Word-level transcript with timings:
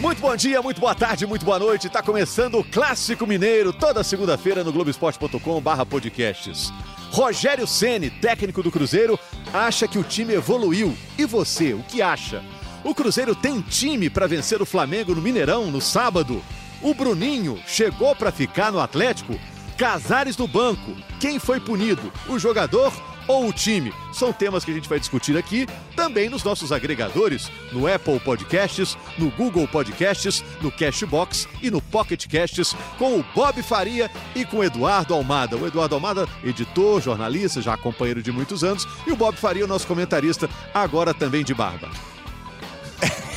Muito 0.00 0.22
bom 0.22 0.34
dia, 0.34 0.62
muito 0.62 0.80
boa 0.80 0.94
tarde, 0.94 1.26
muito 1.26 1.44
boa 1.44 1.58
noite. 1.58 1.86
Está 1.86 2.02
começando 2.02 2.58
o 2.58 2.64
Clássico 2.64 3.26
Mineiro, 3.26 3.70
toda 3.70 4.02
segunda-feira 4.02 4.64
no 4.64 4.72
Globoesporte.com/barra 4.72 5.84
podcasts. 5.84 6.72
Rogério 7.10 7.66
Ceni, 7.66 8.08
técnico 8.08 8.62
do 8.62 8.70
Cruzeiro, 8.70 9.20
acha 9.52 9.86
que 9.86 9.98
o 9.98 10.02
time 10.02 10.32
evoluiu. 10.32 10.96
E 11.18 11.26
você, 11.26 11.74
o 11.74 11.82
que 11.82 12.00
acha? 12.00 12.42
O 12.82 12.94
Cruzeiro 12.94 13.34
tem 13.34 13.60
time 13.60 14.08
para 14.08 14.26
vencer 14.26 14.62
o 14.62 14.66
Flamengo 14.66 15.14
no 15.14 15.20
Mineirão 15.20 15.70
no 15.70 15.82
sábado? 15.82 16.42
O 16.80 16.94
Bruninho 16.94 17.60
chegou 17.66 18.16
para 18.16 18.32
ficar 18.32 18.72
no 18.72 18.80
Atlético? 18.80 19.38
Casares 19.76 20.34
no 20.34 20.48
banco. 20.48 20.96
Quem 21.20 21.38
foi 21.38 21.60
punido? 21.60 22.10
O 22.26 22.38
jogador 22.38 22.90
ou 23.26 23.48
o 23.48 23.52
time? 23.52 23.92
São 24.12 24.32
temas 24.32 24.64
que 24.64 24.70
a 24.70 24.74
gente 24.74 24.88
vai 24.88 24.98
discutir 24.98 25.36
aqui, 25.36 25.66
também 25.94 26.28
nos 26.28 26.42
nossos 26.42 26.72
agregadores, 26.72 27.50
no 27.72 27.86
Apple 27.92 28.18
Podcasts, 28.20 28.96
no 29.18 29.30
Google 29.30 29.66
Podcasts, 29.68 30.44
no 30.60 30.70
Cashbox 30.70 31.48
e 31.62 31.70
no 31.70 31.80
Pocket 31.80 32.26
Casts, 32.26 32.74
com 32.98 33.18
o 33.18 33.24
Bob 33.34 33.62
Faria 33.62 34.10
e 34.34 34.44
com 34.44 34.58
o 34.58 34.64
Eduardo 34.64 35.14
Almada. 35.14 35.56
O 35.56 35.66
Eduardo 35.66 35.94
Almada, 35.94 36.28
editor, 36.44 37.00
jornalista, 37.00 37.62
já 37.62 37.76
companheiro 37.76 38.22
de 38.22 38.32
muitos 38.32 38.64
anos, 38.64 38.86
e 39.06 39.12
o 39.12 39.16
Bob 39.16 39.36
Faria, 39.36 39.64
o 39.64 39.68
nosso 39.68 39.86
comentarista, 39.86 40.48
agora 40.74 41.14
também 41.14 41.44
de 41.44 41.54
barba. 41.54 41.88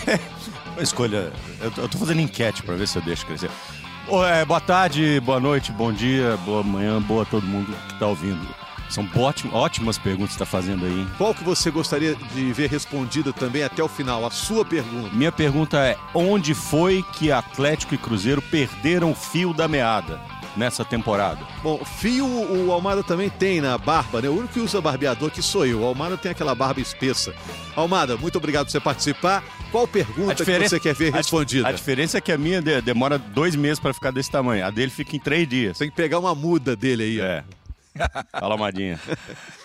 Uma 0.73 0.81
escolha. 0.81 1.31
Eu 1.61 1.87
tô, 1.87 1.97
fazendo 1.97 2.21
enquete 2.21 2.63
para 2.63 2.75
ver 2.75 2.87
se 2.87 2.97
eu 2.97 3.01
deixo 3.01 3.25
crescer. 3.25 3.49
É, 4.29 4.43
boa 4.43 4.59
tarde, 4.59 5.19
boa 5.21 5.39
noite, 5.39 5.71
bom 5.71 5.93
dia, 5.93 6.37
boa 6.45 6.61
manhã, 6.61 7.01
boa 7.01 7.23
a 7.23 7.25
todo 7.25 7.45
mundo 7.45 7.73
que 7.87 7.99
tá 7.99 8.07
ouvindo. 8.07 8.62
São 8.93 9.09
ótimas, 9.15 9.55
ótimas 9.55 9.97
perguntas 9.97 10.33
que 10.33 10.37
você 10.37 10.43
está 10.43 10.45
fazendo 10.45 10.85
aí. 10.85 11.07
Qual 11.17 11.33
que 11.33 11.43
você 11.43 11.71
gostaria 11.71 12.13
de 12.13 12.53
ver 12.53 12.69
respondida 12.69 13.33
também 13.33 13.63
até 13.63 13.81
o 13.81 13.87
final? 13.87 14.23
A 14.23 14.29
sua 14.29 14.63
pergunta. 14.63 15.09
Minha 15.15 15.31
pergunta 15.31 15.79
é: 15.79 15.97
onde 16.13 16.53
foi 16.53 17.03
que 17.13 17.31
Atlético 17.31 17.95
e 17.95 17.97
Cruzeiro 17.97 18.39
perderam 18.39 19.11
o 19.11 19.15
fio 19.15 19.51
da 19.51 19.67
meada? 19.67 20.21
nessa 20.55 20.85
temporada? 20.85 21.39
Bom, 21.63 21.83
fio 21.83 22.27
o 22.27 22.71
Almada 22.71 23.01
também 23.01 23.27
tem 23.27 23.59
na 23.59 23.75
barba, 23.75 24.21
né? 24.21 24.29
O 24.29 24.33
único 24.33 24.53
que 24.53 24.59
usa 24.59 24.79
barbeador 24.79 25.31
que 25.31 25.41
sou 25.41 25.65
eu. 25.65 25.81
O 25.81 25.85
Almada 25.85 26.15
tem 26.15 26.31
aquela 26.31 26.53
barba 26.53 26.79
espessa. 26.79 27.33
Almada, 27.75 28.15
muito 28.17 28.37
obrigado 28.37 28.67
por 28.67 28.71
você 28.71 28.79
participar. 28.79 29.43
Qual 29.71 29.87
pergunta 29.87 30.45
que 30.45 30.59
você 30.59 30.79
quer 30.79 30.93
ver 30.93 31.11
respondida? 31.11 31.65
A, 31.65 31.71
a, 31.71 31.73
diferença 31.73 32.19
é 32.19 32.21
que 32.21 32.31
a 32.31 32.37
minha 32.37 32.61
demora 32.61 33.17
dois 33.17 33.55
meses 33.55 33.79
para 33.79 33.95
ficar 33.95 34.11
desse 34.11 34.29
tamanho. 34.29 34.63
A 34.63 34.69
dele 34.69 34.91
fica 34.91 35.15
em 35.15 35.19
três 35.19 35.47
dias. 35.47 35.79
Tem 35.79 35.89
que 35.89 35.95
pegar 35.95 36.19
uma 36.19 36.35
muda 36.35 36.75
dele 36.75 37.01
aí. 37.01 37.19
É. 37.19 37.43
Ó. 37.49 37.62
Fala, 38.31 38.57
Madinha. 38.57 38.99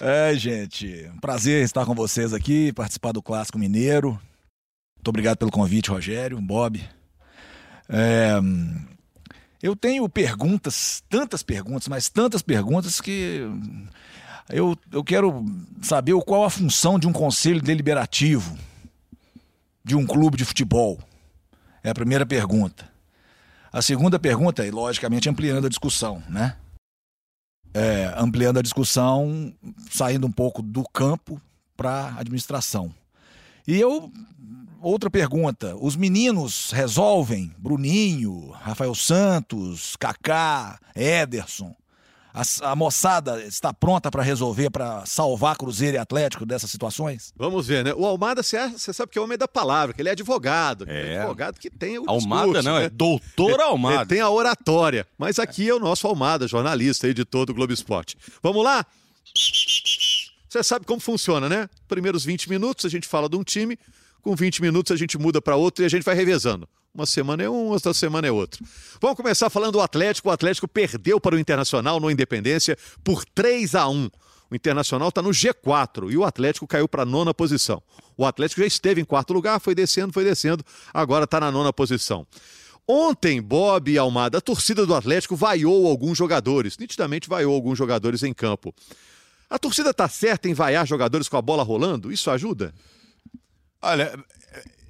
É, 0.01 0.35
gente, 0.35 1.11
um 1.15 1.19
prazer 1.19 1.65
estar 1.65 1.85
com 1.85 1.95
vocês 1.95 2.33
aqui, 2.33 2.73
participar 2.73 3.13
do 3.13 3.23
Clássico 3.23 3.59
Mineiro. 3.59 4.11
Muito 4.97 5.09
obrigado 5.09 5.39
pelo 5.39 5.51
convite, 5.51 5.91
Rogério, 5.91 6.41
Bob. 6.41 6.83
É, 7.89 8.35
eu 9.63 9.75
tenho 9.75 10.09
perguntas, 10.09 11.03
tantas 11.09 11.43
perguntas, 11.43 11.89
mas 11.89 12.09
tantas 12.09 12.43
perguntas 12.43 13.01
que 13.01 13.41
eu, 14.51 14.77
eu 14.93 15.03
quero 15.03 15.45
saber 15.83 16.15
qual 16.23 16.45
a 16.45 16.51
função 16.51 16.99
de 16.99 17.07
um 17.07 17.13
conselho 17.13 17.61
deliberativo 17.61 18.57
de 19.85 19.97
um 19.97 20.07
clube 20.07 20.37
de 20.37 20.45
futebol. 20.45 20.99
É 21.83 21.91
a 21.91 21.95
primeira 21.95 22.27
pergunta. 22.27 22.89
A 23.73 23.83
segunda 23.83 24.19
pergunta, 24.19 24.67
e 24.67 24.71
logicamente 24.71 25.29
ampliando 25.29 25.67
a 25.67 25.69
discussão, 25.69 26.23
né? 26.29 26.57
É, 27.75 28.13
ampliando 28.17 28.59
a 28.59 28.63
discussão, 28.63 29.53
saindo 29.91 30.27
um 30.27 30.33
pouco 30.33 30.63
do 30.63 30.85
campo 30.85 31.41
para 31.77 31.91
a 31.91 32.21
administração. 32.21 32.93
E 33.67 33.79
eu, 33.79 34.11
outra 34.81 35.11
pergunta: 35.11 35.77
os 35.77 35.97
meninos 35.97 36.71
resolvem? 36.71 37.53
Bruninho, 37.59 38.51
Rafael 38.51 38.95
Santos, 38.95 39.97
Kaká, 39.97 40.79
Ederson. 40.95 41.75
A, 42.39 42.71
a 42.71 42.77
moçada 42.77 43.43
está 43.43 43.75
pronta 43.75 44.13
para 44.13 44.23
resolver, 44.23 44.71
para 44.71 45.05
salvar 45.05 45.57
Cruzeiro 45.57 45.97
e 45.97 45.99
Atlético 45.99 46.47
dessas 46.47 46.71
situações? 46.71 47.33
Vamos 47.37 47.67
ver, 47.67 47.85
né? 47.85 47.93
O 47.97 48.07
Almada, 48.07 48.45
você 48.45 48.93
sabe 48.93 49.11
que 49.11 49.19
é 49.19 49.21
homem 49.21 49.37
da 49.37 49.49
palavra, 49.49 49.93
que 49.93 50.01
ele 50.01 50.09
é 50.09 50.13
advogado. 50.13 50.85
É, 50.89 51.15
é 51.15 51.19
advogado 51.19 51.59
que 51.59 51.69
tem 51.69 51.99
o 51.99 52.05
Almada 52.09 52.45
discurso, 52.45 52.69
não, 52.69 52.77
é 52.77 52.81
né? 52.81 52.87
é 52.87 52.91
doutor 52.91 53.61
Almada. 53.61 54.03
Ele 54.03 54.07
tem 54.07 54.21
a 54.21 54.31
oratória. 54.31 55.05
Mas 55.19 55.41
aqui 55.41 55.69
é 55.69 55.75
o 55.75 55.81
nosso 55.81 56.07
Almada, 56.07 56.47
jornalista, 56.47 57.09
editor 57.09 57.45
do 57.45 57.53
Globo 57.53 57.73
Esporte. 57.73 58.17
Vamos 58.41 58.63
lá? 58.63 58.87
Você 60.49 60.63
sabe 60.63 60.87
como 60.87 61.01
funciona, 61.01 61.49
né? 61.49 61.69
Primeiros 61.89 62.25
20 62.25 62.49
minutos 62.49 62.85
a 62.85 62.89
gente 62.89 63.09
fala 63.09 63.29
de 63.29 63.37
um 63.37 63.43
time, 63.43 63.77
com 64.23 64.35
20 64.35 64.63
minutos 64.63 64.93
a 64.93 64.97
gente 64.97 65.17
muda 65.19 65.41
para 65.41 65.57
outro 65.57 65.85
e 65.85 65.87
a 65.87 65.89
gente 65.89 66.05
vai 66.05 66.15
revezando. 66.15 66.69
Uma 66.95 67.07
semana 67.07 67.43
é 67.43 67.51
um, 67.51 67.69
outra 67.69 67.95
semana 67.95 68.27
é 68.27 68.33
outro. 68.33 68.65
Vamos 69.01 69.17
começar 69.17 69.51
falando 69.51 69.73
do 69.73 69.81
Atlético. 69.81 70.29
O 70.29 70.33
Atlético 70.33 70.67
perdeu 70.67 71.21
para 71.21 71.37
o 71.37 71.39
Internacional 71.39 72.01
no 72.01 72.11
Independência 72.11 72.77
por 73.05 73.25
3 73.25 73.75
a 73.75 73.89
1. 73.89 74.11
O 74.51 74.55
Internacional 74.55 75.11
está 75.11 75.21
no 75.21 75.31
G4 75.31 76.11
e 76.11 76.17
o 76.17 76.25
Atlético 76.25 76.67
caiu 76.67 76.89
para 76.89 77.03
a 77.03 77.07
nona 77.07 77.35
posição. 77.35 77.83
O 78.17 78.25
Atlético 78.25 78.63
já 78.63 78.67
esteve 78.67 79.01
em 79.01 79.05
quarto 79.05 79.33
lugar, 79.33 79.61
foi 79.61 79.75
descendo, 79.75 80.13
foi 80.13 80.25
descendo, 80.25 80.65
agora 80.93 81.25
está 81.25 81.39
na 81.39 81.53
nona 81.53 81.73
posição. 81.73 82.27
Ontem, 82.87 83.43
Bob 83.43 83.93
e 83.93 83.99
Almada, 83.99 84.39
a 84.39 84.41
torcida 84.41 84.87
do 84.87 84.95
Atlético 84.95 85.37
vaiou 85.37 85.87
alguns 85.87 86.17
jogadores, 86.17 86.79
nitidamente 86.79 87.29
vaiou 87.29 87.55
alguns 87.55 87.77
jogadores 87.77 88.23
em 88.23 88.33
campo. 88.33 88.75
A 89.51 89.59
torcida 89.59 89.91
está 89.91 90.09
certa 90.09 90.49
em 90.49 90.55
vaiar 90.55 90.87
jogadores 90.87 91.29
com 91.29 91.37
a 91.37 91.43
bola 91.43 91.63
rolando? 91.63 92.11
Isso 92.11 92.31
ajuda? 92.31 92.75
Olha, 93.81 94.19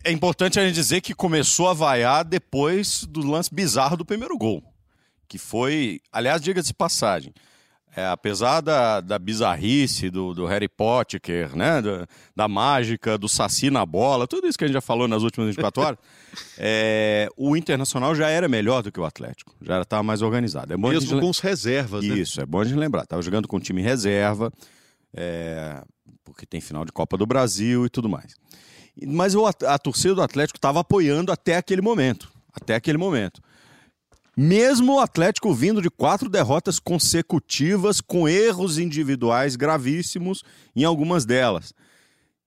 é 0.05 0.11
importante 0.11 0.59
a 0.59 0.67
gente 0.67 0.75
dizer 0.75 1.01
que 1.01 1.15
começou 1.15 1.69
a 1.69 1.75
vaiar 1.75 2.25
depois 2.25 3.05
do 3.05 3.21
lance 3.27 3.55
bizarro 3.55 3.97
do 3.97 4.05
primeiro 4.05 4.37
gol. 4.37 4.63
Que 5.29 5.39
foi, 5.39 6.01
aliás, 6.11 6.41
diga-se 6.41 6.73
passagem, 6.73 7.35
é, 7.95 8.07
apesar 8.07 8.61
da, 8.61 9.01
da 9.01 9.19
bizarrice 9.19 10.09
do, 10.09 10.33
do 10.33 10.47
Harry 10.47 10.69
Potter, 10.69 11.55
né, 11.57 11.83
da, 11.83 12.07
da, 12.35 12.49
mágica, 12.49 13.19
do 13.19 13.29
Saci 13.29 13.71
na 13.71 13.85
bola, 13.85 14.27
tudo 14.27 14.47
isso 14.47 14.57
que 14.57 14.65
a 14.65 14.67
gente 14.67 14.75
já 14.75 14.81
falou 14.81 15.09
nas 15.09 15.23
últimas 15.23 15.49
24 15.49 15.83
horas, 15.83 15.99
é, 16.57 17.29
o 17.37 17.57
Internacional 17.57 18.15
já 18.15 18.29
era 18.29 18.49
melhor 18.49 18.83
do 18.83 18.93
que 18.93 19.01
o 19.01 19.05
Atlético, 19.05 19.55
já 19.61 19.83
estava 19.83 20.03
mais 20.03 20.23
organizado. 20.23 20.73
É 20.73 20.77
bom 20.77 20.91
Mesmo 20.91 21.11
gente... 21.11 21.21
com 21.21 21.29
os 21.29 21.41
reservas, 21.41 22.05
né? 22.05 22.17
Isso, 22.17 22.41
é 22.41 22.47
bom 22.47 22.61
a 22.61 22.65
gente 22.65 22.79
lembrar. 22.79 23.03
Estava 23.03 23.21
jogando 23.21 23.49
com 23.49 23.59
time 23.59 23.83
reserva, 23.83 24.53
é, 25.13 25.83
porque 26.25 26.47
tem 26.47 26.61
final 26.61 26.85
de 26.85 26.93
Copa 26.93 27.17
do 27.17 27.27
Brasil 27.27 27.85
e 27.85 27.91
tudo 27.91 28.09
mais. 28.09 28.35
Mas 29.07 29.35
o, 29.35 29.47
a 29.47 29.79
torcida 29.79 30.15
do 30.15 30.23
Atlético 30.23 30.59
estava 30.59 30.81
apoiando 30.81 31.31
até 31.31 31.57
aquele 31.57 31.83
momento. 31.83 32.31
Até 32.53 32.75
aquele 32.75 32.99
momento. 32.99 33.41
Mesmo 34.37 34.95
o 34.95 35.01
Atlético 35.01 35.53
vindo 35.53 35.83
de 35.83 35.91
quatro 35.91 36.29
derrotas 36.29 36.79
consecutivas, 36.79 38.01
com 38.01 38.29
erros 38.29 38.79
individuais 38.79 39.57
gravíssimos 39.57 40.45
em 40.77 40.85
algumas 40.85 41.25
delas. 41.25 41.75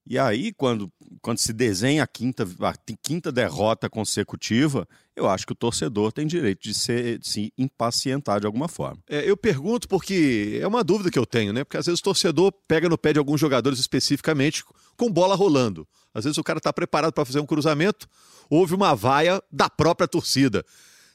E 0.05 0.17
aí, 0.17 0.51
quando, 0.51 0.91
quando 1.21 1.37
se 1.37 1.53
desenha 1.53 2.03
a 2.03 2.07
quinta, 2.07 2.43
a 2.59 2.73
quinta 3.01 3.31
derrota 3.31 3.89
consecutiva, 3.89 4.87
eu 5.15 5.29
acho 5.29 5.45
que 5.45 5.53
o 5.53 5.55
torcedor 5.55 6.11
tem 6.11 6.25
direito 6.25 6.63
de, 6.63 6.73
ser, 6.73 7.19
de 7.19 7.27
se 7.27 7.53
impacientar 7.57 8.39
de 8.39 8.47
alguma 8.47 8.67
forma. 8.67 8.97
É, 9.07 9.29
eu 9.29 9.37
pergunto 9.37 9.87
porque 9.87 10.59
é 10.61 10.67
uma 10.67 10.83
dúvida 10.83 11.11
que 11.11 11.19
eu 11.19 11.25
tenho, 11.25 11.53
né? 11.53 11.63
Porque 11.63 11.77
às 11.77 11.85
vezes 11.85 11.99
o 11.99 12.03
torcedor 12.03 12.51
pega 12.67 12.89
no 12.89 12.97
pé 12.97 13.13
de 13.13 13.19
alguns 13.19 13.39
jogadores 13.39 13.79
especificamente 13.79 14.63
com 14.97 15.11
bola 15.11 15.35
rolando. 15.35 15.87
Às 16.13 16.23
vezes 16.23 16.37
o 16.37 16.43
cara 16.43 16.57
está 16.57 16.73
preparado 16.73 17.13
para 17.13 17.23
fazer 17.23 17.39
um 17.39 17.45
cruzamento, 17.45 18.07
houve 18.49 18.73
uma 18.73 18.95
vaia 18.95 19.41
da 19.51 19.69
própria 19.69 20.07
torcida. 20.07 20.65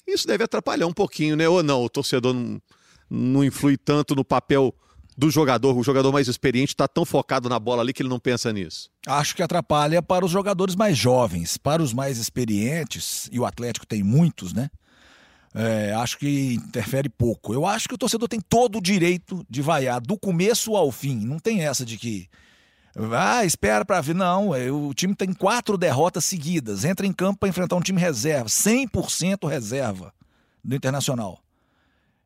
Isso 0.07 0.27
deve 0.27 0.45
atrapalhar 0.45 0.87
um 0.87 0.93
pouquinho, 0.93 1.35
né? 1.37 1.49
Ou 1.49 1.63
não, 1.63 1.85
o 1.85 1.89
torcedor 1.89 2.33
não, 2.33 2.63
não 3.11 3.45
influi 3.45 3.77
tanto 3.77 4.15
no 4.15 4.25
papel 4.25 4.73
do 5.17 5.31
jogador, 5.31 5.77
o 5.77 5.83
jogador 5.83 6.13
mais 6.13 6.29
experiente 6.29 6.75
está 6.75 6.87
tão 6.87 7.05
focado 7.05 7.49
na 7.49 7.59
bola 7.59 7.83
ali 7.83 7.93
que 7.93 8.03
ele 8.03 8.09
não 8.09 8.19
pensa 8.19 8.53
nisso? 8.53 8.91
Acho 9.07 9.35
que 9.35 9.43
atrapalha 9.43 10.03
para 10.03 10.25
os 10.25 10.31
jogadores 10.31 10.77
mais 10.77 10.97
jovens, 10.99 11.57
para 11.57 11.83
os 11.83 11.93
mais 11.95 12.19
experientes, 12.19 13.29
e 13.33 13.41
o 13.41 13.47
Atlético 13.47 13.87
tem 13.87 14.03
muitos, 14.03 14.53
né? 14.53 14.69
É, 15.55 15.95
acho 15.95 16.19
que 16.19 16.55
interfere 16.55 17.09
pouco. 17.09 17.55
Eu 17.55 17.65
acho 17.65 17.89
que 17.89 17.95
o 17.95 17.99
torcedor 17.99 18.29
tem 18.29 18.41
todo 18.41 18.77
o 18.77 18.81
direito 18.81 19.43
de 19.49 19.63
vaiar 19.63 20.03
do 20.03 20.19
começo 20.19 20.77
ao 20.77 20.93
fim. 20.93 21.17
Não 21.17 21.39
tem 21.39 21.65
essa 21.65 21.83
de 21.83 21.97
que 21.97 22.29
ah, 23.13 23.43
espera 23.43 23.83
para 23.83 24.03
ver. 24.03 24.15
Não, 24.15 24.55
é, 24.55 24.71
o 24.71 24.93
time 24.93 25.15
tem 25.15 25.33
quatro 25.33 25.79
derrotas 25.79 26.27
seguidas. 26.27 26.85
Entra 26.85 27.07
em 27.07 27.13
campo 27.13 27.41
para 27.41 27.49
enfrentar 27.49 27.77
um 27.77 27.81
time 27.81 27.99
reserva, 27.99 28.51
100% 28.51 29.49
reserva 29.49 30.13
do 30.63 30.77
Internacional. 30.77 31.41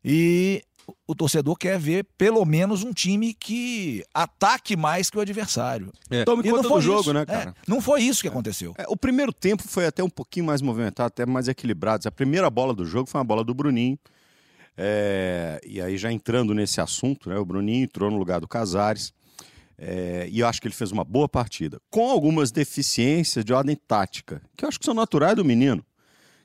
E 0.03 0.63
o 1.07 1.15
torcedor 1.15 1.55
quer 1.57 1.79
ver 1.79 2.05
pelo 2.17 2.45
menos 2.45 2.83
um 2.83 2.91
time 2.91 3.33
que 3.33 4.03
ataque 4.13 4.75
mais 4.75 5.09
que 5.09 5.17
o 5.17 5.21
adversário. 5.21 5.91
É. 6.09 6.23
Tome 6.23 6.43
conta 6.49 6.67
do 6.67 6.81
jogo, 6.81 7.01
isso. 7.01 7.13
né, 7.13 7.25
cara? 7.25 7.51
É, 7.51 7.53
não 7.67 7.81
foi 7.81 8.01
isso 8.03 8.21
que 8.21 8.27
aconteceu. 8.27 8.73
É, 8.77 8.85
o 8.87 8.95
primeiro 8.95 9.33
tempo 9.33 9.63
foi 9.67 9.85
até 9.85 10.03
um 10.03 10.09
pouquinho 10.09 10.45
mais 10.45 10.61
movimentado, 10.61 11.07
até 11.07 11.25
mais 11.25 11.47
equilibrado. 11.47 12.07
A 12.07 12.11
primeira 12.11 12.49
bola 12.49 12.73
do 12.73 12.85
jogo 12.85 13.09
foi 13.09 13.19
uma 13.19 13.25
bola 13.25 13.43
do 13.43 13.53
Bruninho. 13.53 13.97
É, 14.77 15.59
e 15.65 15.81
aí, 15.81 15.97
já 15.97 16.11
entrando 16.11 16.53
nesse 16.53 16.81
assunto, 16.81 17.29
né, 17.29 17.37
o 17.37 17.45
Bruninho 17.45 17.83
entrou 17.83 18.09
no 18.09 18.17
lugar 18.17 18.39
do 18.39 18.47
Casares. 18.47 19.13
É, 19.77 20.27
e 20.31 20.39
eu 20.39 20.47
acho 20.47 20.61
que 20.61 20.67
ele 20.67 20.75
fez 20.75 20.91
uma 20.91 21.03
boa 21.03 21.27
partida, 21.27 21.79
com 21.89 22.09
algumas 22.09 22.51
deficiências 22.51 23.43
de 23.43 23.51
ordem 23.51 23.75
tática, 23.75 24.39
que 24.55 24.63
eu 24.63 24.69
acho 24.69 24.79
que 24.79 24.85
são 24.85 24.93
naturais 24.93 25.35
do 25.35 25.43
menino. 25.43 25.83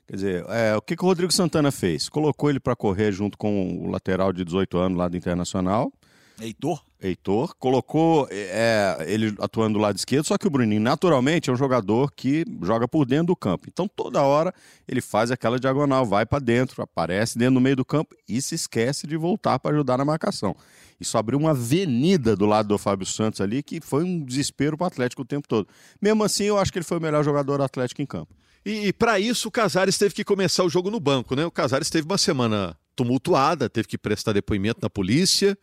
Quer 0.07 0.15
dizer, 0.15 0.45
é, 0.47 0.75
o 0.75 0.81
que, 0.81 0.95
que 0.95 1.03
o 1.03 1.07
Rodrigo 1.07 1.33
Santana 1.33 1.69
fez? 1.69 2.07
Colocou 2.07 2.49
ele 2.49 2.61
para 2.61 2.75
correr 2.75 3.11
junto 3.11 3.37
com 3.37 3.83
o 3.83 3.89
lateral 3.89 4.31
de 4.31 4.45
18 4.45 4.77
anos 4.77 4.97
lá 4.97 5.09
do 5.09 5.17
Internacional. 5.17 5.91
Heitor? 6.39 6.81
Heitor, 7.01 7.55
colocou 7.55 8.27
é, 8.31 9.05
ele 9.07 9.35
atuando 9.39 9.77
do 9.77 9.79
lado 9.79 9.97
esquerdo, 9.97 10.25
só 10.25 10.37
que 10.37 10.47
o 10.47 10.49
Bruninho, 10.49 10.81
naturalmente, 10.81 11.49
é 11.49 11.53
um 11.53 11.57
jogador 11.57 12.11
que 12.11 12.45
joga 12.61 12.87
por 12.87 13.05
dentro 13.05 13.27
do 13.27 13.35
campo. 13.35 13.67
Então, 13.67 13.87
toda 13.87 14.21
hora, 14.21 14.53
ele 14.87 15.01
faz 15.01 15.29
aquela 15.29 15.59
diagonal, 15.59 16.05
vai 16.05 16.25
para 16.25 16.39
dentro, 16.39 16.81
aparece 16.81 17.37
dentro 17.37 17.55
do 17.55 17.61
meio 17.61 17.75
do 17.75 17.85
campo 17.85 18.15
e 18.29 18.41
se 18.41 18.55
esquece 18.55 19.05
de 19.05 19.17
voltar 19.17 19.59
para 19.59 19.75
ajudar 19.75 19.97
na 19.97 20.05
marcação. 20.05 20.55
Isso 20.99 21.17
abriu 21.17 21.37
uma 21.37 21.51
avenida 21.51 22.35
do 22.35 22.45
lado 22.45 22.69
do 22.69 22.77
Fábio 22.77 23.05
Santos 23.05 23.41
ali, 23.41 23.61
que 23.61 23.81
foi 23.81 24.03
um 24.03 24.23
desespero 24.23 24.77
para 24.77 24.85
o 24.85 24.87
Atlético 24.87 25.21
o 25.23 25.25
tempo 25.25 25.47
todo. 25.47 25.67
Mesmo 26.01 26.23
assim, 26.23 26.45
eu 26.45 26.57
acho 26.57 26.71
que 26.71 26.79
ele 26.79 26.85
foi 26.85 26.97
o 26.97 27.01
melhor 27.01 27.23
jogador 27.23 27.57
do 27.57 27.63
Atlético 27.63 28.01
em 28.01 28.05
campo. 28.05 28.33
E, 28.67 28.87
e 28.87 28.93
para 28.93 29.19
isso, 29.19 29.47
o 29.47 29.51
Casares 29.51 29.97
teve 29.97 30.13
que 30.13 30.23
começar 30.23 30.63
o 30.63 30.69
jogo 30.69 30.91
no 30.91 30.99
banco, 30.99 31.35
né? 31.35 31.45
O 31.45 31.51
Casares 31.51 31.89
teve 31.89 32.05
uma 32.05 32.17
semana 32.17 32.77
tumultuada, 32.95 33.69
teve 33.69 33.87
que 33.87 33.97
prestar 33.97 34.33
depoimento 34.33 34.79
na 34.81 34.89
polícia 34.89 35.57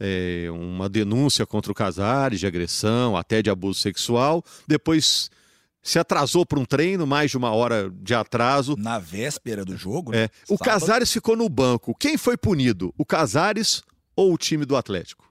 é, 0.00 0.46
uma 0.50 0.88
denúncia 0.88 1.44
contra 1.44 1.72
o 1.72 1.74
Casares 1.74 2.40
de 2.40 2.46
agressão, 2.46 3.16
até 3.16 3.42
de 3.42 3.50
abuso 3.50 3.80
sexual. 3.80 4.44
Depois 4.66 5.30
se 5.82 5.98
atrasou 5.98 6.44
para 6.44 6.58
um 6.58 6.64
treino, 6.64 7.06
mais 7.06 7.30
de 7.30 7.36
uma 7.36 7.50
hora 7.50 7.90
de 7.90 8.14
atraso. 8.14 8.76
Na 8.78 8.98
véspera 8.98 9.64
do 9.64 9.76
jogo? 9.76 10.14
É. 10.14 10.28
O 10.48 10.58
Casares 10.58 11.12
ficou 11.12 11.36
no 11.36 11.48
banco. 11.48 11.94
Quem 11.94 12.16
foi 12.16 12.36
punido? 12.36 12.94
O 12.96 13.04
Casares 13.04 13.82
ou 14.14 14.32
o 14.32 14.38
time 14.38 14.64
do 14.64 14.76
Atlético? 14.76 15.26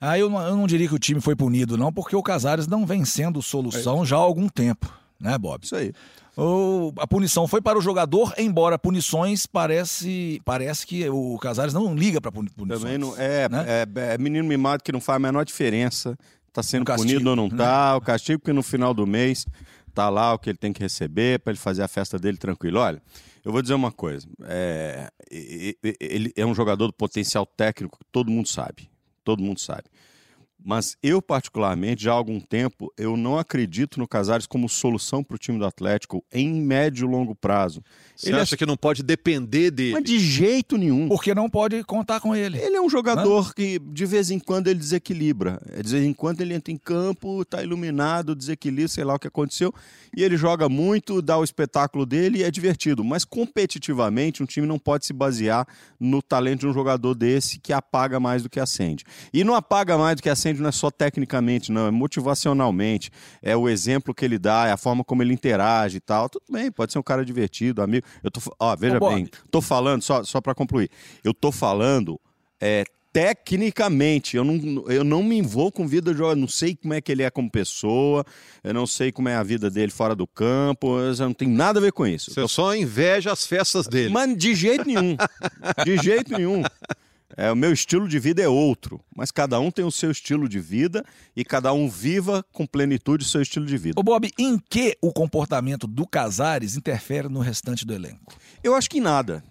Ah, 0.00 0.18
eu 0.18 0.30
não, 0.30 0.40
eu 0.40 0.56
não 0.56 0.66
diria 0.66 0.88
que 0.88 0.94
o 0.94 0.98
time 0.98 1.20
foi 1.20 1.36
punido, 1.36 1.76
não, 1.76 1.92
porque 1.92 2.16
o 2.16 2.22
Casares 2.22 2.66
não 2.66 2.86
vem 2.86 3.04
sendo 3.04 3.42
solução 3.42 4.02
é. 4.02 4.06
já 4.06 4.16
há 4.16 4.20
algum 4.20 4.48
tempo, 4.48 4.90
né, 5.20 5.36
Bob? 5.38 5.64
Isso 5.64 5.76
aí 5.76 5.92
a 6.98 7.06
punição 7.06 7.46
foi 7.46 7.60
para 7.60 7.78
o 7.78 7.82
jogador, 7.82 8.32
embora 8.38 8.78
punições 8.78 9.46
parece 9.46 10.40
parece 10.44 10.86
que 10.86 11.08
o 11.08 11.38
Casares 11.38 11.74
não 11.74 11.94
liga 11.94 12.20
para 12.20 12.32
punições. 12.32 12.68
Também 12.68 12.98
não 12.98 13.16
é, 13.16 13.48
né? 13.48 13.64
é, 13.66 14.14
é, 14.14 14.18
menino 14.18 14.46
mimado 14.46 14.82
que 14.82 14.92
não 14.92 15.00
faz 15.00 15.16
a 15.16 15.18
menor 15.18 15.44
diferença. 15.44 16.16
Está 16.48 16.62
sendo 16.62 16.84
castigo, 16.84 17.12
punido 17.12 17.30
ou 17.30 17.36
não 17.36 17.46
está, 17.46 17.92
né? 17.92 17.94
o 17.96 18.00
castigo 18.00 18.40
porque 18.40 18.52
no 18.52 18.62
final 18.62 18.92
do 18.92 19.06
mês 19.06 19.46
tá 19.94 20.08
lá 20.08 20.34
o 20.34 20.38
que 20.38 20.50
ele 20.50 20.58
tem 20.58 20.72
que 20.72 20.80
receber 20.80 21.38
para 21.38 21.52
ele 21.52 21.60
fazer 21.60 21.82
a 21.82 21.88
festa 21.88 22.18
dele 22.18 22.38
tranquilo. 22.38 22.80
Olha, 22.80 23.00
eu 23.44 23.52
vou 23.52 23.62
dizer 23.62 23.74
uma 23.74 23.92
coisa, 23.92 24.26
é, 24.44 25.10
ele 25.30 26.32
é 26.34 26.44
um 26.44 26.54
jogador 26.54 26.88
do 26.88 26.92
potencial 26.92 27.46
técnico 27.46 27.98
que 27.98 28.04
todo 28.10 28.30
mundo 28.30 28.48
sabe, 28.48 28.90
todo 29.22 29.42
mundo 29.42 29.60
sabe. 29.60 29.84
Mas 30.64 30.96
eu, 31.02 31.22
particularmente, 31.22 32.04
já 32.04 32.12
há 32.12 32.14
algum 32.14 32.38
tempo, 32.38 32.92
eu 32.96 33.16
não 33.16 33.38
acredito 33.38 33.98
no 33.98 34.06
Casares 34.06 34.46
como 34.46 34.68
solução 34.68 35.24
para 35.24 35.34
o 35.34 35.38
time 35.38 35.58
do 35.58 35.64
Atlético 35.64 36.24
em 36.32 36.60
médio 36.60 37.08
e 37.08 37.10
longo 37.10 37.34
prazo. 37.34 37.82
Você 38.14 38.28
ele 38.28 38.40
acha 38.40 38.54
é... 38.54 38.58
que 38.58 38.66
não 38.66 38.76
pode 38.76 39.02
depender 39.02 39.70
dele? 39.70 39.92
Mas 39.92 40.04
de 40.04 40.18
jeito 40.18 40.76
nenhum. 40.76 41.08
Porque 41.08 41.34
não 41.34 41.48
pode 41.48 41.82
contar 41.84 42.20
com 42.20 42.36
ele. 42.36 42.58
Ele 42.58 42.76
é 42.76 42.80
um 42.80 42.90
jogador 42.90 43.46
não? 43.46 43.52
que, 43.52 43.78
de 43.78 44.04
vez 44.04 44.30
em 44.30 44.38
quando, 44.38 44.68
ele 44.68 44.78
desequilibra. 44.78 45.60
De 45.82 45.90
vez 45.90 46.04
em 46.04 46.12
quando 46.12 46.40
ele 46.42 46.54
entra 46.54 46.72
em 46.72 46.76
campo, 46.76 47.42
está 47.42 47.62
iluminado, 47.62 48.34
desequilibra, 48.34 48.88
sei 48.88 49.04
lá 49.04 49.14
o 49.14 49.18
que 49.18 49.28
aconteceu. 49.28 49.72
E 50.14 50.22
ele 50.22 50.36
joga 50.36 50.68
muito, 50.68 51.22
dá 51.22 51.38
o 51.38 51.44
espetáculo 51.44 52.04
dele 52.04 52.40
e 52.40 52.42
é 52.42 52.50
divertido. 52.50 53.02
Mas 53.02 53.24
competitivamente, 53.24 54.42
um 54.42 54.46
time 54.46 54.66
não 54.66 54.78
pode 54.78 55.06
se 55.06 55.12
basear 55.12 55.66
no 55.98 56.20
talento 56.20 56.60
de 56.60 56.66
um 56.66 56.72
jogador 56.72 57.14
desse 57.14 57.58
que 57.58 57.72
apaga 57.72 58.20
mais 58.20 58.42
do 58.42 58.50
que 58.50 58.60
acende. 58.60 59.04
E 59.32 59.44
não 59.44 59.54
apaga 59.54 59.96
mais 59.96 60.16
do 60.16 60.22
que 60.22 60.28
acende 60.28 60.49
não 60.58 60.68
é 60.68 60.72
só 60.72 60.90
tecnicamente, 60.90 61.70
não, 61.70 61.86
é 61.86 61.90
motivacionalmente. 61.90 63.10
É 63.42 63.56
o 63.56 63.68
exemplo 63.68 64.14
que 64.14 64.24
ele 64.24 64.38
dá, 64.38 64.66
é 64.66 64.72
a 64.72 64.76
forma 64.76 65.04
como 65.04 65.22
ele 65.22 65.32
interage 65.32 65.98
e 65.98 66.00
tal. 66.00 66.28
Tudo 66.28 66.44
bem, 66.50 66.70
pode 66.70 66.92
ser 66.92 66.98
um 66.98 67.02
cara 67.02 67.24
divertido, 67.24 67.82
amigo. 67.82 68.06
Eu 68.22 68.30
tô, 68.30 68.40
ó, 68.58 68.74
veja 68.74 68.98
Ô, 69.00 69.08
bem, 69.08 69.28
tô 69.50 69.60
falando, 69.60 70.02
só, 70.02 70.24
só 70.24 70.40
para 70.40 70.54
concluir, 70.54 70.90
eu 71.22 71.32
tô 71.32 71.52
falando 71.52 72.20
é, 72.60 72.84
tecnicamente. 73.12 74.36
Eu 74.36 74.44
não, 74.44 74.84
eu 74.88 75.04
não 75.04 75.22
me 75.22 75.36
envolvo 75.36 75.72
com 75.72 75.86
vida 75.86 76.12
de 76.12 76.18
jogador, 76.18 76.36
não 76.36 76.48
sei 76.48 76.76
como 76.76 76.94
é 76.94 77.00
que 77.00 77.10
ele 77.10 77.22
é 77.22 77.30
como 77.30 77.50
pessoa, 77.50 78.24
eu 78.62 78.74
não 78.74 78.86
sei 78.86 79.12
como 79.12 79.28
é 79.28 79.34
a 79.34 79.42
vida 79.42 79.70
dele 79.70 79.92
fora 79.92 80.14
do 80.14 80.26
campo, 80.26 80.98
eu 80.98 81.14
não 81.16 81.34
tenho 81.34 81.50
nada 81.50 81.78
a 81.78 81.82
ver 81.82 81.92
com 81.92 82.06
isso. 82.06 82.32
Você 82.32 82.46
só 82.48 82.74
inveja 82.74 83.32
as 83.32 83.46
festas 83.46 83.86
dele. 83.86 84.12
Mas 84.12 84.36
de 84.36 84.54
jeito 84.54 84.86
nenhum. 84.86 85.16
De 85.84 85.96
jeito 85.98 86.36
nenhum. 86.36 86.62
É, 87.36 87.50
o 87.50 87.56
meu 87.56 87.72
estilo 87.72 88.08
de 88.08 88.18
vida 88.18 88.42
é 88.42 88.48
outro, 88.48 89.00
mas 89.14 89.30
cada 89.30 89.58
um 89.60 89.70
tem 89.70 89.84
o 89.84 89.90
seu 89.90 90.10
estilo 90.10 90.48
de 90.48 90.58
vida 90.58 91.04
e 91.34 91.44
cada 91.44 91.72
um 91.72 91.88
viva 91.88 92.44
com 92.52 92.66
plenitude 92.66 93.24
o 93.24 93.28
seu 93.28 93.40
estilo 93.40 93.66
de 93.66 93.76
vida. 93.76 94.00
Ô 94.00 94.02
Bob, 94.02 94.30
em 94.38 94.58
que 94.58 94.96
o 95.00 95.12
comportamento 95.12 95.86
do 95.86 96.06
Casares 96.06 96.76
interfere 96.76 97.28
no 97.28 97.40
restante 97.40 97.86
do 97.86 97.94
elenco? 97.94 98.34
Eu 98.62 98.74
acho 98.74 98.90
que 98.90 99.00
nada. 99.00 99.42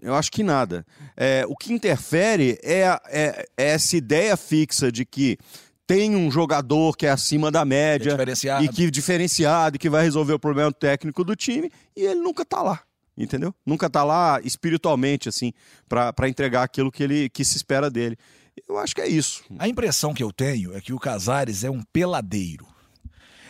Eu 0.00 0.14
acho 0.14 0.30
que 0.30 0.42
nada. 0.42 0.86
É, 1.16 1.44
o 1.48 1.56
que 1.56 1.72
interfere 1.72 2.58
é, 2.62 2.82
é, 3.06 3.48
é 3.56 3.70
essa 3.70 3.96
ideia 3.96 4.36
fixa 4.36 4.92
de 4.92 5.04
que 5.04 5.38
tem 5.86 6.14
um 6.14 6.30
jogador 6.30 6.96
que 6.96 7.06
é 7.06 7.10
acima 7.10 7.50
da 7.50 7.64
média 7.64 8.14
é 8.14 8.62
e 8.62 8.68
que 8.68 8.90
diferenciado 8.90 9.76
e 9.76 9.78
que 9.78 9.88
vai 9.88 10.04
resolver 10.04 10.34
o 10.34 10.38
problema 10.38 10.70
técnico 10.70 11.24
do 11.24 11.34
time 11.34 11.70
e 11.96 12.02
ele 12.02 12.20
nunca 12.20 12.42
está 12.42 12.62
lá 12.62 12.82
entendeu? 13.18 13.54
Nunca 13.66 13.90
tá 13.90 14.04
lá 14.04 14.40
espiritualmente, 14.42 15.28
assim, 15.28 15.52
para 15.88 16.28
entregar 16.28 16.62
aquilo 16.62 16.90
que 16.92 17.02
ele 17.02 17.28
que 17.28 17.44
se 17.44 17.56
espera 17.56 17.90
dele. 17.90 18.16
Eu 18.68 18.78
acho 18.78 18.94
que 18.94 19.00
é 19.00 19.08
isso. 19.08 19.42
A 19.58 19.68
impressão 19.68 20.14
que 20.14 20.22
eu 20.22 20.32
tenho 20.32 20.74
é 20.76 20.80
que 20.80 20.92
o 20.92 20.98
Casares 20.98 21.64
é 21.64 21.70
um 21.70 21.82
peladeiro. 21.92 22.66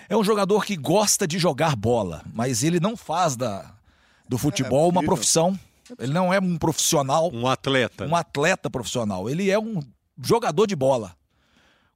É 0.09 0.17
um 0.17 0.25
jogador 0.25 0.65
que 0.65 0.77
gosta 0.77 1.27
de 1.27 1.39
jogar 1.39 1.77
bola, 1.77 2.23
mas 2.33 2.63
ele 2.63 2.81
não 2.81 2.97
faz 2.97 3.37
da, 3.37 3.75
do 4.27 4.39
futebol 4.39 4.85
é, 4.85 4.89
é 4.89 4.91
uma 4.91 5.03
profissão. 5.03 5.59
Ele 5.99 6.13
não 6.13 6.33
é 6.33 6.39
um 6.39 6.57
profissional. 6.57 7.31
Um 7.33 7.47
atleta. 7.47 8.07
Um 8.07 8.17
atleta 8.17 8.71
profissional. 8.71 9.29
Ele 9.29 9.51
é 9.51 9.59
um 9.59 9.81
jogador 10.23 10.67
de 10.67 10.75
bola 10.75 11.18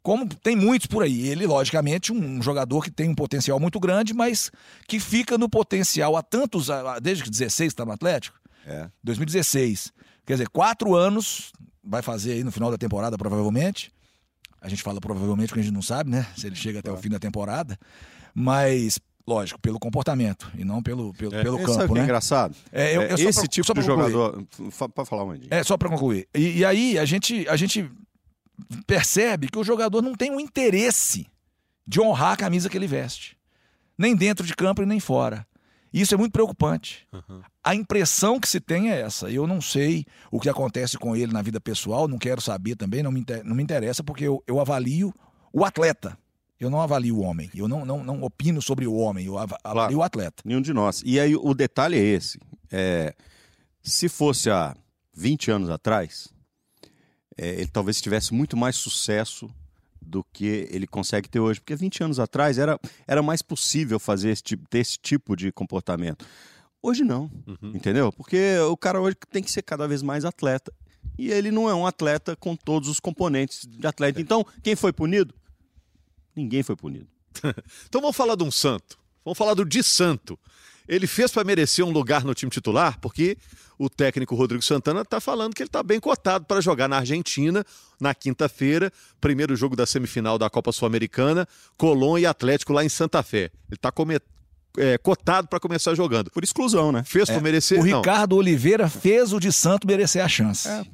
como 0.03 0.27
tem 0.27 0.57
muitos 0.57 0.87
por 0.87 1.03
aí. 1.03 1.29
Ele, 1.29 1.47
logicamente, 1.47 2.13
um 2.13 2.43
jogador 2.43 2.83
que 2.83 2.91
tem 2.91 3.09
um 3.09 3.15
potencial 3.15 3.59
muito 3.61 3.79
grande, 3.79 4.13
mas 4.13 4.51
que 4.89 4.99
fica 4.99 5.39
no 5.39 5.49
potencial 5.49 6.17
há 6.17 6.23
tantos. 6.23 6.69
Desde 7.01 7.25
que 7.25 7.31
16 7.31 7.69
está 7.69 7.85
no 7.85 7.93
Atlético? 7.93 8.39
É. 8.67 8.89
2016. 9.05 9.93
Quer 10.27 10.35
dizer, 10.35 10.49
quatro 10.49 10.95
anos, 10.95 11.53
vai 11.83 12.03
fazer 12.03 12.33
aí 12.33 12.45
no 12.45 12.53
final 12.53 12.71
da 12.71 12.79
temporada, 12.79 13.17
provavelmente. 13.17 13.93
A 14.61 14.69
gente 14.69 14.83
fala 14.83 15.01
provavelmente 15.01 15.49
porque 15.49 15.61
a 15.61 15.65
gente 15.65 15.75
não 15.75 15.83
sabe, 15.83 16.11
né? 16.11 16.27
Se 16.37 16.47
ele 16.47 16.55
chega 16.55 16.79
até 16.79 16.91
o 16.91 16.97
fim 16.97 17.09
da 17.09 17.19
temporada. 17.19 17.79
Mas 18.35 18.99
lógico, 19.27 19.61
pelo 19.61 19.79
comportamento 19.79 20.51
e 20.57 20.65
não 20.65 20.83
pelo, 20.83 21.13
pelo, 21.15 21.35
é, 21.35 21.43
pelo 21.43 21.59
campo, 21.59 21.73
sabe 21.73 21.91
é 21.91 21.95
né? 21.95 22.01
É 22.01 22.05
engraçado. 22.05 22.57
É, 22.73 22.97
eu, 22.97 23.03
eu 23.03 23.15
esse 23.15 23.41
pra, 23.41 23.49
tipo 23.49 23.75
de 23.75 23.83
jogador, 23.83 24.45
para 24.95 25.05
falar 25.05 25.25
um 25.25 25.35
É 25.51 25.63
só 25.63 25.77
para 25.77 25.89
concluir. 25.89 26.29
E, 26.35 26.59
e, 26.59 26.65
aí 26.65 26.99
a 26.99 27.05
gente 27.05 27.49
a 27.49 27.57
gente 27.57 27.89
percebe 28.87 29.49
que 29.49 29.59
o 29.59 29.65
jogador 29.65 30.03
não 30.03 30.15
tem 30.15 30.31
o 30.31 30.41
interesse 30.41 31.27
de 31.87 32.01
honrar 32.01 32.33
a 32.33 32.37
camisa 32.37 32.69
que 32.69 32.77
ele 32.77 32.87
veste, 32.87 33.37
nem 33.97 34.15
dentro 34.15 34.47
de 34.47 34.55
campo 34.55 34.83
e 34.83 34.87
nem 34.87 35.01
fora. 35.01 35.47
Isso 35.93 36.15
é 36.15 36.17
muito 36.17 36.33
preocupante. 36.33 37.07
Uhum. 37.13 37.43
A 37.63 37.75
impressão 37.75 38.41
que 38.41 38.49
se 38.49 38.59
tem 38.59 38.91
é 38.91 39.03
essa. 39.03 39.31
Eu 39.31 39.47
não 39.47 39.61
sei 39.61 40.07
o 40.31 40.41
que 40.41 40.49
acontece 40.49 40.97
com 40.97 41.15
ele 41.15 41.33
na 41.33 41.43
vida 41.43 41.61
pessoal, 41.61 42.09
não 42.09 42.19
quero 42.19 42.41
saber 42.41 42.77
também, 42.77 43.03
não 43.03 43.13
me, 43.13 43.25
não 43.45 43.55
me 43.55 43.63
interessa, 43.63 44.03
porque 44.03 44.25
eu, 44.25 44.43
eu 44.47 44.59
avalio 44.59 45.13
o 45.53 45.65
atleta. 45.65 46.17
Eu 46.59 46.71
não 46.71 46.81
avalio 46.81 47.17
o 47.17 47.21
homem. 47.23 47.51
Eu 47.55 47.69
não, 47.69 47.85
não, 47.85 48.03
não 48.03 48.23
opino 48.23 48.63
sobre 48.63 48.87
o 48.87 48.95
homem, 48.95 49.27
eu 49.27 49.37
avalio 49.37 49.61
claro, 49.63 49.97
o 49.99 50.03
atleta. 50.03 50.43
Nenhum 50.47 50.63
de 50.63 50.73
nós. 50.73 51.03
E 51.05 51.21
aí 51.21 51.37
o 51.37 51.53
detalhe 51.53 51.99
é 51.99 52.03
esse. 52.03 52.39
É, 52.71 53.15
se 53.83 54.09
fosse 54.09 54.49
há 54.49 54.75
20 55.13 55.51
anos 55.51 55.69
atrás, 55.69 56.33
é, 57.37 57.51
ele 57.61 57.69
talvez 57.69 58.01
tivesse 58.01 58.35
muito 58.35 58.57
mais 58.57 58.77
sucesso 58.77 59.51
do 60.01 60.25
que 60.33 60.69
ele 60.71 60.87
consegue 60.87 61.29
ter 61.29 61.41
hoje. 61.41 61.61
Porque 61.61 61.77
20 61.77 62.05
anos 62.05 62.19
atrás 62.19 62.59
era, 62.59 62.79
era 63.07 63.23
mais 63.23 63.41
possível 63.43 63.99
fazer 63.99 64.31
esse 64.31 64.43
tipo, 64.43 64.69
ter 64.69 64.79
esse 64.79 64.99
tipo 64.99 65.37
de 65.37 65.53
comportamento. 65.53 66.27
Hoje 66.83 67.05
não, 67.05 67.31
uhum. 67.47 67.73
entendeu? 67.75 68.13
Porque 68.13 68.59
o 68.69 68.77
cara 68.77 69.01
hoje 69.01 69.17
tem 69.31 69.43
que 69.43 69.51
ser 69.51 69.63
cada 69.63 69.87
vez 69.87 70.03
mais 70.03 70.25
atleta. 70.25 70.73
E 71.19 71.31
ele 71.31 71.51
não 71.51 71.69
é 71.69 71.75
um 71.75 71.87
atleta 71.87 72.35
com 72.35 72.57
todos 72.57 72.89
os 72.89 72.99
componentes 72.99 73.67
de 73.67 73.87
atleta. 73.87 74.21
Então, 74.21 74.45
quem 74.63 74.75
foi 74.75 74.93
punido? 74.93 75.35
Ninguém 76.35 76.63
foi 76.63 76.75
punido. 76.75 77.07
então 77.87 78.01
vamos 78.01 78.17
falar 78.17 78.35
de 78.35 78.43
um 78.43 78.51
santo. 78.51 78.99
Vamos 79.25 79.39
falar 79.39 79.55
do 79.55 79.65
Di 79.65 79.83
Santo. 79.83 80.39
Ele 80.89 81.07
fez 81.07 81.31
para 81.31 81.45
merecer 81.45 81.85
um 81.85 81.91
lugar 81.91 82.25
no 82.25 82.35
time 82.35 82.51
titular, 82.51 82.99
porque 83.01 83.37
o 83.79 83.89
técnico 83.89 84.35
Rodrigo 84.35 84.63
Santana 84.63 85.03
está 85.03 85.21
falando 85.21 85.55
que 85.55 85.63
ele 85.63 85.69
está 85.69 85.83
bem 85.83 85.99
cotado 85.99 86.45
para 86.45 86.61
jogar 86.61 86.89
na 86.89 86.99
Argentina 86.99 87.65
na 88.01 88.15
quinta-feira, 88.15 88.93
primeiro 89.21 89.57
jogo 89.57 89.77
da 89.77 89.87
semifinal 89.87 90.39
da 90.39 90.51
Copa 90.51 90.73
Sul-Americana, 90.73 91.47
Colón 91.77 92.19
e 92.19 92.27
Atlético 92.27 92.73
lá 92.73 92.85
em 92.85 92.89
Santa 92.89 93.23
Fé. 93.23 93.51
Ele 93.69 93.77
está 93.77 93.93
é, 94.77 94.99
cotado 94.99 95.49
para 95.49 95.61
começar 95.61 95.95
jogando. 95.95 96.31
Por 96.31 96.43
exclusão, 96.45 96.93
né? 96.93 97.03
Fez 97.05 97.29
é. 97.29 97.35
por 97.35 97.43
merecer? 97.43 97.79
O 97.79 97.83
Ricardo 97.83 98.37
Oliveira 98.37 98.89
fez 98.89 99.33
o 99.33 99.41
de 99.41 99.53
Santo 99.53 99.87
merecer 99.87 100.25
a 100.25 100.29
chance. 100.29 100.69
É, 100.69 100.85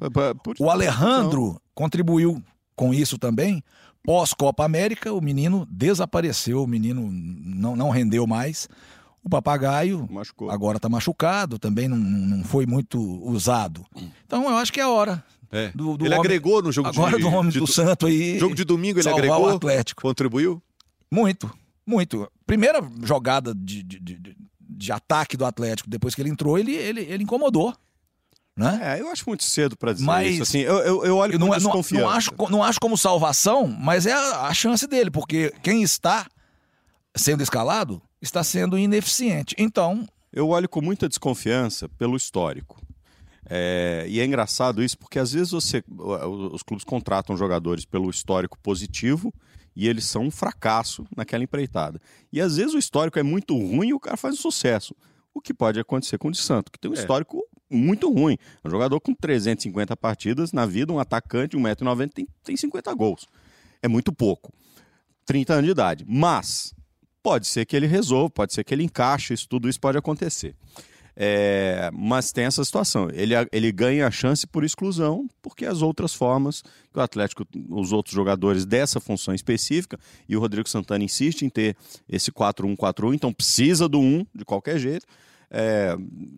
por... 0.43 0.55
O 0.59 0.69
Alejandro 0.69 1.61
contribuiu 1.73 2.41
com 2.75 2.93
isso 2.93 3.17
também. 3.17 3.63
Pós-Copa 4.03 4.63
América, 4.63 5.13
o 5.13 5.21
menino 5.21 5.67
desapareceu, 5.69 6.63
o 6.63 6.67
menino 6.67 7.09
não, 7.11 7.75
não 7.75 7.89
rendeu 7.89 8.25
mais. 8.25 8.67
O 9.29 9.41
papagaio 9.41 10.07
Machucou. 10.09 10.49
agora 10.49 10.77
está 10.77 10.89
machucado, 10.89 11.59
também 11.59 11.87
não, 11.87 11.95
não 11.97 12.43
foi 12.43 12.65
muito 12.65 12.99
usado. 13.29 13.85
Então 14.25 14.49
eu 14.49 14.57
acho 14.57 14.73
que 14.73 14.79
é 14.79 14.83
a 14.83 14.89
hora. 14.89 15.23
É. 15.51 15.69
Do- 15.75 15.95
do 15.97 16.05
ele 16.05 16.15
homem- 16.15 16.25
agregou 16.25 16.63
no 16.63 16.71
jogo 16.71 16.87
Agora 16.89 17.15
de, 17.15 17.21
do 17.21 17.29
homem 17.29 17.51
de 17.51 17.59
do 17.59 17.67
Santo 17.67 18.07
aí. 18.07 18.39
jogo 18.39 18.55
de 18.55 18.63
domingo 18.63 18.99
ele 18.99 19.07
agregou, 19.09 19.43
o 19.43 19.55
Atlético. 19.55 20.01
contribuiu. 20.01 20.59
Muito, 21.11 21.49
muito. 21.85 22.27
Primeira 22.45 22.81
jogada 23.03 23.53
de, 23.53 23.83
de, 23.83 23.99
de, 23.99 24.37
de 24.59 24.91
ataque 24.91 25.37
do 25.37 25.45
Atlético, 25.45 25.87
depois 25.89 26.15
que 26.15 26.21
ele 26.23 26.29
entrou, 26.29 26.57
ele, 26.57 26.73
ele, 26.73 27.01
ele 27.01 27.23
incomodou. 27.23 27.75
Né? 28.57 28.79
É, 28.97 29.01
eu 29.01 29.09
acho 29.11 29.23
muito 29.27 29.43
cedo 29.43 29.77
pra 29.77 29.93
dizer 29.93 30.05
Mas- 30.05 30.33
isso. 30.33 30.43
Assim, 30.43 30.59
eu, 30.59 30.77
eu, 30.79 31.05
eu 31.05 31.17
olho 31.17 31.33
Eu 31.33 31.39
não, 31.39 31.47
não, 31.47 31.55
desconfiança. 31.55 32.03
não, 32.05 32.11
acho, 32.11 32.31
não 32.49 32.63
acho 32.63 32.79
como 32.79 32.97
salvação, 32.97 33.67
mas 33.67 34.05
é 34.07 34.11
a, 34.13 34.47
a 34.47 34.53
chance 34.55 34.85
dele, 34.87 35.09
porque 35.11 35.53
quem 35.63 35.81
está 35.83 36.25
sendo 37.15 37.41
escalado 37.41 38.01
está 38.21 38.43
sendo 38.43 38.77
ineficiente. 38.77 39.55
Então, 39.57 40.07
Eu 40.31 40.49
olho 40.49 40.69
com 40.69 40.81
muita 40.81 41.07
desconfiança 41.09 41.89
pelo 41.89 42.15
histórico. 42.15 42.79
É, 43.49 44.05
e 44.07 44.19
é 44.19 44.25
engraçado 44.25 44.83
isso 44.83 44.97
porque 44.97 45.17
às 45.17 45.31
vezes 45.31 45.51
você, 45.51 45.83
os 46.51 46.61
clubes 46.61 46.83
contratam 46.83 47.35
jogadores 47.35 47.83
pelo 47.83 48.09
histórico 48.09 48.57
positivo 48.59 49.33
e 49.75 49.87
eles 49.87 50.05
são 50.05 50.23
um 50.25 50.31
fracasso 50.31 51.03
naquela 51.17 51.43
empreitada. 51.43 51.99
E 52.31 52.39
às 52.39 52.57
vezes 52.57 52.75
o 52.75 52.77
histórico 52.77 53.17
é 53.17 53.23
muito 53.23 53.55
ruim 53.57 53.87
e 53.89 53.93
o 53.93 53.99
cara 53.99 54.17
faz 54.17 54.35
um 54.35 54.37
sucesso. 54.37 54.95
O 55.33 55.41
que 55.41 55.53
pode 55.53 55.79
acontecer 55.79 56.17
com 56.19 56.27
o 56.27 56.31
de 56.31 56.37
Santo, 56.37 56.71
que 56.71 56.77
tem 56.77 56.91
um 56.91 56.93
É. 56.93 56.97
histórico 56.99 57.41
muito 57.71 58.11
ruim. 58.13 58.37
Um 58.63 58.69
jogador 58.69 58.99
com 58.99 59.13
350 59.15 59.95
partidas 59.97 60.51
na 60.51 60.65
vida, 60.65 60.91
um 60.93 60.99
atacante, 60.99 61.55
1,90m, 61.57 62.11
tem, 62.13 62.27
tem 62.43 62.57
50 62.57 62.93
gols. 62.93 63.25
É 63.81 63.87
muito 63.87 64.11
pouco. 64.11 64.51
30 65.25 65.53
anos 65.53 65.65
de 65.65 65.71
idade. 65.71 66.05
Mas 66.07 66.73
pode 67.21 67.47
ser 67.47 67.65
que 67.65 67.75
ele 67.75 67.87
resolva, 67.87 68.29
pode 68.29 68.53
ser 68.53 68.63
que 68.63 68.73
ele 68.73 68.83
encaixe, 68.83 69.33
isso, 69.33 69.47
tudo 69.47 69.69
isso 69.69 69.79
pode 69.79 69.97
acontecer. 69.97 70.55
É, 71.21 71.89
mas 71.93 72.31
tem 72.31 72.45
essa 72.45 72.63
situação. 72.63 73.09
Ele, 73.11 73.33
ele 73.51 73.71
ganha 73.73 74.07
a 74.07 74.11
chance 74.11 74.47
por 74.47 74.63
exclusão, 74.63 75.27
porque 75.41 75.65
as 75.65 75.81
outras 75.81 76.13
formas 76.13 76.61
que 76.61 76.97
o 76.97 77.01
Atlético, 77.01 77.45
os 77.69 77.91
outros 77.91 78.15
jogadores 78.15 78.65
dessa 78.65 79.01
função 79.01 79.33
específica, 79.33 79.99
e 80.29 80.37
o 80.37 80.39
Rodrigo 80.39 80.69
Santana 80.69 81.03
insiste 81.03 81.41
em 81.41 81.49
ter 81.49 81.75
esse 82.07 82.31
4-1-4-1, 82.31 83.13
então 83.13 83.33
precisa 83.33 83.89
do 83.89 83.99
1 83.99 84.25
de 84.33 84.45
qualquer 84.45 84.79
jeito. 84.79 85.05
É, 85.51 85.97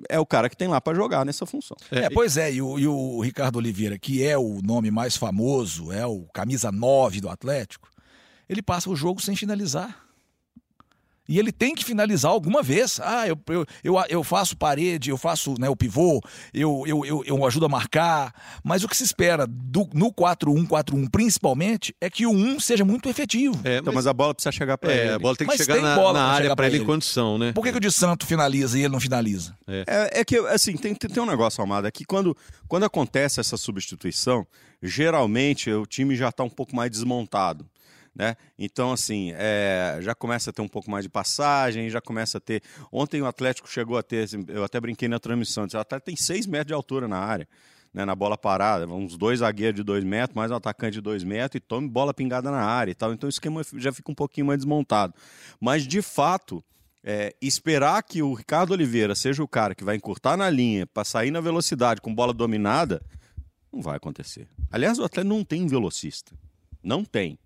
é 0.09 0.19
o 0.19 0.25
cara 0.25 0.49
que 0.49 0.57
tem 0.57 0.67
lá 0.67 0.81
para 0.81 0.95
jogar 0.95 1.25
nessa 1.25 1.45
função. 1.45 1.77
É, 1.91 2.09
pois 2.09 2.35
é, 2.37 2.51
e 2.51 2.59
o, 2.59 2.79
e 2.79 2.87
o 2.87 3.21
Ricardo 3.21 3.57
Oliveira, 3.57 3.99
que 3.99 4.25
é 4.25 4.35
o 4.35 4.61
nome 4.63 4.89
mais 4.89 5.15
famoso, 5.15 5.91
é 5.91 6.07
o 6.07 6.23
camisa 6.33 6.71
9 6.71 7.21
do 7.21 7.29
Atlético, 7.29 7.87
ele 8.49 8.63
passa 8.63 8.89
o 8.89 8.95
jogo 8.95 9.21
sem 9.21 9.35
finalizar. 9.35 10.10
E 11.31 11.39
ele 11.39 11.49
tem 11.53 11.73
que 11.73 11.85
finalizar 11.85 12.29
alguma 12.29 12.61
vez. 12.61 12.99
Ah, 13.01 13.25
eu, 13.25 13.39
eu, 13.47 13.65
eu, 13.85 13.95
eu 14.09 14.21
faço 14.21 14.57
parede, 14.57 15.09
eu 15.11 15.17
faço 15.17 15.55
né, 15.57 15.69
o 15.69 15.75
pivô, 15.77 16.19
eu, 16.53 16.83
eu, 16.85 17.05
eu, 17.05 17.23
eu 17.25 17.45
ajudo 17.45 17.67
a 17.67 17.69
marcar. 17.69 18.33
Mas 18.61 18.83
o 18.83 18.87
que 18.89 18.97
se 18.97 19.05
espera 19.05 19.47
do, 19.47 19.87
no 19.93 20.11
4-1-4-1, 20.11 21.09
principalmente, 21.09 21.95
é 22.01 22.09
que 22.09 22.25
o 22.25 22.31
1 22.31 22.59
seja 22.59 22.83
muito 22.83 23.07
efetivo. 23.07 23.57
É, 23.63 23.77
Então, 23.77 23.93
mas, 23.93 24.03
mas 24.03 24.07
a 24.07 24.13
bola 24.13 24.33
precisa 24.33 24.51
chegar 24.51 24.77
para 24.77 24.91
é, 24.91 25.05
ele. 25.05 25.09
a 25.13 25.19
bola 25.19 25.37
tem 25.37 25.47
que 25.47 25.53
Mas 25.53 25.61
chegar 25.61 25.75
tem 25.75 25.83
na, 25.83 25.95
bola 25.95 26.19
na 26.19 26.25
área 26.25 26.47
para 26.49 26.55
pra 26.57 26.65
ele 26.67 26.75
em 26.75 26.79
ele. 26.79 26.85
condição, 26.85 27.37
né? 27.37 27.53
Por 27.53 27.63
que, 27.63 27.71
que 27.71 27.77
o 27.77 27.81
de 27.81 27.91
Santo 27.93 28.25
finaliza 28.25 28.77
e 28.77 28.81
ele 28.81 28.91
não 28.91 28.99
finaliza? 28.99 29.55
É, 29.65 30.19
é 30.19 30.25
que, 30.25 30.35
assim, 30.37 30.75
tem, 30.75 30.93
tem, 30.93 31.09
tem 31.09 31.23
um 31.23 31.25
negócio, 31.25 31.63
Amado, 31.63 31.87
é 31.87 31.91
que 31.91 32.03
quando, 32.03 32.35
quando 32.67 32.83
acontece 32.83 33.39
essa 33.39 33.55
substituição, 33.55 34.45
geralmente 34.83 35.71
o 35.71 35.85
time 35.85 36.13
já 36.15 36.27
está 36.27 36.43
um 36.43 36.49
pouco 36.49 36.75
mais 36.75 36.91
desmontado. 36.91 37.65
Né? 38.13 38.35
Então, 38.59 38.91
assim, 38.91 39.31
é, 39.35 39.99
já 40.01 40.13
começa 40.13 40.49
a 40.49 40.53
ter 40.53 40.61
um 40.61 40.67
pouco 40.67 40.91
mais 40.91 41.03
de 41.03 41.09
passagem, 41.09 41.89
já 41.89 42.01
começa 42.01 42.37
a 42.37 42.41
ter. 42.41 42.61
Ontem 42.91 43.21
o 43.21 43.25
Atlético 43.25 43.69
chegou 43.69 43.97
a 43.97 44.03
ter, 44.03 44.25
assim, 44.25 44.43
eu 44.49 44.63
até 44.63 44.79
brinquei 44.79 45.07
na 45.07 45.19
transmissão, 45.19 45.63
o 45.63 45.77
Atlético 45.77 46.05
tem 46.05 46.15
6 46.15 46.45
metros 46.45 46.67
de 46.67 46.73
altura 46.73 47.07
na 47.07 47.17
área, 47.17 47.47
né, 47.93 48.03
na 48.03 48.13
bola 48.13 48.37
parada, 48.37 48.85
uns 48.87 49.17
dois 49.17 49.39
zagueiros 49.39 49.77
de 49.77 49.83
2 49.83 50.03
metros, 50.03 50.35
mais 50.35 50.51
um 50.51 50.55
atacante 50.55 50.93
de 50.93 51.01
2 51.01 51.23
metros, 51.23 51.57
e 51.57 51.59
tome 51.61 51.87
bola 51.87 52.13
pingada 52.13 52.51
na 52.51 52.61
área 52.61 52.91
e 52.91 52.95
tal. 52.95 53.13
Então 53.13 53.27
o 53.27 53.29
esquema 53.29 53.61
já 53.77 53.93
fica 53.93 54.11
um 54.11 54.15
pouquinho 54.15 54.47
mais 54.47 54.59
desmontado. 54.59 55.13
Mas, 55.59 55.87
de 55.87 56.01
fato, 56.01 56.61
é, 57.03 57.33
esperar 57.41 58.03
que 58.03 58.21
o 58.21 58.33
Ricardo 58.33 58.71
Oliveira 58.71 59.15
seja 59.15 59.41
o 59.41 59.47
cara 59.47 59.73
que 59.73 59.85
vai 59.85 59.95
encurtar 59.95 60.35
na 60.35 60.49
linha 60.49 60.85
para 60.85 61.05
sair 61.05 61.31
na 61.31 61.39
velocidade 61.39 62.01
com 62.01 62.13
bola 62.13 62.33
dominada, 62.33 63.01
não 63.71 63.81
vai 63.81 63.95
acontecer. 63.95 64.49
Aliás, 64.69 64.99
o 64.99 65.03
Atlético 65.05 65.33
não 65.33 65.43
tem 65.45 65.65
velocista. 65.65 66.35
Não 66.83 67.05
tem. 67.05 67.37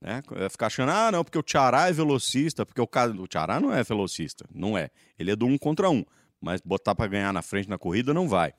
Né? 0.00 0.22
Ficar 0.50 0.66
achando, 0.66 0.90
ah, 0.90 1.10
não, 1.10 1.24
porque 1.24 1.38
o 1.38 1.42
Tiará 1.42 1.88
é 1.88 1.92
velocista, 1.92 2.64
porque 2.66 2.80
o, 2.80 2.88
o 3.22 3.26
Tiará 3.26 3.60
não 3.60 3.72
é 3.72 3.82
velocista. 3.82 4.44
Não 4.54 4.76
é. 4.76 4.90
Ele 5.18 5.30
é 5.30 5.36
do 5.36 5.46
um 5.46 5.56
contra 5.58 5.90
um. 5.90 6.04
Mas 6.40 6.60
botar 6.60 6.94
para 6.94 7.06
ganhar 7.06 7.32
na 7.32 7.42
frente 7.42 7.68
na 7.68 7.78
corrida 7.78 8.12
não 8.12 8.28
vai. 8.28 8.52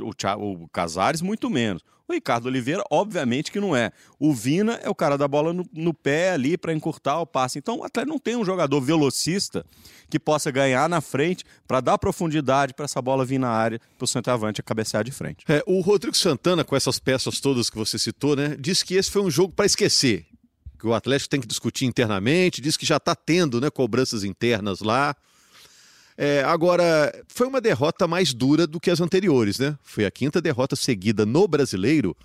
O, 0.00 0.62
o 0.62 0.68
Casares, 0.68 1.20
muito 1.20 1.50
menos. 1.50 1.82
O 2.08 2.12
Ricardo 2.12 2.46
Oliveira, 2.46 2.82
obviamente 2.90 3.50
que 3.50 3.60
não 3.60 3.74
é. 3.74 3.90
O 4.18 4.34
Vina 4.34 4.74
é 4.82 4.90
o 4.90 4.94
cara 4.94 5.16
da 5.16 5.28
bola 5.28 5.52
no, 5.52 5.64
no 5.72 5.94
pé 5.94 6.32
ali 6.32 6.58
para 6.58 6.72
encurtar 6.72 7.20
o 7.20 7.26
passe. 7.26 7.58
Então 7.58 7.78
o 7.78 7.84
Atlético 7.84 8.12
não 8.12 8.18
tem 8.18 8.36
um 8.36 8.44
jogador 8.44 8.80
velocista 8.80 9.64
que 10.10 10.18
possa 10.18 10.50
ganhar 10.50 10.88
na 10.88 11.00
frente 11.00 11.44
para 11.66 11.80
dar 11.80 11.96
profundidade 11.98 12.74
para 12.74 12.84
essa 12.84 13.00
bola 13.00 13.24
vir 13.24 13.38
na 13.38 13.48
área 13.48 13.80
para 13.96 14.04
o 14.04 14.08
centroavante 14.08 14.62
cabecear 14.62 15.04
de 15.04 15.12
frente. 15.12 15.44
É, 15.48 15.62
o 15.66 15.80
Rodrigo 15.80 16.16
Santana, 16.16 16.64
com 16.64 16.76
essas 16.76 16.98
peças 16.98 17.40
todas 17.40 17.70
que 17.70 17.78
você 17.78 17.98
citou, 17.98 18.36
né, 18.36 18.56
disse 18.58 18.84
que 18.84 18.94
esse 18.94 19.10
foi 19.10 19.22
um 19.22 19.30
jogo 19.30 19.54
para 19.54 19.64
esquecer. 19.64 20.26
Que 20.82 20.88
o 20.88 20.94
Atlético 20.94 21.30
tem 21.30 21.40
que 21.40 21.46
discutir 21.46 21.84
internamente, 21.84 22.60
diz 22.60 22.76
que 22.76 22.84
já 22.84 22.96
está 22.96 23.14
tendo 23.14 23.60
né, 23.60 23.70
cobranças 23.70 24.24
internas 24.24 24.80
lá. 24.80 25.14
É, 26.18 26.42
agora, 26.42 27.14
foi 27.28 27.46
uma 27.46 27.60
derrota 27.60 28.08
mais 28.08 28.34
dura 28.34 28.66
do 28.66 28.80
que 28.80 28.90
as 28.90 29.00
anteriores, 29.00 29.60
né? 29.60 29.78
Foi 29.80 30.04
a 30.04 30.10
quinta 30.10 30.42
derrota 30.42 30.74
seguida 30.74 31.24
no 31.24 31.46
brasileiro. 31.46 32.16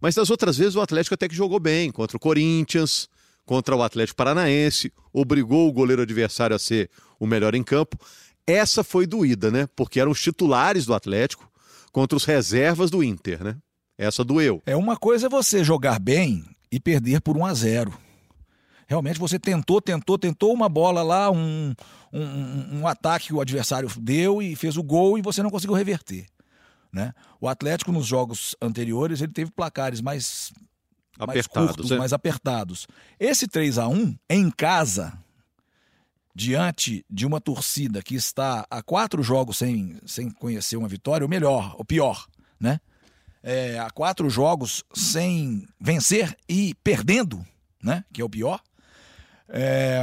Mas 0.00 0.14
das 0.14 0.30
outras 0.30 0.56
vezes 0.56 0.74
o 0.74 0.80
Atlético 0.80 1.12
até 1.12 1.28
que 1.28 1.34
jogou 1.34 1.60
bem 1.60 1.92
contra 1.92 2.16
o 2.16 2.20
Corinthians, 2.20 3.10
contra 3.44 3.76
o 3.76 3.82
Atlético 3.82 4.16
Paranaense, 4.16 4.90
obrigou 5.12 5.68
o 5.68 5.72
goleiro 5.72 6.00
adversário 6.00 6.56
a 6.56 6.58
ser 6.58 6.88
o 7.20 7.26
melhor 7.26 7.54
em 7.54 7.62
campo. 7.62 7.98
Essa 8.46 8.82
foi 8.82 9.06
doída, 9.06 9.50
né? 9.50 9.68
Porque 9.76 10.00
eram 10.00 10.12
os 10.12 10.22
titulares 10.22 10.86
do 10.86 10.94
Atlético 10.94 11.46
contra 11.92 12.16
os 12.16 12.24
reservas 12.24 12.90
do 12.90 13.04
Inter, 13.04 13.44
né? 13.44 13.56
Essa 13.98 14.24
doeu. 14.24 14.62
É 14.64 14.74
uma 14.74 14.96
coisa 14.96 15.26
é 15.26 15.28
você 15.28 15.62
jogar 15.62 16.00
bem 16.00 16.42
e 16.72 16.80
perder 16.80 17.20
por 17.20 17.36
1 17.36 17.44
a 17.44 17.54
0. 17.54 17.98
Realmente 18.88 19.20
você 19.20 19.38
tentou, 19.38 19.80
tentou, 19.80 20.18
tentou 20.18 20.52
uma 20.52 20.68
bola 20.68 21.02
lá, 21.02 21.30
um, 21.30 21.74
um, 22.12 22.80
um 22.80 22.86
ataque 22.86 23.28
que 23.28 23.34
o 23.34 23.40
adversário 23.40 23.90
deu 24.00 24.42
e 24.42 24.56
fez 24.56 24.76
o 24.76 24.82
gol 24.82 25.18
e 25.18 25.22
você 25.22 25.42
não 25.42 25.50
conseguiu 25.50 25.76
reverter. 25.76 26.26
Né? 26.92 27.12
O 27.40 27.48
Atlético 27.48 27.92
nos 27.92 28.06
jogos 28.06 28.56
anteriores 28.60 29.20
ele 29.20 29.32
teve 29.32 29.50
placares 29.50 30.00
mais, 30.00 30.52
mais 31.18 31.30
Apertados, 31.30 31.68
curtos, 31.68 31.90
né? 31.90 31.98
mais 31.98 32.12
apertados. 32.12 32.86
Esse 33.20 33.46
3 33.46 33.78
a 33.78 33.88
1 33.88 34.14
em 34.28 34.50
casa, 34.50 35.18
diante 36.34 37.04
de 37.08 37.26
uma 37.26 37.40
torcida 37.40 38.02
que 38.02 38.14
está 38.14 38.66
há 38.70 38.82
quatro 38.82 39.22
jogos 39.22 39.58
sem, 39.58 39.98
sem 40.04 40.30
conhecer 40.30 40.76
uma 40.76 40.88
vitória, 40.88 41.24
ou 41.24 41.30
melhor, 41.30 41.74
o 41.78 41.84
pior, 41.84 42.26
né? 42.58 42.80
É, 43.42 43.78
há 43.78 43.90
quatro 43.90 44.30
jogos 44.30 44.84
sem 44.94 45.66
vencer 45.80 46.36
e 46.48 46.74
perdendo, 46.84 47.44
né? 47.82 48.04
Que 48.12 48.20
é 48.20 48.24
o 48.24 48.30
pior. 48.30 48.60
É, 49.54 50.02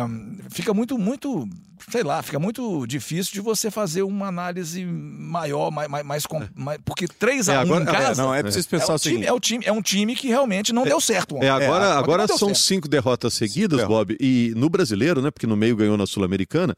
fica 0.51 0.73
muito, 0.75 0.95
muito, 0.99 1.47
sei 1.89 2.03
lá, 2.03 2.21
fica 2.21 2.37
muito 2.37 2.85
difícil 2.85 3.33
de 3.33 3.39
você 3.41 3.71
fazer 3.71 4.03
uma 4.03 4.27
análise 4.27 4.85
maior, 4.85 5.71
mais, 5.71 5.89
mais, 5.89 6.05
mais, 6.05 6.25
com- 6.27 6.45
mais- 6.53 6.79
porque 6.85 7.07
3 7.07 7.49
a 7.49 7.53
É, 7.53 7.57
1 7.59 7.61
agora- 7.61 7.83
em 7.83 7.85
casa 7.87 8.21
Não, 8.21 8.33
é 8.35 8.43
preciso 8.43 8.67
é, 8.67 8.69
pensar 8.69 8.93
o 8.93 8.95
o 8.95 8.99
time, 8.99 9.13
seguinte. 9.15 9.27
é, 9.27 9.33
o 9.33 9.39
time, 9.39 9.65
é 9.65 9.71
um 9.71 9.81
time 9.81 10.15
que 10.15 10.27
realmente 10.27 10.71
não 10.71 10.83
deu 10.83 11.01
certo. 11.01 11.35
ontem. 11.37 11.47
É, 11.47 11.49
agora, 11.49 11.85
É, 11.85 11.91
agora 11.93 12.27
deu 12.27 12.37
são 12.37 12.49
certo. 12.49 12.59
cinco 12.61 12.87
derrotas 12.87 13.33
seguidas, 13.33 13.79
derrotas. 13.79 14.15
Bob, 14.15 14.17
e 14.19 14.53
no 14.55 14.69
brasileiro, 14.69 15.19
né? 15.21 15.31
Porque 15.31 15.47
no 15.47 15.55
meio 15.57 15.75
ganhou 15.75 15.97
na 15.97 16.05
Sul-Americana. 16.05 16.75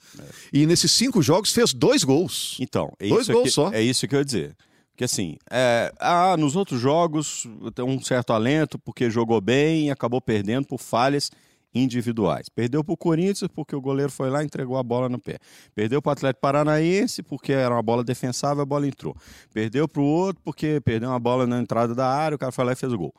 E 0.53 0.65
nesses 0.65 0.91
cinco 0.93 1.21
jogos 1.21 1.51
fez 1.51 1.73
dois 1.73 2.05
gols. 2.05 2.55
Então, 2.59 2.93
é 2.99 3.09
Dois 3.09 3.23
isso, 3.23 3.33
gols 3.33 3.43
que, 3.45 3.51
só. 3.51 3.71
é 3.73 3.81
isso 3.81 4.07
que 4.07 4.15
eu 4.15 4.19
ia 4.19 4.25
dizer. 4.25 4.55
Porque 5.01 5.05
assim, 5.05 5.35
é, 5.49 5.91
ah, 5.99 6.37
nos 6.37 6.55
outros 6.55 6.79
jogos 6.79 7.47
tem 7.73 7.83
um 7.83 7.99
certo 7.99 8.33
alento 8.33 8.77
porque 8.77 9.09
jogou 9.09 9.41
bem 9.41 9.87
e 9.87 9.89
acabou 9.89 10.21
perdendo 10.21 10.67
por 10.67 10.79
falhas 10.79 11.31
individuais. 11.73 12.49
Perdeu 12.49 12.83
para 12.83 12.93
o 12.93 12.97
Corinthians 12.97 13.49
porque 13.51 13.75
o 13.75 13.81
goleiro 13.81 14.11
foi 14.11 14.29
lá 14.29 14.43
e 14.43 14.45
entregou 14.45 14.77
a 14.77 14.83
bola 14.83 15.09
no 15.09 15.17
pé. 15.17 15.39
Perdeu 15.73 16.03
para 16.03 16.11
o 16.11 16.13
Atlético 16.13 16.41
Paranaense 16.41 17.23
porque 17.23 17.51
era 17.51 17.73
uma 17.73 17.81
bola 17.81 18.03
defensável, 18.03 18.61
a 18.61 18.65
bola 18.65 18.85
entrou. 18.87 19.15
Perdeu 19.51 19.87
para 19.87 20.03
o 20.03 20.05
outro 20.05 20.39
porque 20.45 20.79
perdeu 20.85 21.09
uma 21.09 21.19
bola 21.19 21.47
na 21.47 21.59
entrada 21.59 21.95
da 21.95 22.07
área, 22.07 22.35
o 22.35 22.37
cara 22.37 22.51
foi 22.51 22.63
lá 22.63 22.73
e 22.73 22.75
fez 22.75 22.93
o 22.93 22.97
gol. 22.99 23.15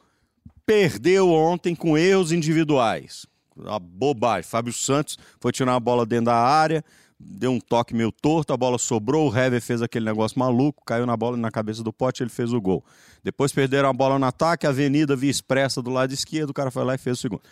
Perdeu 0.64 1.32
ontem 1.32 1.74
com 1.74 1.98
erros 1.98 2.30
individuais. 2.30 3.26
A 3.66 3.80
bobagem. 3.80 4.48
Fábio 4.48 4.72
Santos 4.72 5.18
foi 5.40 5.50
tirar 5.50 5.72
uma 5.72 5.80
bola 5.80 6.06
dentro 6.06 6.26
da 6.26 6.36
área, 6.36 6.84
deu 7.24 7.52
um 7.52 7.60
toque 7.60 7.94
meio 7.94 8.10
torto, 8.12 8.52
a 8.52 8.56
bola 8.56 8.78
sobrou, 8.78 9.30
o 9.30 9.36
Hever 9.36 9.60
fez 9.60 9.82
aquele 9.82 10.04
negócio 10.04 10.38
maluco, 10.38 10.82
caiu 10.84 11.06
na 11.06 11.16
bola 11.16 11.36
na 11.36 11.50
cabeça 11.50 11.82
do 11.82 11.92
pote, 11.92 12.22
ele 12.22 12.30
fez 12.30 12.52
o 12.52 12.60
gol. 12.60 12.84
Depois 13.22 13.52
perderam 13.52 13.88
a 13.88 13.92
bola 13.92 14.18
no 14.18 14.26
ataque, 14.26 14.66
a 14.66 14.70
Avenida 14.70 15.14
Via 15.16 15.30
Expressa 15.30 15.82
do 15.82 15.90
lado 15.90 16.12
esquerdo, 16.12 16.50
o 16.50 16.54
cara 16.54 16.70
foi 16.70 16.84
lá 16.84 16.94
e 16.94 16.98
fez 16.98 17.18
o 17.18 17.20
segundo. 17.20 17.42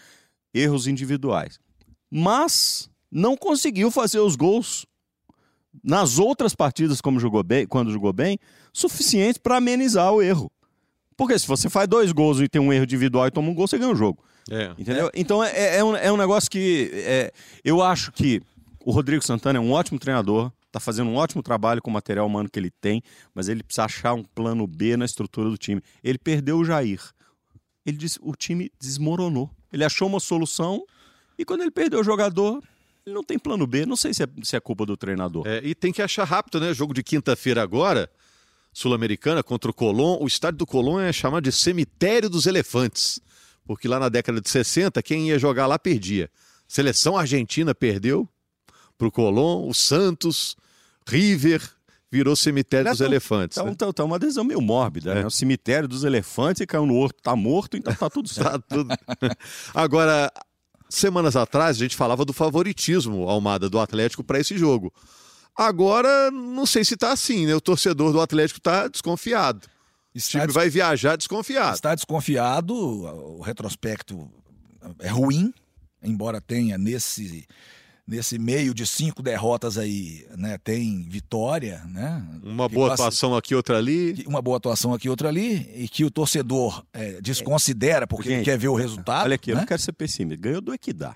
Erros 0.53 0.87
individuais. 0.87 1.59
Mas 2.11 2.91
não 3.11 3.37
conseguiu 3.37 3.91
fazer 3.91 4.21
os 4.21 4.37
gols 4.37 4.87
nas 5.83 6.19
outras 6.19 6.55
partidas, 6.55 7.01
como 7.01 7.21
jogou 7.21 7.43
bem, 7.43 7.67
quando 7.67 7.93
jogou 7.93 8.13
bem, 8.13 8.39
suficientes 8.73 9.39
para 9.39 9.57
amenizar 9.57 10.13
o 10.13 10.21
erro. 10.21 10.51
Porque 11.17 11.39
se 11.39 11.47
você 11.47 11.69
faz 11.69 11.87
dois 11.87 12.13
gols 12.13 12.41
e 12.41 12.49
tem 12.49 12.61
um 12.61 12.73
erro 12.73 12.85
individual 12.85 13.27
e 13.27 13.31
toma 13.31 13.51
um 13.51 13.55
gol, 13.55 13.69
você 13.69 13.79
ganha 13.79 13.93
o 13.93 13.97
jogo. 13.97 14.25
É. 14.51 14.73
Entendeu? 14.79 15.11
Então 15.15 15.45
é, 15.45 15.77
é, 15.77 15.85
um, 15.85 15.95
é 15.95 16.11
um 16.11 16.17
negócio 16.17 16.51
que 16.51 16.91
é, 16.95 17.31
eu 17.63 17.83
acho 17.83 18.11
que 18.11 18.41
o 18.85 18.91
Rodrigo 18.91 19.25
Santana 19.25 19.59
é 19.59 19.61
um 19.61 19.73
ótimo 19.73 19.99
treinador, 19.99 20.51
tá 20.73 20.81
fazendo 20.81 21.11
um 21.11 21.17
ótimo 21.17 21.43
trabalho 21.43 21.83
com 21.83 21.91
o 21.91 21.93
material 21.93 22.27
humano 22.27 22.49
que 22.49 22.59
ele 22.59 22.71
tem, 22.71 23.03
mas 23.35 23.49
ele 23.49 23.63
precisa 23.63 23.85
achar 23.85 24.15
um 24.15 24.23
plano 24.23 24.67
B 24.67 24.97
na 24.97 25.05
estrutura 25.05 25.51
do 25.51 25.59
time. 25.59 25.83
Ele 26.03 26.19
perdeu 26.19 26.59
o 26.59 26.65
Jair. 26.65 27.03
Ele 27.85 27.97
disse, 27.97 28.19
o 28.23 28.35
time 28.35 28.71
desmoronou. 28.81 29.51
Ele 29.73 29.85
achou 29.85 30.09
uma 30.09 30.21
solução 30.21 30.85
e 31.39 31.45
quando 31.45 31.63
ele 31.63 31.71
perdeu 31.71 32.01
o 32.01 32.05
jogador, 32.05 32.63
ele 33.05 33.15
não 33.15 33.23
tem 33.23 33.39
plano 33.39 33.67
B. 33.67 33.85
Não 33.87 33.97
sei 33.97 34.15
se 34.15 34.23
é, 34.23 34.27
se 34.43 34.57
é 34.57 34.61
culpa 34.61 34.87
do 34.87 34.97
treinador. 34.97 35.47
É, 35.47 35.61
e 35.65 35.75
tem 35.75 35.93
que 35.93 36.03
achar 36.03 36.25
rápido, 36.25 36.61
né? 36.61 36.73
Jogo 36.73 36.95
de 36.95 37.03
quinta-feira 37.03 37.63
agora, 37.63 38.11
Sul-Americana 38.73 39.43
contra 39.43 39.71
o 39.71 39.75
Colón. 39.75 40.19
O 40.21 40.27
estádio 40.27 40.59
do 40.59 40.67
Colón 40.67 41.01
é 41.01 41.13
chamado 41.13 41.45
de 41.45 41.53
Cemitério 41.53 42.31
dos 42.31 42.47
Elefantes, 42.47 43.21
porque 43.65 43.89
lá 43.89 43.99
na 43.99 44.09
década 44.09 44.41
de 44.41 44.49
60, 44.49 45.03
quem 45.03 45.29
ia 45.29 45.39
jogar 45.39 45.67
lá 45.67 45.79
perdia. 45.79 46.31
Seleção 46.69 47.17
argentina 47.17 47.75
perdeu 47.75 48.29
para 49.01 49.09
o 49.09 49.11
Colón, 49.11 49.67
o 49.67 49.73
Santos, 49.75 50.55
River, 51.09 51.67
virou 52.13 52.37
Cemitério 52.37 52.91
dos 52.91 53.01
Elefantes. 53.01 53.57
Então, 53.57 53.67
né? 53.67 53.73
então, 53.73 53.93
tá 53.93 54.05
uma 54.05 54.17
adesão 54.17 54.45
meio 54.45 54.61
mórbida, 54.61 55.15
né? 55.15 55.25
O 55.27 55.31
cemitério 55.31 55.89
dos 55.89 56.05
elefantes 56.05 56.61
e 56.61 56.67
caiu 56.67 56.85
no 56.85 56.95
outro, 56.95 57.17
tá 57.23 57.35
morto, 57.35 57.77
então 57.77 57.95
tá 57.95 58.11
tudo 58.11 58.29
certo. 58.31 58.51
Tá 58.51 58.59
tudo. 58.69 58.95
Agora, 59.75 60.31
semanas 60.89 61.35
atrás, 61.37 61.77
a 61.77 61.81
gente 61.81 61.97
falava 61.97 62.25
do 62.25 62.33
favoritismo, 62.33 63.29
Almada, 63.29 63.71
do 63.71 63.79
Atlético 63.79 64.23
para 64.23 64.39
esse 64.39 64.59
jogo. 64.59 64.93
Agora, 65.57 66.31
não 66.31 66.67
sei 66.67 66.85
se 66.85 66.97
tá 66.97 67.13
assim, 67.13 67.47
né? 67.47 67.55
O 67.55 67.61
torcedor 67.61 68.13
do 68.13 68.21
Atlético 68.21 68.61
tá 68.61 68.87
desconfiado. 68.89 69.67
O 70.15 70.19
Está, 70.19 70.31
time 70.31 70.47
des- 70.47 70.55
vai 70.55 70.69
viajar 70.69 71.17
desconfiado. 71.17 71.75
está 71.75 71.95
desconfiado, 71.95 72.75
o 72.75 73.41
retrospecto 73.41 74.29
é 74.99 75.09
ruim, 75.09 75.55
embora 76.03 76.41
tenha 76.41 76.77
nesse, 76.77 77.47
nesse 78.07 78.39
meio 78.39 78.75
de 78.75 78.87
cinco 78.87 79.23
derrotas 79.23 79.79
aí, 79.79 80.27
né, 80.37 80.59
tem 80.63 81.03
vitória, 81.09 81.83
né? 81.89 82.23
Uma 82.43 82.69
que 82.69 82.75
boa 82.75 82.89
passa- 82.91 83.03
atuação 83.05 83.37
aqui, 83.37 83.55
outra 83.55 83.79
ali. 83.79 84.15
que- 84.15 84.27
Uma 84.27 84.43
boa 84.43 84.57
atuação 84.57 84.93
aqui, 84.93 85.09
outra 85.09 85.29
ali, 85.29 85.71
e 85.77 85.89
que 85.89 86.05
o 86.05 86.11
torcedor 86.11 86.85
é, 86.93 87.21
desconsidera 87.21 88.07
porque 88.07 88.29
ele 88.29 88.37
Gente, 88.37 88.45
quer 88.47 88.59
ver 88.59 88.69
o 88.69 88.75
resultado. 88.75 89.25
Olha 89.25 89.35
aqui, 89.37 89.51
eu 89.51 89.55
né? 89.55 89.61
não 89.63 89.67
quero 89.67 89.81
ser 89.81 89.93
pessimista. 89.93 90.41
Ganhou 90.43 90.61
do 90.61 90.75
Equidá, 90.75 91.15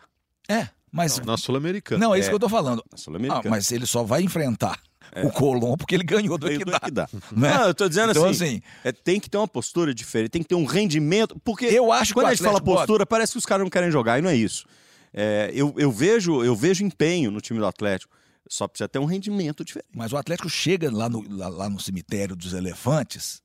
É, 0.49 0.69
mas. 0.93 1.19
Na 1.21 1.37
Sul-Americana. 1.37 1.99
Não, 2.05 2.15
é 2.15 2.19
isso 2.19 2.29
É. 2.29 2.31
que 2.31 2.35
eu 2.37 2.41
tô 2.41 2.49
falando. 2.49 2.79
na 2.79 2.83
Ah, 2.93 2.97
Sul-Americana. 2.97 3.51
mas 3.51 3.73
ele 3.73 3.87
só 3.87 4.03
vai 4.05 4.23
enfrentar 4.23 4.79
o 5.23 5.31
Colom 5.31 5.77
porque 5.77 5.95
ele 5.95 6.03
ganhou 6.05 6.37
do 6.39 6.49
Equidá. 6.49 6.81
Né? 7.33 7.55
Não, 7.55 7.67
eu 7.69 7.75
tô 7.75 7.89
dizendo 7.89 8.11
Então, 8.11 8.25
assim, 8.27 8.45
assim, 8.45 8.63
é, 8.85 8.91
tem 8.93 9.19
que 9.21 9.29
ter 9.31 9.37
uma 9.39 9.47
postura 9.49 9.95
diferente, 9.95 10.31
tem 10.31 10.43
que 10.43 10.49
ter 10.49 10.55
um 10.55 10.65
rendimento, 10.65 11.37
porque 11.45 11.67
Eu 11.67 11.93
acho 11.93 12.09
que 12.09 12.15
quando 12.15 12.27
o 12.27 12.29
a 12.29 12.35
gente 12.35 12.43
fala 12.45 12.61
postura, 12.61 13.05
parece 13.07 13.33
que 13.33 13.39
os 13.39 13.47
caras 13.47 13.65
não 13.65 13.71
querem 13.71 13.91
jogar, 13.91 14.19
e 14.19 14.23
não 14.23 14.31
é 14.31 14.37
isso. 14.37 14.67
É, 15.15 15.51
eu, 15.55 15.73
eu, 15.79 15.93
vejo, 15.93 16.43
eu 16.45 16.57
vejo 16.57 16.85
empenho 16.85 17.31
no 17.31 17.41
time 17.41 17.61
do 17.61 17.67
Atlético, 17.67 18.13
só 18.49 18.67
precisa 18.67 18.89
ter 18.89 18.99
um 18.99 19.05
rendimento 19.05 19.65
diferente. 19.65 19.89
Mas 19.95 20.13
o 20.13 20.17
Atlético 20.17 20.51
chega 20.51 20.91
lá 20.91 21.09
no, 21.09 21.25
lá, 21.35 21.49
lá 21.49 21.69
no 21.69 21.81
cemitério 21.81 22.35
dos 22.35 22.53
elefantes 22.53 23.41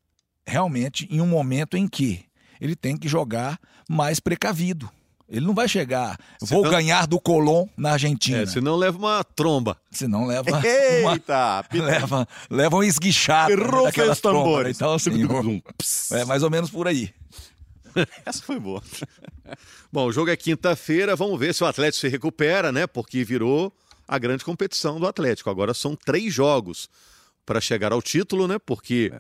realmente 0.48 1.08
em 1.12 1.22
um 1.22 1.28
momento 1.28 1.78
em 1.78 1.88
que 1.88 2.26
ele 2.60 2.76
tem 2.76 2.98
que 2.98 3.08
jogar 3.08 3.60
mais 3.88 4.20
precavido. 4.20 4.90
Ele 5.30 5.46
não 5.46 5.54
vai 5.54 5.70
chegar, 5.70 6.18
vou 6.42 6.64
Senão- 6.64 6.72
ganhar 6.72 7.06
do 7.06 7.20
Colom 7.20 7.68
na 7.78 7.92
Argentina. 7.92 8.40
É, 8.42 8.46
senão 8.48 8.76
leva 8.76 8.98
uma 8.98 9.24
tromba. 9.24 9.78
Senão 9.92 10.26
leva 10.26 10.50
uma, 10.50 11.14
Eita! 11.14 11.64
leva, 11.72 12.28
leva 12.50 12.76
um 12.76 12.84
esguichado 12.84 13.52
Errou 13.52 13.84
daquela 13.84 14.14
os 14.14 14.20
tambores. 14.20 14.76
Então, 14.76 14.94
assim, 14.94 15.12
é 16.14 16.26
mais 16.26 16.42
ou 16.42 16.50
menos 16.50 16.72
por 16.72 16.88
aí. 16.88 17.14
Essa 18.26 18.42
foi 18.44 18.60
boa. 18.60 18.82
Bom, 19.92 20.06
o 20.08 20.12
jogo 20.12 20.30
é 20.30 20.36
quinta-feira, 20.38 21.16
vamos 21.16 21.40
ver 21.40 21.54
se 21.54 21.64
o 21.64 21.68
Atlético 21.68 22.02
se 22.02 22.08
recupera, 22.08 22.72
né? 22.72 22.86
Porque 22.88 23.24
virou 23.24 23.74
a 24.08 24.18
grande 24.18 24.44
competição 24.44 25.00
do 25.00 25.08
Atlético. 25.08 25.50
Agora 25.50 25.74
são 25.74 25.96
três 25.96 26.34
jogos 26.34 26.90
para 27.46 27.60
chegar 27.62 27.92
ao 27.92 28.02
título, 28.02 28.48
né? 28.48 28.58
Porque 28.60 29.12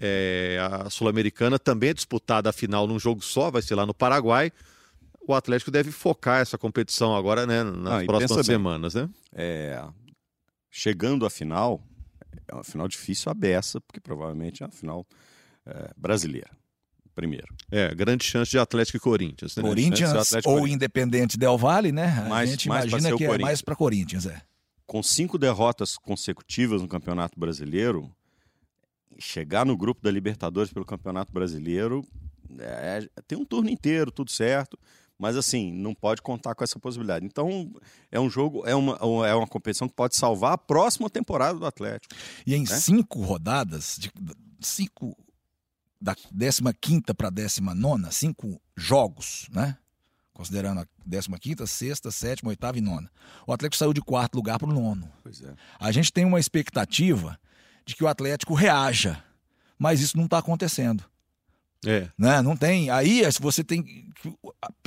é, 0.00 0.58
a 0.84 0.90
Sul-Americana 0.90 1.58
também 1.58 1.90
é 1.90 1.94
disputada 1.94 2.50
a 2.50 2.52
final 2.52 2.86
num 2.86 2.98
jogo 2.98 3.22
só, 3.22 3.50
vai 3.50 3.62
ser 3.62 3.74
lá 3.74 3.84
no 3.86 3.94
Paraguai. 3.94 4.52
O 5.26 5.34
Atlético 5.34 5.70
deve 5.70 5.90
focar 5.92 6.40
essa 6.40 6.56
competição 6.56 7.14
agora, 7.14 7.46
né? 7.46 7.62
Nas 7.62 8.02
Ah, 8.02 8.06
próximas 8.06 8.20
pensa 8.30 8.34
bem. 8.36 8.44
semanas, 8.44 8.94
né? 8.94 9.08
É, 9.34 9.82
chegando 10.70 11.26
à 11.26 11.30
final, 11.30 11.82
é 12.46 12.54
uma 12.54 12.64
final 12.64 12.88
difícil 12.88 13.30
a 13.30 13.34
beça, 13.34 13.78
porque 13.82 14.00
provavelmente 14.00 14.62
é 14.62 14.66
uma 14.66 14.72
final 14.72 15.06
é, 15.66 15.90
brasileira. 15.96 16.48
Primeiro. 17.18 17.48
É, 17.68 17.92
grande 17.96 18.22
chance 18.24 18.48
de 18.48 18.58
Atlético 18.60 18.96
e 18.96 19.00
Corinthians, 19.00 19.56
né? 19.56 19.62
Corinthians 19.64 20.10
Atlético 20.10 20.48
ou 20.50 20.54
Corinthians. 20.58 20.76
Independente 20.76 21.36
Del 21.36 21.58
Valle, 21.58 21.90
né? 21.90 22.22
A 22.24 22.28
Mais- 22.28 22.48
gente 22.50 22.66
imagina 22.66 23.16
que 23.16 23.24
é 23.24 23.38
mais 23.38 23.60
para 23.60 23.74
Corinthians, 23.74 24.24
é. 24.24 24.40
Com 24.86 25.02
cinco 25.02 25.36
derrotas 25.36 25.96
consecutivas 25.98 26.80
no 26.80 26.86
Campeonato 26.86 27.38
Brasileiro, 27.38 28.08
chegar 29.18 29.66
no 29.66 29.76
grupo 29.76 30.00
da 30.00 30.12
Libertadores 30.12 30.72
pelo 30.72 30.84
Campeonato 30.86 31.32
Brasileiro 31.32 32.04
é, 32.60 33.04
tem 33.26 33.36
um 33.36 33.44
turno 33.44 33.68
inteiro, 33.68 34.12
tudo 34.12 34.30
certo. 34.30 34.78
Mas 35.18 35.36
assim, 35.36 35.72
não 35.72 35.92
pode 35.96 36.22
contar 36.22 36.54
com 36.54 36.62
essa 36.62 36.78
possibilidade. 36.78 37.26
Então, 37.26 37.68
é 38.12 38.20
um 38.20 38.30
jogo, 38.30 38.64
é 38.64 38.76
uma, 38.76 38.96
é 39.26 39.34
uma 39.34 39.48
competição 39.48 39.88
que 39.88 39.94
pode 39.96 40.14
salvar 40.14 40.52
a 40.52 40.58
próxima 40.58 41.10
temporada 41.10 41.58
do 41.58 41.66
Atlético. 41.66 42.14
E 42.46 42.54
em 42.54 42.60
Né? 42.60 42.66
cinco 42.66 43.20
rodadas, 43.22 43.96
de, 43.98 44.12
cinco 44.60 45.16
da 46.00 46.14
15 46.14 47.02
para 47.16 47.30
19, 47.30 48.12
cinco 48.12 48.60
jogos, 48.76 49.46
né? 49.50 49.76
Considerando 50.32 50.80
a 50.80 50.86
15, 51.40 51.66
sexta, 51.66 52.10
sétima, 52.12 52.50
oitava 52.50 52.78
e 52.78 52.80
nona. 52.80 53.10
O 53.46 53.52
Atlético 53.52 53.76
saiu 53.76 53.92
de 53.92 54.00
quarto 54.00 54.36
lugar 54.36 54.58
para 54.58 54.68
o 54.68 54.72
nono. 54.72 55.10
Pois 55.22 55.42
é. 55.42 55.52
A 55.80 55.90
gente 55.90 56.12
tem 56.12 56.24
uma 56.24 56.38
expectativa 56.38 57.36
de 57.84 57.96
que 57.96 58.04
o 58.04 58.08
Atlético 58.08 58.54
reaja, 58.54 59.22
mas 59.76 60.00
isso 60.00 60.16
não 60.16 60.26
está 60.26 60.38
acontecendo. 60.38 61.02
É. 61.84 62.08
Né? 62.16 62.40
Não 62.42 62.56
tem. 62.56 62.88
Aí 62.90 63.24
é, 63.24 63.30
você 63.40 63.64
tem 63.64 63.82
que 63.82 64.34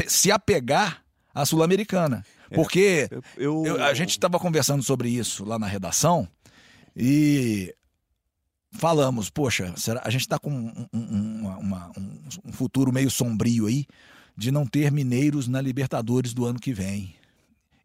se 0.07 0.31
apegar 0.31 1.03
à 1.33 1.45
Sul-Americana. 1.45 2.25
Porque 2.53 3.07
Eu, 3.11 3.23
eu- 3.37 3.65
eu- 3.77 3.83
a 3.83 3.93
gente 3.93 4.11
estava 4.11 4.39
conversando 4.39 4.83
sobre 4.83 5.09
isso 5.09 5.43
lá 5.43 5.57
na 5.59 5.67
redação 5.67 6.27
e 6.95 7.73
falamos, 8.71 9.29
poxa, 9.29 9.73
será, 9.77 10.01
a 10.03 10.09
gente 10.09 10.21
está 10.21 10.39
com 10.39 10.49
um, 10.51 10.85
um- 10.93 11.47
uma- 11.59 11.91
um- 11.97 12.19
um 12.45 12.51
futuro 12.51 12.91
meio 12.91 13.09
sombrio 13.11 13.67
aí 13.67 13.85
de 14.35 14.51
não 14.51 14.65
ter 14.65 14.91
mineiros 14.91 15.47
na 15.47 15.59
Libertadores 15.61 16.33
do 16.33 16.45
ano 16.45 16.59
que 16.59 16.73
vem. 16.73 17.13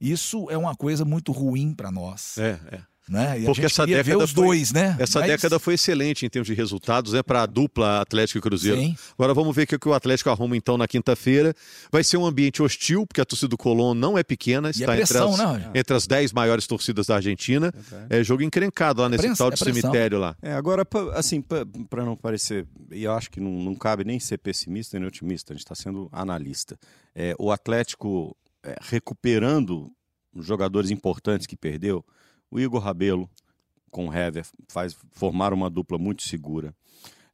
Isso 0.00 0.48
é 0.50 0.56
uma 0.56 0.74
coisa 0.76 1.04
muito 1.04 1.32
ruim 1.32 1.72
para 1.74 1.90
nós, 1.90 2.38
É, 2.38 2.58
é. 2.70 2.80
Né? 3.08 3.40
E 3.40 3.44
Porque 3.44 3.60
a 3.60 3.68
gente 3.68 3.72
essa 3.72 3.86
década 3.86 4.18
os 4.24 4.30
foi- 4.32 4.44
dois, 4.44 4.72
né? 4.72 4.96
Essa 4.98 5.20
Mas- 5.20 5.28
década 5.30 5.58
foi 5.58 5.74
excelente 5.74 6.26
em 6.26 6.28
termos 6.28 6.46
de 6.46 6.54
resultados, 6.54 7.12
né? 7.12 7.22
Para 7.22 7.42
a 7.42 7.46
dupla 7.46 8.00
Atlético 8.00 8.38
e 8.38 8.40
Cruzeiro. 8.40 8.80
Sim. 8.80 8.96
Agora 9.18 9.32
vamos 9.32 9.54
ver 9.54 9.62
o 9.62 9.66
que 9.66 9.78
que 9.78 9.88
o 9.88 9.94
Atlético 9.94 10.30
arruma 10.30 10.56
então 10.56 10.76
na 10.76 10.88
quinta-feira. 10.88 11.54
Vai 11.90 12.02
ser 12.02 12.16
um 12.16 12.26
ambiente 12.26 12.62
hostil, 12.62 13.06
porque 13.06 13.20
a 13.20 13.24
torcida 13.24 13.48
do 13.48 13.56
Colón 13.56 13.94
não 13.94 14.18
é 14.18 14.22
pequena, 14.22 14.68
E 14.68 14.70
está 14.72 14.92
é 14.94 14.96
pressão, 14.96 15.30
entre, 15.32 15.38
né, 15.38 15.44
as, 15.44 15.50
Rogério? 15.56 15.70
entre 15.78 15.96
as 15.96 16.06
10 16.06 16.32
maiores 16.32 16.66
torcidas 16.66 17.06
da 17.06 17.16
Argentina. 17.16 17.72
É 18.10 18.22
jogo 18.24 18.42
encrencado 18.42 19.02
lá 19.02 19.08
nesse 19.08 19.22
pressão, 19.26 19.48
tal 19.50 19.50
de 19.56 19.62
é 19.62 19.72
cemitério 19.72 20.18
lá. 20.18 20.36
É, 20.42 20.52
agora, 20.52 20.86
assim, 21.14 21.40
para 21.40 22.04
não 22.04 22.16
parecer. 22.16 22.66
E 22.90 23.04
eu 23.04 23.12
acho 23.12 23.30
que 23.30 23.40
não, 23.40 23.50
não 23.52 23.74
cabe 23.74 24.04
nem 24.04 24.18
ser 24.18 24.38
pessimista 24.38 24.98
nem 24.98 25.06
otimista, 25.08 25.52
a 25.52 25.54
gente 25.54 25.64
está 25.64 25.74
sendo 25.74 26.08
analista. 26.12 26.76
É, 27.14 27.34
o 27.38 27.50
Atlético 27.50 28.36
é, 28.64 28.76
recuperando 28.80 29.90
os 30.34 30.44
jogadores 30.46 30.90
importantes 30.90 31.46
que 31.46 31.56
perdeu, 31.56 32.04
o 32.50 32.58
Igor 32.60 32.80
Rabelo 32.80 33.28
com 33.90 34.08
o 34.08 34.12
Hever 34.14 34.44
faz, 34.68 34.96
formaram 35.12 35.56
uma 35.56 35.70
dupla 35.70 35.96
muito 35.98 36.22
segura. 36.22 36.74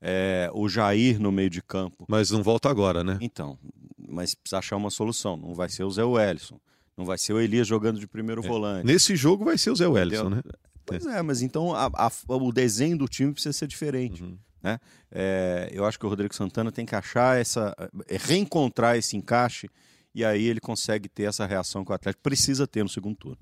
É, 0.00 0.50
o 0.52 0.68
Jair 0.68 1.20
no 1.20 1.30
meio 1.30 1.48
de 1.50 1.62
campo. 1.62 2.04
Mas 2.08 2.30
não 2.30 2.42
volta 2.42 2.68
agora, 2.68 3.04
né? 3.04 3.18
Então, 3.20 3.56
mas 3.96 4.34
precisa 4.34 4.58
achar 4.58 4.76
uma 4.76 4.90
solução. 4.90 5.36
Não 5.36 5.54
vai 5.54 5.68
ser 5.68 5.84
o 5.84 5.90
Zé 5.90 6.04
Wellison. 6.04 6.58
Não 6.96 7.04
vai 7.04 7.16
ser 7.18 7.32
o 7.32 7.40
Elias 7.40 7.66
jogando 7.66 7.98
de 8.00 8.06
primeiro 8.06 8.42
volante. 8.42 8.84
Nesse 8.86 9.14
jogo 9.16 9.44
vai 9.44 9.56
ser 9.56 9.70
o 9.70 9.76
Zé 9.76 9.86
Wellison, 9.86 10.28
né? 10.28 10.42
Pois 10.84 11.06
é, 11.06 11.22
mas 11.22 11.40
então 11.42 11.72
a- 11.74 11.86
a- 11.94 12.10
o 12.28 12.52
desenho 12.52 12.98
do 12.98 13.06
time 13.08 13.32
precisa 13.32 13.52
ser 13.52 13.68
diferente. 13.68 14.22
Uhum. 14.22 14.36
Né? 14.62 14.78
É, 15.10 15.70
eu 15.72 15.84
acho 15.84 15.98
que 15.98 16.04
o 16.04 16.08
Rodrigo 16.08 16.34
Santana 16.34 16.70
tem 16.72 16.84
que 16.84 16.94
achar 16.94 17.38
essa. 17.40 17.74
é, 18.08 18.16
reencontrar 18.18 18.96
esse 18.96 19.16
encaixe 19.16 19.68
e 20.14 20.24
aí 20.24 20.44
ele 20.44 20.60
consegue 20.60 21.08
ter 21.08 21.24
essa 21.24 21.46
reação 21.46 21.84
que 21.84 21.90
o 21.92 21.94
Atlético 21.94 22.22
precisa 22.22 22.66
ter 22.66 22.82
no 22.82 22.88
segundo 22.88 23.16
turno. 23.16 23.38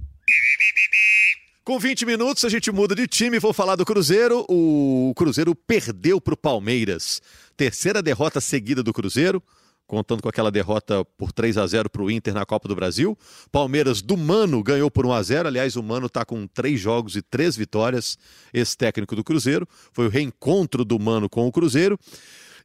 Com 1.62 1.78
20 1.78 2.06
minutos 2.06 2.42
a 2.46 2.48
gente 2.48 2.72
muda 2.72 2.94
de 2.94 3.06
time, 3.06 3.38
vou 3.38 3.52
falar 3.52 3.76
do 3.76 3.84
Cruzeiro. 3.84 4.46
O 4.48 5.12
Cruzeiro 5.14 5.54
perdeu 5.54 6.18
para 6.18 6.32
o 6.32 6.36
Palmeiras. 6.36 7.20
Terceira 7.54 8.02
derrota 8.02 8.40
seguida 8.40 8.82
do 8.82 8.94
Cruzeiro. 8.94 9.42
contando 9.86 10.22
com 10.22 10.28
aquela 10.28 10.50
derrota 10.50 11.04
por 11.18 11.32
3 11.32 11.58
a 11.58 11.66
0 11.66 11.90
para 11.90 12.02
o 12.02 12.10
Inter 12.10 12.32
na 12.32 12.46
Copa 12.46 12.66
do 12.66 12.74
Brasil. 12.74 13.16
Palmeiras 13.52 14.00
do 14.00 14.16
Mano 14.16 14.62
ganhou 14.62 14.90
por 14.90 15.04
1 15.04 15.12
a 15.12 15.22
0 15.22 15.48
Aliás, 15.48 15.76
o 15.76 15.82
Mano 15.82 16.06
está 16.06 16.24
com 16.24 16.46
três 16.46 16.80
jogos 16.80 17.14
e 17.14 17.20
três 17.20 17.56
vitórias, 17.56 18.16
esse 18.54 18.74
técnico 18.74 19.14
do 19.14 19.22
Cruzeiro. 19.22 19.68
Foi 19.92 20.06
o 20.06 20.10
reencontro 20.10 20.82
do 20.82 20.98
Mano 20.98 21.28
com 21.28 21.46
o 21.46 21.52
Cruzeiro. 21.52 21.98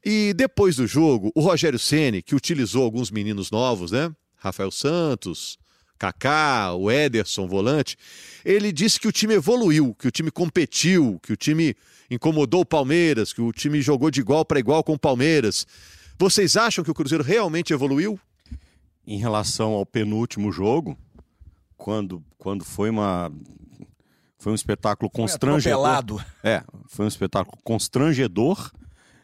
E 0.05 0.34
depois 0.36 0.77
do 0.77 0.88
jogo, 0.88 1.34
o 1.36 1.41
Rogério 1.41 1.79
Ceni, 1.79 2.21
que 2.21 2.36
utilizou 2.36 2.84
alguns 2.84 3.12
meninos 3.12 3.51
novos, 3.51 3.91
né? 3.91 4.10
Rafael 4.38 4.71
Santos, 4.71 5.58
Kaká, 5.97 6.73
o 6.73 6.91
Ederson, 6.91 7.47
volante, 7.47 7.97
ele 8.43 8.71
disse 8.71 8.99
que 8.99 9.08
o 9.08 9.12
time 9.12 9.36
evoluiu, 9.36 9.95
que 9.95 10.08
o 10.08 10.12
time 10.12 10.29
competiu, 10.29 11.19
que 11.23 11.34
o 11.34 11.38
time 11.38 11.75
incomodou 12.10 12.62
o 12.62 12.65
Palmeiras, 12.65 13.34
que 13.34 13.41
o 13.41 13.51
time 13.51 13.81
jogou 13.81 14.12
de 14.12 14.19
igual 14.19 14.45
para 14.45 14.60
igual 14.60 14.84
com 14.84 14.93
o 14.93 14.99
Palmeiras. 14.99 15.65
Vocês 16.17 16.55
acham 16.55 16.84
que 16.84 16.91
o 16.91 16.93
Cruzeiro 16.93 17.23
realmente 17.23 17.73
evoluiu? 17.73 18.19
Em 19.08 19.17
relação 19.17 19.73
ao 19.73 19.86
penúltimo 19.86 20.51
jogo, 20.51 20.97
quando, 21.77 22.23
quando 22.38 22.63
foi 22.63 22.89
uma 22.89 23.31
foi 24.38 24.51
um 24.51 24.55
espetáculo 24.55 25.10
constrangedor. 25.10 26.23
É, 26.43 26.63
foi 26.88 27.05
um 27.05 27.08
espetáculo 27.08 27.58
constrangedor. 27.63 28.71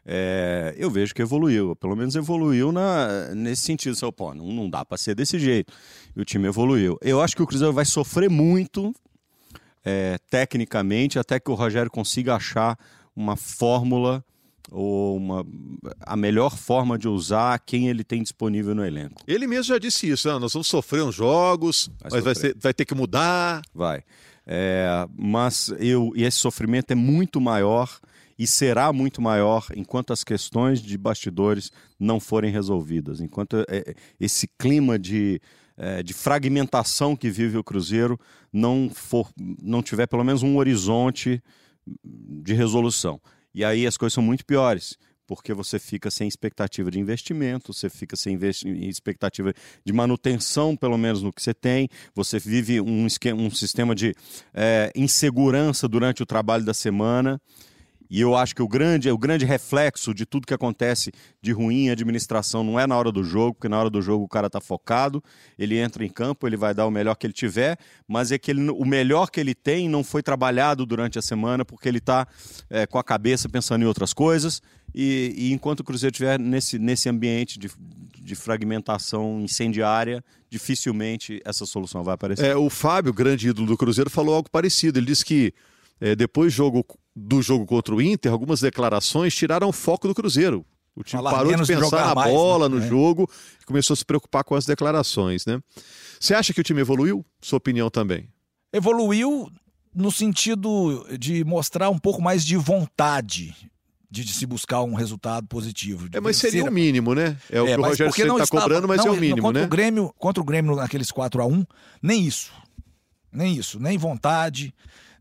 É, 0.05 0.73
eu 0.77 0.89
vejo 0.89 1.13
que 1.13 1.21
evoluiu, 1.21 1.75
pelo 1.75 1.95
menos 1.95 2.15
evoluiu 2.15 2.71
na, 2.71 3.33
nesse 3.35 3.63
sentido. 3.63 3.95
Seu, 3.95 4.11
pô, 4.11 4.33
não, 4.33 4.47
não 4.47 4.69
dá 4.69 4.83
para 4.83 4.97
ser 4.97 5.15
desse 5.15 5.37
jeito. 5.37 5.71
E 6.15 6.21
o 6.21 6.25
time 6.25 6.47
evoluiu. 6.47 6.97
Eu 7.01 7.21
acho 7.21 7.35
que 7.35 7.43
o 7.43 7.47
Cruzeiro 7.47 7.73
vai 7.73 7.85
sofrer 7.85 8.29
muito 8.29 8.93
é, 9.85 10.17
tecnicamente 10.29 11.19
até 11.19 11.39
que 11.39 11.51
o 11.51 11.55
Rogério 11.55 11.91
consiga 11.91 12.35
achar 12.35 12.77
uma 13.15 13.35
fórmula 13.35 14.23
ou 14.71 15.17
uma, 15.17 15.45
a 15.99 16.15
melhor 16.15 16.55
forma 16.55 16.97
de 16.97 17.07
usar 17.07 17.59
quem 17.59 17.89
ele 17.89 18.03
tem 18.03 18.23
disponível 18.23 18.73
no 18.73 18.85
elenco. 18.85 19.21
Ele 19.27 19.45
mesmo 19.45 19.65
já 19.65 19.77
disse 19.77 20.09
isso, 20.09 20.31
né? 20.31 20.39
nós 20.39 20.53
vamos 20.53 20.67
sofrer 20.67 21.03
uns 21.03 21.15
jogos, 21.15 21.89
vai 21.99 22.11
mas 22.11 22.23
vai, 22.23 22.35
ser, 22.35 22.55
vai, 22.57 22.73
ter 22.73 22.85
que 22.85 22.95
mudar. 22.95 23.61
Vai. 23.73 24.03
É, 24.47 25.05
mas 25.17 25.73
eu, 25.77 26.13
e 26.15 26.23
esse 26.23 26.37
sofrimento 26.37 26.91
é 26.91 26.95
muito 26.95 27.41
maior 27.41 27.99
e 28.41 28.47
será 28.47 28.91
muito 28.91 29.21
maior 29.21 29.67
enquanto 29.75 30.11
as 30.11 30.23
questões 30.23 30.81
de 30.81 30.97
bastidores 30.97 31.71
não 31.99 32.19
forem 32.19 32.51
resolvidas, 32.51 33.21
enquanto 33.21 33.57
é, 33.57 33.65
é, 33.69 33.95
esse 34.19 34.49
clima 34.57 34.97
de, 34.97 35.39
é, 35.77 36.01
de 36.01 36.11
fragmentação 36.11 37.15
que 37.15 37.29
vive 37.29 37.59
o 37.59 37.63
Cruzeiro 37.63 38.19
não, 38.51 38.89
for, 38.91 39.29
não 39.61 39.83
tiver 39.83 40.07
pelo 40.07 40.23
menos 40.23 40.41
um 40.41 40.57
horizonte 40.57 41.39
de 42.03 42.55
resolução. 42.55 43.21
E 43.53 43.63
aí 43.63 43.85
as 43.85 43.95
coisas 43.95 44.15
são 44.15 44.23
muito 44.23 44.43
piores, 44.43 44.97
porque 45.27 45.53
você 45.53 45.77
fica 45.77 46.09
sem 46.09 46.27
expectativa 46.27 46.89
de 46.89 46.99
investimento, 46.99 47.71
você 47.71 47.91
fica 47.91 48.15
sem 48.15 48.39
expectativa 48.89 49.53
de 49.85 49.93
manutenção, 49.93 50.75
pelo 50.75 50.97
menos 50.97 51.21
no 51.21 51.31
que 51.31 51.43
você 51.43 51.53
tem, 51.53 51.87
você 52.15 52.39
vive 52.39 52.81
um, 52.81 53.05
esquema, 53.05 53.39
um 53.39 53.51
sistema 53.51 53.93
de 53.93 54.15
é, 54.51 54.91
insegurança 54.95 55.87
durante 55.87 56.23
o 56.23 56.25
trabalho 56.25 56.65
da 56.65 56.73
semana. 56.73 57.39
E 58.11 58.19
eu 58.19 58.35
acho 58.35 58.53
que 58.53 58.61
o 58.61 58.67
grande, 58.67 59.09
o 59.09 59.17
grande 59.17 59.45
reflexo 59.45 60.13
de 60.13 60.25
tudo 60.25 60.45
que 60.45 60.53
acontece 60.53 61.13
de 61.41 61.53
ruim 61.53 61.85
em 61.85 61.91
administração 61.91 62.61
não 62.61 62.77
é 62.77 62.85
na 62.85 62.97
hora 62.97 63.09
do 63.09 63.23
jogo, 63.23 63.53
porque 63.53 63.69
na 63.69 63.79
hora 63.79 63.89
do 63.89 64.01
jogo 64.01 64.25
o 64.25 64.27
cara 64.27 64.47
está 64.47 64.59
focado, 64.59 65.23
ele 65.57 65.77
entra 65.77 66.05
em 66.05 66.09
campo, 66.09 66.45
ele 66.45 66.57
vai 66.57 66.73
dar 66.73 66.85
o 66.85 66.91
melhor 66.91 67.15
que 67.15 67.25
ele 67.25 67.33
tiver, 67.33 67.77
mas 68.05 68.33
é 68.33 68.37
que 68.37 68.51
ele, 68.51 68.69
o 68.69 68.83
melhor 68.83 69.31
que 69.31 69.39
ele 69.39 69.55
tem 69.55 69.87
não 69.87 70.03
foi 70.03 70.21
trabalhado 70.21 70.85
durante 70.85 71.17
a 71.17 71.21
semana, 71.21 71.63
porque 71.63 71.87
ele 71.87 71.99
está 71.99 72.27
é, 72.69 72.85
com 72.85 72.99
a 72.99 73.03
cabeça 73.03 73.47
pensando 73.47 73.83
em 73.83 73.87
outras 73.87 74.11
coisas. 74.11 74.61
E, 74.93 75.33
e 75.37 75.53
enquanto 75.53 75.79
o 75.79 75.83
Cruzeiro 75.85 76.11
estiver 76.11 76.37
nesse, 76.37 76.77
nesse 76.77 77.07
ambiente 77.07 77.57
de, 77.57 77.69
de 78.21 78.35
fragmentação 78.35 79.39
incendiária, 79.39 80.21
dificilmente 80.49 81.39
essa 81.45 81.65
solução 81.65 82.03
vai 82.03 82.15
aparecer. 82.15 82.45
É, 82.45 82.57
o 82.57 82.69
Fábio, 82.69 83.13
grande 83.13 83.47
ídolo 83.47 83.67
do 83.67 83.77
Cruzeiro, 83.77 84.09
falou 84.09 84.35
algo 84.35 84.51
parecido. 84.51 84.99
Ele 84.99 85.05
disse 85.05 85.23
que 85.23 85.53
é, 86.01 86.13
depois 86.13 86.51
jogo, 86.51 86.83
do 87.15 87.41
jogo 87.41 87.65
contra 87.65 87.93
o 87.93 88.01
Inter, 88.01 88.31
algumas 88.31 88.61
declarações 88.61 89.35
tiraram 89.35 89.69
o 89.69 89.73
foco 89.73 90.07
do 90.07 90.15
Cruzeiro. 90.15 90.65
O 90.95 91.03
time 91.03 91.21
Falar 91.21 91.31
parou 91.31 91.55
de 91.55 91.65
pensar 91.65 92.07
na 92.07 92.15
mais, 92.15 92.33
bola, 92.33 92.67
né? 92.67 92.75
no 92.75 92.83
é. 92.83 92.87
jogo, 92.87 93.29
e 93.61 93.65
começou 93.65 93.93
a 93.93 93.97
se 93.97 94.05
preocupar 94.05 94.43
com 94.43 94.55
as 94.55 94.65
declarações, 94.65 95.45
né? 95.45 95.61
Você 96.19 96.33
acha 96.33 96.53
que 96.53 96.59
o 96.59 96.63
time 96.63 96.81
evoluiu? 96.81 97.25
Sua 97.41 97.57
opinião 97.57 97.89
também? 97.89 98.29
Evoluiu 98.73 99.49
no 99.93 100.11
sentido 100.11 101.05
de 101.17 101.43
mostrar 101.43 101.89
um 101.89 101.97
pouco 101.97 102.21
mais 102.21 102.45
de 102.45 102.57
vontade 102.57 103.55
de, 104.09 104.25
de 104.25 104.33
se 104.33 104.45
buscar 104.45 104.81
um 104.83 104.93
resultado 104.93 105.47
positivo. 105.47 106.09
É, 106.11 106.19
mas 106.19 106.35
seria 106.35 106.65
o 106.65 106.71
mínimo, 106.71 107.15
né? 107.15 107.37
É 107.49 107.61
o 107.61 107.67
é, 107.67 107.75
que 107.75 107.79
o 107.79 107.85
Rogério 107.85 108.37
está 108.37 108.59
cobrando, 108.59 108.87
mas 108.87 108.97
não, 108.97 109.07
é 109.07 109.11
o 109.11 109.15
mínimo, 109.15 109.41
contra 109.41 109.61
né? 109.61 109.65
O 109.65 109.69
Grêmio, 109.69 110.13
contra 110.17 110.41
o 110.41 110.45
Grêmio 110.45 110.75
naqueles 110.75 111.09
4 111.09 111.41
a 111.41 111.45
1 111.45 111.65
nem 112.01 112.25
isso. 112.25 112.51
Nem 113.31 113.55
isso. 113.55 113.79
Nem 113.79 113.97
vontade, 113.97 114.73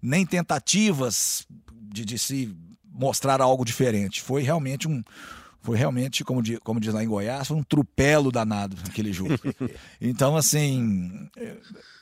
nem 0.03 0.27
tentativas 0.27 1.47
de, 1.91 2.05
de 2.05 2.19
se 2.19 2.57
mostrar 2.85 3.41
algo 3.41 3.65
diferente. 3.65 4.23
Foi 4.23 4.43
realmente 4.43 4.89
um, 4.89 5.03
foi 5.63 5.77
realmente, 5.77 6.25
como, 6.25 6.43
diz, 6.43 6.59
como 6.61 6.81
diz 6.81 6.93
lá 6.93 7.05
em 7.05 7.09
Goiás, 7.09 7.49
foi 7.49 7.57
um 7.57 7.63
trupelo 7.63 8.33
danado 8.33 8.77
aquele 8.89 9.13
jogo. 9.13 9.35
então, 10.01 10.37
assim, 10.37 11.29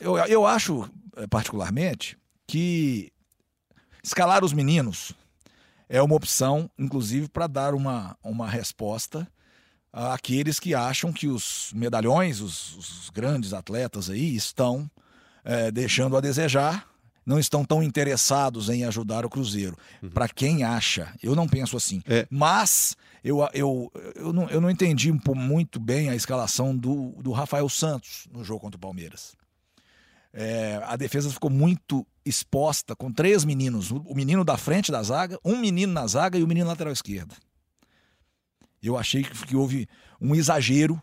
eu, 0.00 0.16
eu 0.16 0.46
acho, 0.46 0.88
eh, 1.16 1.26
particularmente, 1.26 2.16
que 2.46 3.12
escalar 4.02 4.44
os 4.44 4.52
meninos 4.52 5.12
é 5.88 6.00
uma 6.00 6.14
opção, 6.14 6.70
inclusive, 6.78 7.28
para 7.28 7.46
dar 7.46 7.74
uma, 7.74 8.16
uma 8.22 8.48
resposta 8.48 9.26
àqueles 9.92 10.60
que 10.60 10.74
acham 10.74 11.12
que 11.12 11.26
os 11.26 11.72
medalhões, 11.74 12.40
os, 12.40 12.76
os 12.76 13.10
grandes 13.10 13.52
atletas 13.52 14.08
aí, 14.08 14.36
estão 14.36 14.88
é, 15.44 15.70
deixando 15.70 16.16
a 16.16 16.20
desejar 16.20 16.86
não 17.28 17.38
estão 17.38 17.62
tão 17.62 17.82
interessados 17.82 18.70
em 18.70 18.86
ajudar 18.86 19.26
o 19.26 19.28
Cruzeiro. 19.28 19.76
Uhum. 20.02 20.08
Para 20.08 20.26
quem 20.26 20.64
acha, 20.64 21.14
eu 21.22 21.36
não 21.36 21.46
penso 21.46 21.76
assim. 21.76 22.02
É. 22.08 22.26
Mas 22.30 22.96
eu, 23.22 23.46
eu, 23.52 23.92
eu, 24.14 24.32
não, 24.32 24.48
eu 24.48 24.62
não 24.62 24.70
entendi 24.70 25.12
muito 25.36 25.78
bem 25.78 26.08
a 26.08 26.14
escalação 26.14 26.74
do, 26.74 27.10
do 27.20 27.30
Rafael 27.30 27.68
Santos 27.68 28.26
no 28.32 28.42
jogo 28.42 28.60
contra 28.60 28.78
o 28.78 28.80
Palmeiras. 28.80 29.36
É, 30.32 30.80
a 30.86 30.96
defesa 30.96 31.30
ficou 31.30 31.50
muito 31.50 32.06
exposta 32.24 32.96
com 32.96 33.12
três 33.12 33.44
meninos: 33.44 33.90
o 33.90 34.14
menino 34.14 34.42
da 34.42 34.56
frente 34.56 34.90
da 34.90 35.02
zaga, 35.02 35.38
um 35.44 35.58
menino 35.58 35.92
na 35.92 36.06
zaga 36.06 36.38
e 36.38 36.42
o 36.42 36.48
menino 36.48 36.66
lateral 36.66 36.94
esquerda. 36.94 37.34
Eu 38.82 38.96
achei 38.96 39.22
que, 39.22 39.46
que 39.46 39.56
houve 39.56 39.86
um 40.18 40.34
exagero 40.34 40.98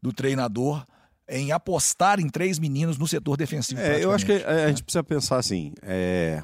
do 0.00 0.14
treinador 0.14 0.86
em 1.28 1.52
apostar 1.52 2.18
em 2.18 2.28
três 2.28 2.58
meninos 2.58 2.96
no 2.96 3.06
setor 3.06 3.36
defensivo. 3.36 3.80
É, 3.80 4.02
eu 4.02 4.10
acho 4.10 4.24
que 4.24 4.32
a, 4.32 4.64
a 4.64 4.68
gente 4.68 4.82
precisa 4.82 5.04
pensar 5.04 5.36
assim: 5.36 5.72
é, 5.82 6.42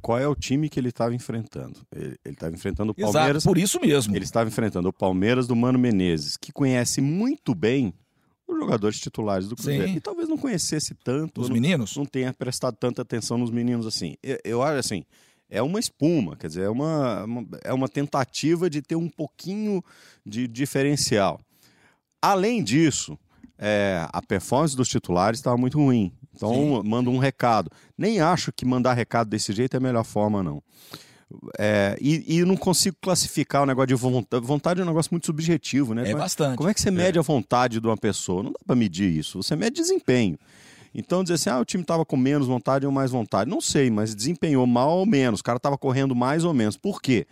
qual 0.00 0.18
é 0.18 0.28
o 0.28 0.34
time 0.34 0.68
que 0.68 0.78
ele 0.78 0.90
estava 0.90 1.14
enfrentando? 1.14 1.80
Ele 1.94 2.16
estava 2.24 2.54
enfrentando 2.54 2.92
o 2.92 2.94
Palmeiras. 2.94 3.42
Exato, 3.42 3.48
por 3.48 3.58
isso 3.58 3.80
mesmo. 3.80 4.14
Ele 4.14 4.24
estava 4.24 4.48
enfrentando 4.48 4.88
o 4.88 4.92
Palmeiras 4.92 5.46
do 5.46 5.56
Mano 5.56 5.78
Menezes, 5.78 6.36
que 6.36 6.52
conhece 6.52 7.00
muito 7.00 7.54
bem 7.54 7.92
os 8.46 8.58
jogadores 8.58 9.00
titulares 9.00 9.48
do 9.48 9.56
Cruzeiro. 9.56 9.88
Sim. 9.88 9.96
E 9.96 10.00
talvez 10.00 10.28
não 10.28 10.38
conhecesse 10.38 10.94
tanto. 10.94 11.40
Os 11.40 11.48
meninos? 11.48 11.96
Não 11.96 12.04
tenha 12.04 12.32
prestado 12.32 12.76
tanta 12.76 13.02
atenção 13.02 13.38
nos 13.38 13.50
meninos 13.50 13.86
assim. 13.86 14.16
Eu, 14.22 14.38
eu 14.44 14.62
acho 14.62 14.78
assim. 14.78 15.04
É 15.50 15.60
uma 15.60 15.78
espuma, 15.78 16.34
quer 16.34 16.46
dizer, 16.46 16.62
é 16.62 16.70
uma, 16.70 17.24
uma, 17.24 17.46
é 17.62 17.74
uma 17.74 17.86
tentativa 17.86 18.70
de 18.70 18.80
ter 18.80 18.96
um 18.96 19.08
pouquinho 19.08 19.84
de 20.24 20.48
diferencial. 20.48 21.38
Além 22.22 22.64
disso, 22.64 23.18
é, 23.64 24.08
a 24.12 24.20
performance 24.20 24.76
dos 24.76 24.88
titulares 24.88 25.38
estava 25.38 25.56
muito 25.56 25.78
ruim. 25.78 26.12
Então, 26.34 26.52
Sim. 26.52 26.82
manda 26.84 27.08
um 27.08 27.18
recado. 27.18 27.70
Nem 27.96 28.20
acho 28.20 28.52
que 28.52 28.66
mandar 28.66 28.92
recado 28.94 29.28
desse 29.28 29.52
jeito 29.52 29.74
é 29.74 29.76
a 29.76 29.80
melhor 29.80 30.02
forma, 30.02 30.42
não. 30.42 30.60
É, 31.56 31.96
e, 32.00 32.38
e 32.38 32.44
não 32.44 32.56
consigo 32.56 32.96
classificar 33.00 33.62
o 33.62 33.66
negócio 33.66 33.86
de 33.86 33.94
vontade. 33.94 34.44
Vontade 34.44 34.80
é 34.80 34.82
um 34.82 34.86
negócio 34.86 35.10
muito 35.12 35.26
subjetivo, 35.26 35.94
né? 35.94 36.02
É 36.02 36.06
como 36.06 36.18
bastante. 36.18 36.56
Como 36.56 36.68
é 36.68 36.74
que 36.74 36.80
você 36.80 36.90
mede 36.90 37.18
é. 37.18 37.20
a 37.20 37.22
vontade 37.22 37.78
de 37.78 37.86
uma 37.86 37.96
pessoa? 37.96 38.42
Não 38.42 38.50
dá 38.50 38.58
para 38.66 38.74
medir 38.74 39.08
isso. 39.16 39.40
Você 39.40 39.54
mede 39.54 39.76
desempenho. 39.76 40.36
Então, 40.92 41.22
dizer 41.22 41.34
assim, 41.34 41.48
ah, 41.48 41.60
o 41.60 41.64
time 41.64 41.82
estava 41.82 42.04
com 42.04 42.16
menos 42.16 42.48
vontade 42.48 42.84
ou 42.84 42.90
mais 42.90 43.12
vontade. 43.12 43.48
Não 43.48 43.60
sei, 43.60 43.90
mas 43.90 44.12
desempenhou 44.12 44.66
mal 44.66 44.98
ou 44.98 45.06
menos. 45.06 45.38
O 45.38 45.44
cara 45.44 45.56
estava 45.56 45.78
correndo 45.78 46.16
mais 46.16 46.44
ou 46.44 46.52
menos. 46.52 46.76
Por 46.76 47.00
quê? 47.00 47.26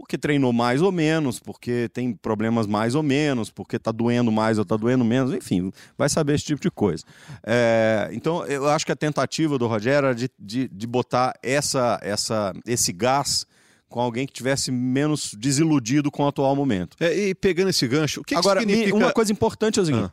Porque 0.00 0.16
treinou 0.16 0.50
mais 0.50 0.80
ou 0.80 0.90
menos, 0.90 1.38
porque 1.38 1.88
tem 1.92 2.14
problemas 2.14 2.66
mais 2.66 2.94
ou 2.94 3.02
menos, 3.02 3.50
porque 3.50 3.76
está 3.76 3.92
doendo 3.92 4.32
mais 4.32 4.56
ou 4.56 4.62
está 4.62 4.74
doendo 4.74 5.04
menos, 5.04 5.32
enfim, 5.32 5.70
vai 5.96 6.08
saber 6.08 6.34
esse 6.34 6.44
tipo 6.44 6.60
de 6.60 6.70
coisa. 6.70 7.04
É, 7.46 8.08
então, 8.12 8.44
eu 8.46 8.66
acho 8.68 8.86
que 8.86 8.92
a 8.92 8.96
tentativa 8.96 9.58
do 9.58 9.66
Rogério 9.66 10.06
era 10.06 10.14
de, 10.14 10.30
de, 10.38 10.68
de 10.68 10.86
botar 10.86 11.34
essa, 11.42 12.00
essa, 12.02 12.52
esse 12.66 12.92
gás 12.92 13.46
com 13.90 14.00
alguém 14.00 14.26
que 14.26 14.32
tivesse 14.32 14.72
menos 14.72 15.34
desiludido 15.34 16.10
com 16.10 16.22
o 16.22 16.28
atual 16.28 16.56
momento. 16.56 16.96
É, 16.98 17.28
e 17.28 17.34
pegando 17.34 17.68
esse 17.68 17.86
gancho, 17.86 18.22
o 18.22 18.24
que, 18.24 18.34
Agora, 18.34 18.60
que 18.60 18.66
significa... 18.66 18.96
uma 18.96 19.12
coisa 19.12 19.30
importante 19.30 19.78
é 19.78 19.82
o 19.82 19.84
seguinte, 19.84 20.04
ah. 20.06 20.12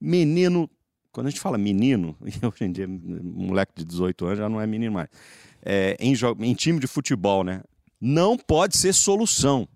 menino, 0.00 0.68
quando 1.12 1.26
a 1.26 1.30
gente 1.30 1.40
fala 1.40 1.58
menino, 1.58 2.16
hoje 2.42 2.64
em 2.64 2.72
dia, 2.72 2.88
um 2.88 3.46
moleque 3.48 3.74
de 3.76 3.84
18 3.84 4.24
anos 4.24 4.38
já 4.38 4.48
não 4.48 4.60
é 4.60 4.66
menino 4.66 4.94
mais, 4.94 5.08
é, 5.62 5.94
em, 6.00 6.14
em 6.40 6.54
time 6.54 6.80
de 6.80 6.86
futebol, 6.86 7.44
né? 7.44 7.60
Não 8.00 8.36
pode 8.36 8.76
ser 8.76 8.92
solução. 8.92 9.68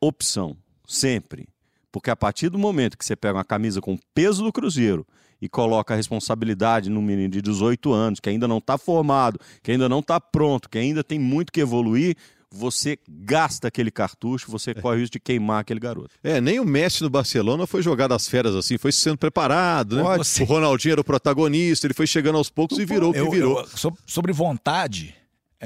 Opção, 0.00 0.56
sempre. 0.86 1.48
Porque 1.90 2.10
a 2.10 2.16
partir 2.16 2.48
do 2.48 2.58
momento 2.58 2.98
que 2.98 3.04
você 3.04 3.14
pega 3.14 3.38
uma 3.38 3.44
camisa 3.44 3.80
com 3.80 3.94
o 3.94 3.98
peso 4.12 4.42
do 4.42 4.52
Cruzeiro 4.52 5.06
e 5.40 5.48
coloca 5.48 5.94
a 5.94 5.96
responsabilidade 5.96 6.90
no 6.90 7.00
menino 7.00 7.28
de 7.28 7.42
18 7.42 7.92
anos, 7.92 8.20
que 8.20 8.28
ainda 8.28 8.48
não 8.48 8.58
está 8.58 8.76
formado, 8.76 9.38
que 9.62 9.70
ainda 9.70 9.88
não 9.88 10.00
está 10.00 10.20
pronto, 10.20 10.68
que 10.68 10.78
ainda 10.78 11.04
tem 11.04 11.18
muito 11.18 11.52
que 11.52 11.60
evoluir, 11.60 12.16
você 12.50 12.98
gasta 13.08 13.68
aquele 13.68 13.90
cartucho, 13.90 14.50
você 14.50 14.70
é. 14.70 14.74
corre 14.74 14.96
o 14.96 15.00
risco 15.00 15.14
de 15.14 15.20
queimar 15.20 15.60
aquele 15.60 15.80
garoto. 15.80 16.10
É, 16.22 16.40
nem 16.40 16.60
o 16.60 16.64
Messi 16.64 17.02
no 17.02 17.10
Barcelona 17.10 17.66
foi 17.66 17.82
jogado 17.82 18.12
às 18.12 18.28
feras 18.28 18.54
assim, 18.54 18.78
foi 18.78 18.92
sendo 18.92 19.18
preparado, 19.18 19.96
né? 19.96 20.02
O 20.40 20.44
Ronaldinho 20.44 20.92
era 20.92 21.00
o 21.00 21.04
protagonista, 21.04 21.86
ele 21.86 21.94
foi 21.94 22.06
chegando 22.06 22.38
aos 22.38 22.48
poucos 22.48 22.78
e 22.78 22.84
virou 22.84 23.10
o 23.10 23.12
que 23.12 23.28
virou. 23.28 23.60
Eu, 23.60 23.96
sobre 24.06 24.32
vontade, 24.32 25.14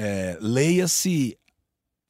é, 0.01 0.37
leia-se 0.39 1.37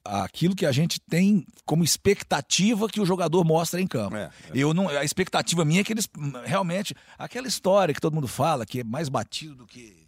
aquilo 0.04 0.54
que 0.54 0.64
a 0.64 0.70
gente 0.70 1.00
tem 1.00 1.44
como 1.66 1.82
expectativa 1.82 2.88
que 2.88 3.00
o 3.00 3.04
jogador 3.04 3.44
mostra 3.44 3.80
em 3.80 3.86
campo. 3.86 4.14
É, 4.14 4.30
é. 4.48 4.50
Eu 4.54 4.72
não, 4.72 4.88
a 4.88 5.04
expectativa 5.04 5.64
minha 5.64 5.80
é 5.80 5.84
que 5.84 5.92
eles 5.92 6.08
realmente 6.44 6.94
aquela 7.18 7.48
história 7.48 7.92
que 7.92 8.00
todo 8.00 8.14
mundo 8.14 8.28
fala 8.28 8.64
que 8.64 8.80
é 8.80 8.84
mais 8.84 9.08
batido 9.08 9.56
do 9.56 9.66
que 9.66 10.06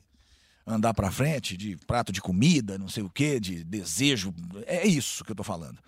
andar 0.64 0.94
para 0.94 1.10
frente, 1.10 1.56
de 1.56 1.76
prato 1.76 2.12
de 2.12 2.20
comida, 2.20 2.78
não 2.78 2.88
sei 2.88 3.02
o 3.02 3.10
que, 3.10 3.40
de 3.40 3.64
desejo. 3.64 4.32
É 4.64 4.86
isso 4.86 5.24
que 5.24 5.32
eu 5.32 5.36
tô 5.36 5.42
falando. 5.42 5.78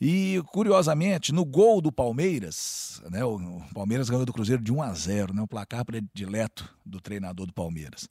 E, 0.00 0.40
curiosamente, 0.52 1.32
no 1.32 1.44
gol 1.44 1.80
do 1.80 1.90
Palmeiras, 1.90 3.02
né, 3.10 3.24
o 3.24 3.60
Palmeiras 3.74 4.08
ganhou 4.08 4.24
do 4.24 4.32
Cruzeiro 4.32 4.62
de 4.62 4.72
1 4.72 4.82
a 4.82 4.94
0 4.94 5.34
né, 5.34 5.42
o 5.42 5.48
placar 5.48 5.84
predileto 5.84 6.72
do 6.86 7.00
treinador 7.00 7.44
do 7.44 7.52
Palmeiras. 7.52 8.08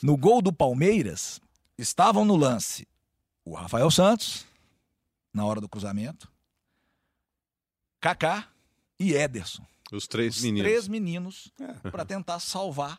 No 0.00 0.16
gol 0.16 0.40
do 0.40 0.52
Palmeiras, 0.52 1.40
estavam 1.78 2.24
no 2.24 2.36
lance 2.36 2.86
o 3.44 3.54
Rafael 3.54 3.90
Santos, 3.90 4.44
na 5.32 5.44
hora 5.44 5.60
do 5.60 5.68
cruzamento, 5.68 6.30
Kaká 8.00 8.48
e 8.98 9.12
Ederson. 9.14 9.64
Os 9.92 10.06
três 10.06 10.36
Os 10.36 10.42
meninos. 10.42 10.68
três 10.68 10.88
meninos 10.88 11.52
é. 11.60 11.90
para 11.90 12.04
tentar 12.04 12.40
salvar 12.40 12.98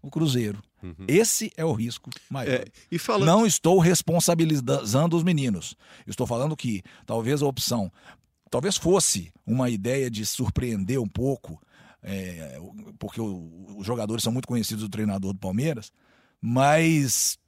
o 0.00 0.10
Cruzeiro. 0.10 0.62
Uhum. 0.82 1.04
Esse 1.08 1.52
é 1.56 1.64
o 1.64 1.72
risco 1.72 2.10
maior. 2.30 2.54
É, 2.54 2.64
e 2.90 2.98
falando... 2.98 3.26
Não 3.26 3.46
estou 3.46 3.78
responsabilizando 3.78 5.16
os 5.16 5.22
meninos. 5.22 5.74
Estou 6.06 6.26
falando 6.26 6.56
que 6.56 6.82
talvez 7.04 7.42
a 7.42 7.46
opção, 7.46 7.92
talvez 8.50 8.76
fosse 8.76 9.32
uma 9.44 9.68
ideia 9.68 10.10
de 10.10 10.24
surpreender 10.24 11.00
um 11.00 11.08
pouco, 11.08 11.60
é, 12.02 12.58
porque 12.98 13.20
o, 13.20 13.76
os 13.76 13.86
jogadores 13.86 14.22
são 14.22 14.32
muito 14.32 14.48
conhecidos 14.48 14.84
do 14.84 14.90
treinador 14.90 15.32
do 15.32 15.38
Palmeiras, 15.38 15.92
mas 16.40 17.38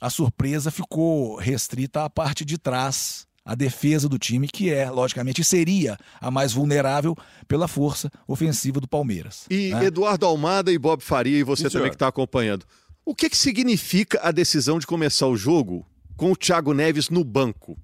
a 0.00 0.08
surpresa 0.08 0.70
ficou 0.70 1.36
restrita 1.36 2.04
à 2.04 2.10
parte 2.10 2.44
de 2.44 2.56
trás 2.56 3.28
a 3.44 3.54
defesa 3.54 4.08
do 4.08 4.18
time, 4.18 4.46
que 4.46 4.70
é, 4.70 4.90
logicamente, 4.90 5.42
seria 5.42 5.96
a 6.20 6.30
mais 6.30 6.52
vulnerável 6.52 7.16
pela 7.48 7.66
força 7.66 8.10
ofensiva 8.28 8.80
do 8.80 8.86
Palmeiras. 8.86 9.46
E 9.50 9.70
né? 9.70 9.86
Eduardo 9.86 10.26
Almada 10.26 10.70
e 10.70 10.78
Bob 10.78 11.02
Faria, 11.02 11.38
e 11.38 11.42
você 11.42 11.64
Sim, 11.64 11.68
também 11.70 11.82
senhor. 11.84 11.90
que 11.90 11.96
está 11.96 12.08
acompanhando. 12.08 12.64
O 13.04 13.14
que, 13.14 13.28
que 13.28 13.36
significa 13.36 14.20
a 14.22 14.30
decisão 14.30 14.78
de 14.78 14.86
começar 14.86 15.26
o 15.26 15.36
jogo 15.36 15.86
com 16.16 16.30
o 16.30 16.36
Thiago 16.36 16.72
Neves 16.72 17.08
no 17.08 17.24
banco? 17.24 17.76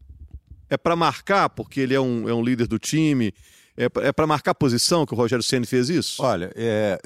É 0.68 0.76
para 0.76 0.94
marcar, 0.94 1.48
porque 1.48 1.80
ele 1.80 1.94
é 1.94 2.00
um, 2.00 2.28
é 2.28 2.34
um 2.34 2.44
líder 2.44 2.66
do 2.66 2.78
time? 2.78 3.32
É, 3.76 3.86
é 4.06 4.12
para 4.12 4.26
marcar 4.26 4.52
a 4.52 4.54
posição 4.54 5.06
que 5.06 5.14
o 5.14 5.16
Rogério 5.16 5.42
Senna 5.42 5.66
fez 5.66 5.88
isso? 5.88 6.22
Olha, 6.22 6.52
é, 6.54 7.00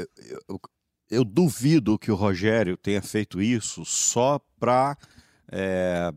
eu, 1.10 1.24
duvido 1.24 1.98
que 1.98 2.10
o 2.10 2.14
Rogério 2.14 2.76
tenha 2.76 3.02
feito 3.02 3.42
isso 3.42 3.84
só 3.84 4.40
para 4.58 4.96
é, 5.50 6.12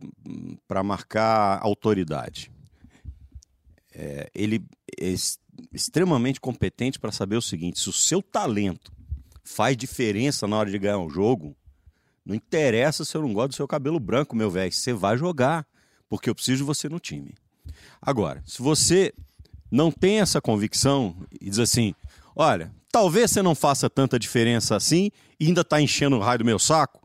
para 0.68 0.84
marcar 0.84 1.60
autoridade. 1.62 2.52
É, 3.94 4.30
ele 4.34 4.64
é 5.00 5.14
extremamente 5.72 6.40
competente 6.40 7.00
para 7.00 7.12
saber 7.12 7.36
o 7.36 7.42
seguinte: 7.42 7.80
se 7.80 7.90
o 7.90 7.94
seu 7.94 8.22
talento 8.22 8.92
faz 9.44 9.76
diferença 9.76 10.48
na 10.48 10.58
hora 10.58 10.70
de 10.70 10.80
ganhar 10.80 11.00
um 11.00 11.10
jogo, 11.10 11.56
não 12.26 12.36
interessa 12.36 13.04
se 13.04 13.16
eu 13.16 13.22
não 13.22 13.34
gosto 13.34 13.50
do 13.50 13.56
seu 13.56 13.68
cabelo 13.68 14.00
branco, 14.00 14.36
meu 14.36 14.50
velho, 14.50 14.72
você 14.72 14.94
vai 14.94 15.18
jogar, 15.18 15.68
porque 16.08 16.30
eu 16.30 16.36
preciso 16.36 16.58
de 16.58 16.64
você 16.64 16.88
no 16.88 17.00
time. 17.00 17.36
Agora, 18.02 18.42
se 18.46 18.62
você 18.62 19.14
não 19.70 19.92
tem 19.92 20.20
essa 20.20 20.40
convicção 20.40 21.16
e 21.42 21.50
diz 21.50 21.60
assim: 21.60 21.94
olha, 22.36 22.74
talvez 22.94 23.32
você 23.32 23.42
não 23.42 23.56
faça 23.56 23.90
tanta 23.90 24.20
diferença 24.20 24.76
assim 24.76 25.10
e 25.40 25.48
ainda 25.48 25.62
está 25.62 25.82
enchendo 25.82 26.16
o 26.16 26.20
raio 26.20 26.38
do 26.38 26.46
meu 26.46 26.60
saco, 26.60 27.02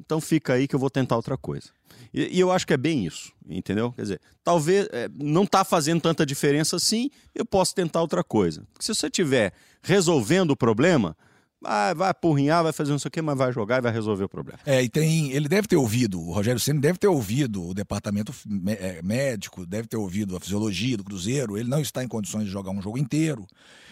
então 0.00 0.20
fica 0.20 0.52
aí 0.52 0.68
que 0.68 0.74
eu 0.74 0.78
vou 0.78 0.88
tentar 0.88 1.16
outra 1.16 1.36
coisa. 1.36 1.70
E, 2.14 2.36
e 2.36 2.40
eu 2.40 2.52
acho 2.52 2.64
que 2.64 2.72
é 2.72 2.76
bem 2.76 3.04
isso, 3.04 3.32
entendeu? 3.48 3.90
Quer 3.92 4.02
dizer, 4.02 4.20
talvez 4.44 4.88
é, 4.92 5.08
não 5.12 5.42
está 5.42 5.64
fazendo 5.64 6.00
tanta 6.00 6.24
diferença 6.24 6.76
assim, 6.76 7.10
eu 7.34 7.44
posso 7.44 7.74
tentar 7.74 8.00
outra 8.00 8.22
coisa. 8.22 8.64
Porque 8.72 8.86
se 8.86 8.94
você 8.94 9.08
estiver 9.08 9.52
resolvendo 9.82 10.52
o 10.52 10.56
problema, 10.56 11.16
vai, 11.62 11.94
vai 11.94 12.10
apurrinhar, 12.10 12.62
vai 12.62 12.72
fazer 12.72 12.90
não 12.90 12.98
sei 12.98 13.08
o 13.08 13.12
quê, 13.12 13.22
mas 13.22 13.38
vai 13.38 13.52
jogar 13.52 13.78
e 13.78 13.80
vai 13.80 13.92
resolver 13.92 14.24
o 14.24 14.28
problema. 14.28 14.58
É, 14.66 14.82
e 14.82 14.88
tem. 14.88 15.30
Ele 15.32 15.48
deve 15.48 15.68
ter 15.68 15.76
ouvido, 15.76 16.20
o 16.20 16.32
Rogério 16.32 16.60
Senna 16.60 16.80
deve 16.80 16.98
ter 16.98 17.08
ouvido 17.08 17.68
o 17.68 17.74
departamento 17.74 18.34
é, 18.66 19.00
médico, 19.02 19.64
deve 19.64 19.86
ter 19.86 19.96
ouvido 19.96 20.36
a 20.36 20.40
fisiologia 20.40 20.96
do 20.96 21.04
Cruzeiro. 21.04 21.56
Ele 21.56 21.68
não 21.68 21.80
está 21.80 22.02
em 22.02 22.08
condições 22.08 22.44
de 22.44 22.50
jogar 22.50 22.70
um 22.70 22.82
jogo 22.82 22.98
inteiro. 22.98 23.46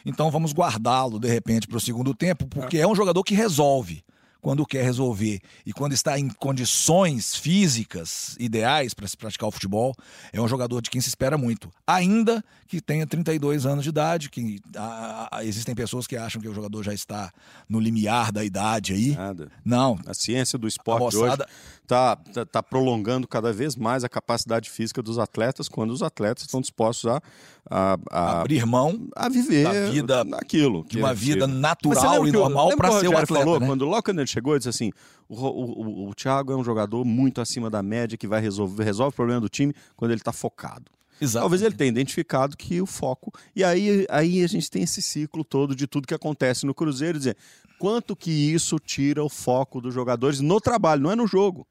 Então 0.05 0.31
vamos 0.31 0.53
guardá-lo, 0.53 1.19
de 1.19 1.29
repente, 1.29 1.69
para 1.69 1.77
o 1.77 1.81
segundo 1.81 2.15
tempo, 2.15 2.47
porque 2.47 2.79
é 2.79 2.87
um 2.87 2.95
jogador 2.95 3.23
que 3.23 3.35
resolve 3.35 4.03
quando 4.41 4.67
quer 4.67 4.85
resolver 4.85 5.41
e 5.65 5.73
quando 5.73 5.93
está 5.93 6.19
em 6.19 6.29
condições 6.29 7.35
físicas 7.35 8.37
ideais 8.39 8.95
para 8.95 9.07
se 9.07 9.17
praticar 9.17 9.49
o 9.49 9.53
futebol, 9.53 9.95
é 10.33 10.41
um 10.41 10.49
jogador 10.49 10.81
de 10.81 10.91
quem 10.91 11.01
se 11.01 11.09
espera 11.09 11.37
muito. 11.37 11.71
Ainda 11.87 12.43
que 12.67 12.81
tenha 12.81 13.07
32 13.07 13.67
anos 13.67 13.85
de 13.85 13.91
idade, 13.91 14.31
que 14.31 14.61
a, 14.77 15.39
a, 15.39 15.45
existem 15.45 15.75
pessoas 15.75 16.07
que 16.07 16.17
acham 16.17 16.41
que 16.41 16.49
o 16.49 16.55
jogador 16.55 16.83
já 16.83 16.95
está 16.95 17.33
no 17.69 17.81
limiar 17.81 18.31
da 18.33 18.45
idade 18.45 18.93
aí. 18.93 19.17
Nada. 19.17 19.51
Não. 19.65 19.99
A 20.07 20.15
ciência 20.15 20.59
do 20.59 20.69
esporte 20.69 21.17
moçada... 21.17 21.45
hoje 21.45 21.80
está 21.91 22.17
tá, 22.17 22.47
tá 22.47 22.63
prolongando 22.63 23.27
cada 23.27 23.53
vez 23.53 23.75
mais 23.75 24.05
a 24.05 24.09
capacidade 24.09 24.71
física 24.71 25.03
dos 25.03 25.19
atletas 25.19 25.69
quando 25.69 25.91
os 25.91 26.03
atletas 26.03 26.45
estão 26.45 26.61
dispostos 26.61 27.11
a, 27.11 27.23
a, 27.69 27.99
a 28.11 28.41
abrir 28.41 28.65
mão 28.65 29.09
a 29.17 29.29
viver 29.29 29.65
da 29.65 29.91
vida 29.91 30.25
naquilo 30.25 30.85
de 30.89 30.99
uma 30.99 31.13
vida 31.13 31.47
natural 31.47 32.27
e 32.27 32.33
normal 32.33 32.77
para 32.77 32.93
ser 33.01 33.09
o 33.09 33.19
atleta. 33.19 33.45
Falou, 33.45 33.61
né? 33.61 33.67
Quando 33.67 33.83
o 33.83 33.89
Locaner 33.89 34.27
chegou, 34.27 34.53
ele 34.53 34.61
disse 34.61 34.69
assim: 34.69 34.93
o, 35.29 35.35
o, 35.35 36.07
o, 36.07 36.09
o 36.11 36.15
Thiago 36.15 36.53
é 36.53 36.57
um 36.57 36.65
jogador 36.65 37.05
muito 37.05 37.41
acima 37.41 37.69
da 37.69 37.83
média 37.83 38.17
que 38.17 38.29
vai 38.29 38.41
resolver 38.41 38.85
resolve 38.85 39.13
o 39.13 39.17
problema 39.17 39.41
do 39.41 39.49
time 39.49 39.75
quando 39.97 40.13
ele 40.13 40.21
está 40.21 40.33
focado. 40.33 40.85
Exato. 41.21 41.43
Talvez 41.43 41.61
ele 41.61 41.75
tenha 41.75 41.91
identificado 41.91 42.57
que 42.57 42.81
o 42.81 42.87
foco. 42.87 43.31
E 43.55 43.63
aí, 43.63 44.07
aí 44.09 44.43
a 44.43 44.47
gente 44.47 44.71
tem 44.71 44.85
esse 44.85 45.03
ciclo 45.03 45.45
todo 45.45 45.77
de 45.77 45.87
tudo 45.87 46.07
que 46.07 46.15
acontece 46.15 46.65
no 46.65 46.75
Cruzeiro, 46.75 47.19
dizer 47.19 47.37
quanto 47.79 48.17
que 48.17 48.31
isso 48.31 48.79
tira 48.79 49.23
o 49.23 49.29
foco 49.29 49.83
dos 49.83 49.93
jogadores 49.93 50.41
no 50.41 50.61
trabalho, 50.61 51.03
não 51.03 51.11
é 51.11 51.17
no 51.17 51.27
jogo. 51.27 51.67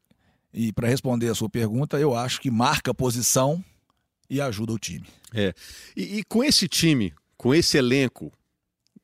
E 0.54 0.74
para 0.74 0.88
responder 0.88 1.30
a 1.30 1.36
sua 1.36 1.50
pergunta, 1.50 2.00
eu 2.00 2.16
acho 2.16 2.42
que 2.42 2.50
marca 2.50 2.94
posição 2.94 3.64
e 4.30 4.42
ajuda 4.42 4.74
o 4.74 4.80
time. 4.80 5.08
É. 5.34 5.54
E, 5.96 6.20
e, 6.20 6.24
com 6.24 6.44
esse 6.44 6.68
time, 6.68 7.14
com 7.38 7.54
esse 7.54 7.78
elenco, 7.78 8.32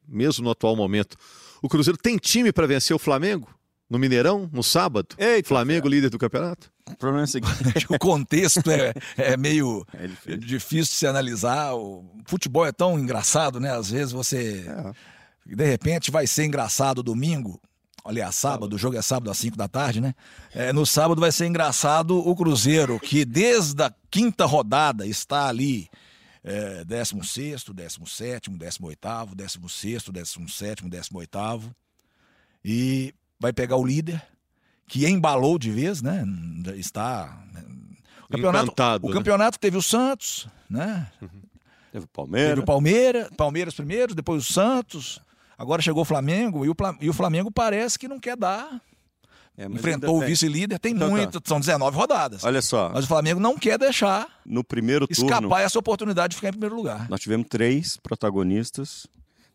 mesmo 0.08 0.44
no 0.44 0.52
atual 0.52 0.76
momento, 0.76 1.18
o 1.62 1.70
Cruzeiro 1.70 1.98
tem 1.98 2.18
time 2.18 2.52
para 2.52 2.68
vencer 2.68 2.96
o 2.96 3.00
Flamengo? 3.00 3.50
No 3.88 4.00
Mineirão, 4.00 4.50
no 4.52 4.64
sábado? 4.64 5.16
Eita, 5.18 5.48
Flamengo, 5.48 5.88
líder 5.88 6.10
do 6.10 6.18
campeonato? 6.18 6.72
O 6.90 6.96
problema 6.96 7.24
é 7.24 7.26
o 7.26 7.28
seguinte: 7.28 7.86
o 7.90 8.00
contexto 8.00 8.70
é, 8.72 8.94
é 9.16 9.38
meio 9.38 9.86
é 9.94 10.08
difícil. 10.08 10.38
difícil 10.38 10.92
de 10.92 10.98
se 10.98 11.08
analisar. 11.08 11.76
O 11.76 12.04
futebol 12.26 12.66
é 12.66 12.72
tão 12.72 13.00
engraçado, 13.00 13.60
né? 13.60 13.72
Às 13.72 13.92
vezes 13.92 14.12
você. 14.12 14.66
É. 14.68 15.56
De 15.56 15.66
repente 15.66 16.10
vai 16.10 16.26
ser 16.26 16.46
engraçado 16.46 17.04
domingo, 17.04 17.62
Aliás, 18.06 18.36
sábado, 18.36 18.76
o 18.76 18.78
jogo 18.78 18.96
é 18.96 19.02
sábado 19.02 19.32
às 19.32 19.38
5 19.40 19.58
da 19.58 19.68
tarde, 19.68 20.00
né? 20.00 20.14
É, 20.54 20.72
no 20.72 20.86
sábado 20.86 21.20
vai 21.20 21.32
ser 21.32 21.48
engraçado 21.48 22.16
o 22.16 22.36
Cruzeiro, 22.36 23.00
que 23.00 23.26
desde 23.26 23.82
a 23.82 23.92
quinta 24.12 24.46
rodada 24.46 25.08
está 25.08 25.50
ali. 25.50 25.90
É, 26.44 26.86
16, 26.86 27.64
17, 27.64 28.52
18, 28.52 29.36
16, 29.36 30.04
17, 30.04 30.84
18. 30.88 31.76
E 32.64 33.12
vai 33.40 33.52
pegar 33.52 33.78
o 33.78 33.84
líder, 33.84 34.22
que 34.88 35.08
embalou 35.08 35.58
de 35.58 35.72
vez, 35.72 36.04
né? 36.04 36.24
Está. 36.76 37.44
Né? 37.52 37.64
O 38.26 38.34
campeonato, 38.34 38.66
Encantado, 38.66 39.08
o 39.08 39.10
né? 39.10 39.16
campeonato 39.16 39.60
teve 39.60 39.78
o 39.78 39.82
Santos, 39.82 40.48
né? 40.70 41.12
Uhum. 41.20 41.42
Teve 41.92 42.06
o 42.06 42.10
Palmeiras. 42.10 42.50
Teve 42.50 42.62
o 42.62 42.66
Palmeiras, 42.66 43.30
Palmeiras 43.36 43.74
primeiro, 43.74 44.14
depois 44.14 44.48
o 44.48 44.54
Santos. 44.54 45.25
Agora 45.58 45.82
chegou 45.82 46.02
o 46.02 46.06
Flamengo 46.06 46.66
e 46.66 46.70
o, 46.70 46.76
o 47.10 47.14
Flamengo 47.14 47.52
parece 47.52 47.98
que 47.98 48.08
não 48.08 48.20
quer 48.20 48.36
dar. 48.36 48.82
É, 49.58 49.66
Enfrentou 49.66 50.18
o 50.18 50.26
vice-líder, 50.26 50.78
tem 50.80 50.94
então, 50.94 51.10
muito, 51.10 51.40
tá. 51.40 51.48
são 51.48 51.60
19 51.62 51.96
rodadas. 51.96 52.44
Olha 52.44 52.62
só. 52.62 52.92
Mas 52.94 53.06
o 53.06 53.08
Flamengo 53.08 53.40
não 53.40 53.58
quer 53.58 53.78
deixar 53.78 54.28
no 54.46 54.66
primeiro 54.66 55.08
turno, 55.08 55.32
escapar 55.32 55.62
essa 55.62 55.80
oportunidade 55.80 56.32
de 56.32 56.36
ficar 56.36 56.50
em 56.50 56.52
primeiro 56.52 56.76
lugar. 56.76 57.10
Nós 57.10 57.22
tivemos 57.22 57.48
três 57.50 57.96
protagonistas 57.96 59.08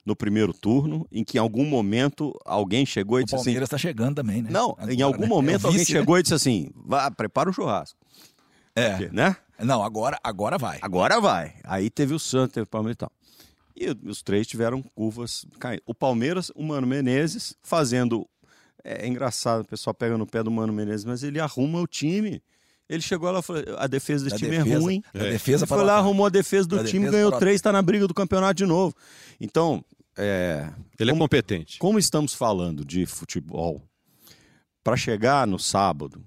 no 0.05 0.17
primeiro 0.17 0.55
turno, 0.55 1.07
em 1.13 1.23
que 1.23 1.37
em 1.37 1.41
algum 1.41 1.67
momento 1.67 2.35
alguém 2.47 2.87
chegou 2.87 3.21
e 3.21 3.25
disse 3.25 3.35
assim. 3.35 3.43
O 3.43 3.45
Palmeiras 3.45 3.67
está 3.67 3.77
chegando 3.77 4.15
também, 4.15 4.41
né? 4.41 4.49
Não, 4.51 4.71
Agora, 4.71 4.95
em 4.95 5.03
algum 5.03 5.23
né? 5.23 5.29
momento 5.29 5.65
é 5.65 5.67
alguém 5.67 5.81
vice, 5.81 5.93
chegou 5.93 6.15
né? 6.15 6.21
e 6.21 6.23
disse 6.23 6.35
assim: 6.35 6.71
vá, 6.75 7.11
prepara 7.11 7.51
o 7.51 7.53
churrasco. 7.53 7.99
É. 8.75 8.91
Porque, 8.91 9.15
né? 9.15 9.37
Não, 9.59 9.83
agora, 9.83 10.19
agora 10.25 10.57
vai. 10.57 10.79
Agora 10.81 11.21
vai. 11.21 11.55
Aí 11.65 11.91
teve 11.91 12.15
o 12.15 12.19
Santos, 12.19 12.55
teve 12.55 12.65
o 12.65 12.71
Palmeiras 12.71 12.95
e 12.95 12.99
tal. 12.99 13.13
E 13.81 13.97
os 14.07 14.23
três 14.23 14.47
tiveram 14.47 14.83
curvas 14.83 15.47
caindo. 15.59 15.81
O 15.87 15.95
Palmeiras, 15.95 16.53
o 16.55 16.63
Mano 16.63 16.87
Menezes, 16.87 17.57
fazendo. 17.63 18.29
É, 18.85 19.07
é 19.07 19.09
engraçado, 19.09 19.63
o 19.63 19.65
pessoal 19.65 19.95
pega 19.95 20.19
no 20.19 20.27
pé 20.27 20.43
do 20.43 20.51
Mano 20.51 20.71
Menezes, 20.73 21.07
mas 21.07 21.23
ele 21.23 21.41
arruma 21.41 21.81
o 21.81 21.87
time. 21.87 22.43
Ele 22.87 23.01
chegou 23.01 23.31
lá 23.31 23.39
e 23.39 23.43
falou: 23.43 23.63
a 23.79 23.87
defesa 23.87 24.25
do 24.25 24.31
Da 24.31 24.37
time 24.37 24.51
defesa, 24.59 24.75
é 24.75 24.79
ruim. 24.79 25.03
da 25.15 25.21
defesa 25.31 25.65
ele 25.65 25.69
foi 25.69 25.79
para 25.79 25.87
lá, 25.87 25.97
arrumou 25.97 26.27
a 26.27 26.29
defesa 26.29 26.69
do 26.69 26.77
Da 26.77 26.85
time, 26.85 27.07
defesa 27.07 27.17
ganhou 27.17 27.31
para 27.31 27.41
três, 27.41 27.55
está 27.55 27.73
na 27.73 27.81
briga 27.81 28.07
do 28.07 28.13
campeonato 28.13 28.55
de 28.55 28.67
novo. 28.67 28.95
Então, 29.41 29.83
é, 30.19 30.69
Ele 30.99 31.13
é 31.13 31.17
competente. 31.17 31.79
como 31.79 31.99
estamos 31.99 32.35
falando 32.35 32.85
de 32.85 33.07
futebol, 33.07 33.83
para 34.85 34.97
chegar 34.97 35.47
no 35.47 35.59
sábado 35.59 36.23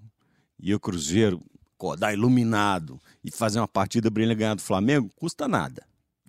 e 0.60 0.74
o 0.74 0.80
Cruzeiro 0.80 1.40
acordar 1.76 2.14
iluminado 2.14 3.00
e 3.24 3.30
fazer 3.30 3.60
uma 3.60 3.68
partida 3.68 4.10
brilhante 4.10 4.38
e 4.38 4.40
ganhar 4.40 4.56
do 4.56 4.62
Flamengo, 4.62 5.12
custa 5.18 5.48
nada. 5.48 5.84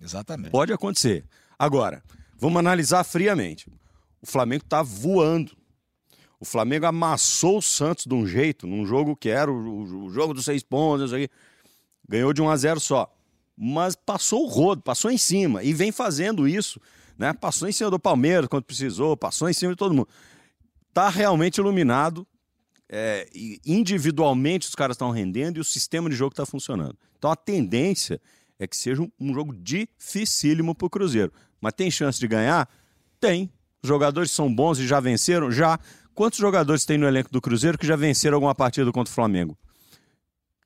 Exatamente. 0.05 0.51
Pode 0.51 0.71
acontecer. 0.71 1.25
Agora, 1.59 2.01
vamos 2.37 2.57
analisar 2.59 3.03
friamente. 3.03 3.67
O 4.21 4.25
Flamengo 4.25 4.63
está 4.63 4.81
voando. 4.81 5.51
O 6.39 6.45
Flamengo 6.45 6.85
amassou 6.85 7.57
o 7.57 7.61
Santos 7.61 8.05
de 8.05 8.13
um 8.13 8.25
jeito, 8.25 8.67
num 8.67 8.85
jogo 8.85 9.15
que 9.15 9.29
era 9.29 9.51
o, 9.51 10.05
o- 10.05 10.09
jogo 10.11 10.33
dos 10.33 10.45
seis 10.45 10.61
pontos, 10.63 11.11
quê. 11.11 11.29
ganhou 12.07 12.31
de 12.33 12.41
1 12.41 12.49
a 12.49 12.55
0 12.57 12.79
só. 12.79 13.11
Mas 13.57 13.95
passou 13.95 14.43
o 14.45 14.47
rodo, 14.47 14.81
passou 14.81 15.09
em 15.09 15.17
cima 15.17 15.63
e 15.63 15.73
vem 15.73 15.91
fazendo 15.91 16.47
isso, 16.47 16.79
né? 17.17 17.31
Passou 17.33 17.67
em 17.69 17.71
cima 17.71 17.89
do 17.89 17.97
Palmeiras 17.99 18.47
quando 18.49 18.63
precisou, 18.65 19.15
passou 19.15 19.49
em 19.49 19.53
cima 19.53 19.71
de 19.71 19.77
todo 19.77 19.93
mundo. 19.95 20.09
Tá 20.93 21.09
realmente 21.09 21.57
iluminado. 21.57 22.27
é, 22.89 23.27
individualmente 23.65 24.67
os 24.67 24.75
caras 24.75 24.95
estão 24.95 25.09
rendendo 25.09 25.57
e 25.57 25.59
o 25.59 25.63
sistema 25.63 26.09
de 26.09 26.15
jogo 26.15 26.33
está 26.33 26.45
funcionando. 26.45 26.97
Então 27.17 27.31
a 27.31 27.35
tendência 27.35 28.21
é 28.59 28.67
que 28.67 28.75
seja 28.75 29.01
um, 29.01 29.11
um 29.19 29.33
jogo 29.33 29.53
dificílimo 29.55 30.73
para 30.75 30.85
o 30.85 30.89
Cruzeiro. 30.89 31.31
Mas 31.59 31.73
tem 31.73 31.89
chance 31.91 32.19
de 32.19 32.27
ganhar? 32.27 32.69
Tem. 33.19 33.49
Os 33.81 33.87
jogadores 33.87 34.31
são 34.31 34.53
bons 34.53 34.79
e 34.79 34.87
já 34.87 34.99
venceram? 34.99 35.51
Já. 35.51 35.79
Quantos 36.13 36.39
jogadores 36.39 36.85
tem 36.85 36.97
no 36.97 37.07
elenco 37.07 37.29
do 37.31 37.41
Cruzeiro 37.41 37.77
que 37.77 37.85
já 37.85 37.95
venceram 37.95 38.35
alguma 38.35 38.55
partida 38.55 38.91
contra 38.91 39.11
o 39.11 39.15
Flamengo? 39.15 39.57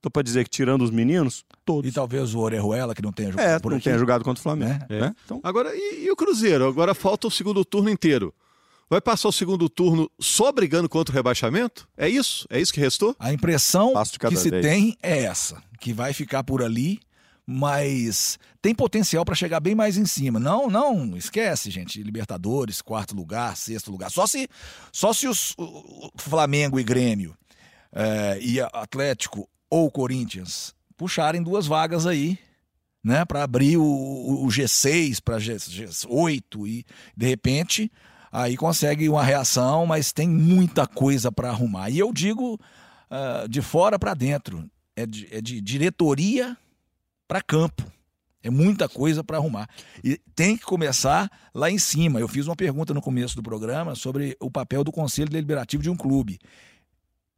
Tô 0.02 0.10
para 0.10 0.22
dizer 0.22 0.46
que 0.46 0.50
tirando 0.50 0.82
os 0.84 0.92
meninos, 0.92 1.44
todos. 1.66 1.90
E 1.90 1.94
talvez 1.94 2.34
o 2.34 2.40
Orejuela, 2.40 2.96
que 2.96 3.02
não 3.02 3.12
tenha 3.12 3.32
jogado 3.32 3.48
É, 3.48 3.60
por 3.60 3.70
não 3.70 3.78
aqui. 3.78 3.84
tenha 3.86 3.98
jogado 3.98 4.24
contra 4.24 4.40
o 4.40 4.44
Flamengo. 4.44 4.86
Né? 4.90 5.00
né? 5.02 5.16
Então, 5.26 5.42
Agora, 5.44 5.72
e, 5.76 6.06
e 6.06 6.12
o 6.12 6.16
Cruzeiro? 6.16 6.68
Agora 6.68 6.94
falta 6.94 7.28
o 7.28 7.32
segundo 7.32 7.66
turno 7.66 7.90
inteiro. 7.90 8.34
Vai 8.90 9.02
passar 9.02 9.28
o 9.28 9.32
segundo 9.32 9.70
turno 9.70 10.10
só 10.20 10.52
brigando 10.52 10.88
contra 10.88 11.12
o 11.12 11.16
rebaixamento? 11.16 11.88
É 11.98 12.08
isso? 12.08 12.48
É 12.50 12.60
isso 12.60 12.74
que 12.74 12.80
restou? 12.80 13.16
A 13.20 13.34
impressão 13.34 13.94
que 14.20 14.36
se 14.38 14.50
vez. 14.50 14.66
tem 14.66 14.98
é 15.04 15.24
essa, 15.24 15.62
que 15.80 15.92
vai 15.94 16.14
ficar 16.14 16.44
por 16.44 16.64
ali, 16.64 17.00
mas 17.52 18.38
tem 18.62 18.76
potencial 18.76 19.26
para 19.26 19.34
chegar 19.34 19.60
bem 19.60 19.74
mais 19.74 19.98
em 19.98 20.06
cima. 20.06 20.40
Não, 20.40 20.70
não, 20.70 21.18
esquece, 21.18 21.72
gente. 21.72 22.04
Libertadores, 22.04 22.80
quarto 22.80 23.16
lugar, 23.16 23.58
sexto 23.58 23.90
lugar. 23.90 24.12
Só 24.12 24.28
se, 24.28 24.48
só 24.94 25.12
se 25.14 25.28
os 25.28 25.56
o- 25.58 26.12
Flamengo 26.16 26.80
e 26.80 26.84
Grêmio 26.84 27.36
eh, 27.92 28.38
e 28.40 28.62
Atlético 28.62 29.50
ou 29.68 29.90
Corinthians 29.90 30.76
puxarem 30.96 31.42
duas 31.42 31.66
vagas 31.66 32.06
aí, 32.06 32.38
né, 33.04 33.26
para 33.26 33.42
abrir 33.42 33.78
o, 33.78 33.84
o- 33.84 34.46
o 34.46 34.48
G6 34.50 35.20
para 35.20 35.38
G8 35.40 36.68
e 36.68 36.86
de 37.18 37.26
repente 37.26 37.92
aí 38.32 38.56
consegue 38.56 39.10
uma 39.10 39.24
reação, 39.24 39.88
mas 39.88 40.14
tem 40.14 40.30
muita 40.30 40.86
coisa 40.86 41.32
para 41.32 41.50
arrumar. 41.50 41.90
E 41.90 41.98
eu 41.98 42.14
digo 42.14 42.60
ah, 43.10 43.48
de 43.50 43.60
fora 43.60 43.98
para 43.98 44.14
dentro, 44.14 44.70
é 44.96 45.08
de, 45.08 45.28
é 45.32 45.42
de 45.42 45.60
diretoria 45.62 46.56
para 47.30 47.44
campo. 47.44 47.84
É 48.42 48.50
muita 48.50 48.90
coisa 48.90 49.24
para 49.24 49.38
arrumar. 49.38 49.70
E 50.04 50.20
tem 50.34 50.58
que 50.58 50.64
começar 50.64 51.30
lá 51.54 51.70
em 51.70 51.78
cima. 51.78 52.20
Eu 52.20 52.28
fiz 52.28 52.48
uma 52.48 52.56
pergunta 52.56 52.92
no 52.92 53.02
começo 53.02 53.36
do 53.36 53.44
programa 53.44 53.94
sobre 53.94 54.36
o 54.40 54.50
papel 54.50 54.84
do 54.84 54.92
conselho 54.92 55.30
deliberativo 55.30 55.84
de 55.84 55.90
um 55.90 55.96
clube. 55.96 56.40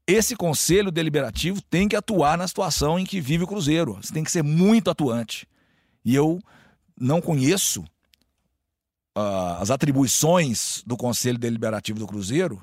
Esse 0.08 0.36
conselho 0.36 0.92
deliberativo 0.92 1.62
tem 1.62 1.90
que 1.90 1.96
atuar 1.96 2.38
na 2.38 2.48
situação 2.48 2.98
em 2.98 3.06
que 3.06 3.20
vive 3.20 3.44
o 3.44 3.48
Cruzeiro. 3.48 3.96
Você 4.02 4.14
tem 4.14 4.24
que 4.24 4.32
ser 4.32 4.44
muito 4.44 4.90
atuante. 4.90 5.46
E 6.06 6.16
eu 6.16 6.40
não 6.98 7.20
conheço 7.20 7.84
ah, 9.14 9.58
as 9.60 9.72
atribuições 9.72 10.84
do 10.86 10.96
conselho 10.96 11.38
deliberativo 11.38 12.00
do 12.00 12.08
Cruzeiro, 12.08 12.62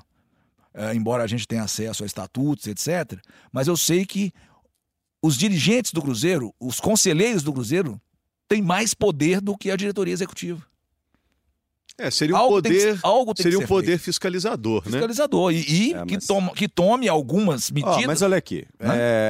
eh, 0.73 0.95
embora 0.95 1.23
a 1.23 1.27
gente 1.27 1.47
tenha 1.47 1.63
acesso 1.63 2.03
a 2.03 2.05
estatutos, 2.05 2.67
etc. 2.67 3.19
Mas 3.51 3.67
eu 3.67 3.75
sei 3.75 4.05
que 4.05 4.33
os 5.21 5.35
dirigentes 5.37 5.91
do 5.91 6.01
Cruzeiro, 6.01 6.53
os 6.59 6.79
conselheiros 6.79 7.43
do 7.43 7.51
Cruzeiro, 7.53 7.99
têm 8.47 8.61
mais 8.61 8.93
poder 8.93 9.41
do 9.41 9.57
que 9.57 9.69
a 9.71 9.75
diretoria 9.75 10.13
executiva. 10.13 10.61
É, 11.97 12.09
seria 12.09 12.33
um 12.33 12.37
Algo 12.37 12.61
tem 12.61 12.71
que- 12.71 12.77
poder, 12.79 12.99
algo 13.03 13.25
tem 13.33 13.35
que 13.35 13.43
seria 13.43 13.59
um 13.59 13.67
poder 13.67 13.87
feito. 13.87 14.01
fiscalizador, 14.03 14.83
né? 14.85 14.91
Fiscalizador. 14.91 15.51
E, 15.51 15.57
e 15.89 15.93
É, 15.93 16.05
que, 16.05 16.13
mas- 16.15 16.25
toma- 16.25 16.53
que 16.53 16.67
tome 16.69 17.09
algumas 17.09 17.69
medidas. 17.69 18.05
mas 18.05 18.21
olha 18.21 18.37
aqui. 18.37 18.65
Né? 18.79 18.87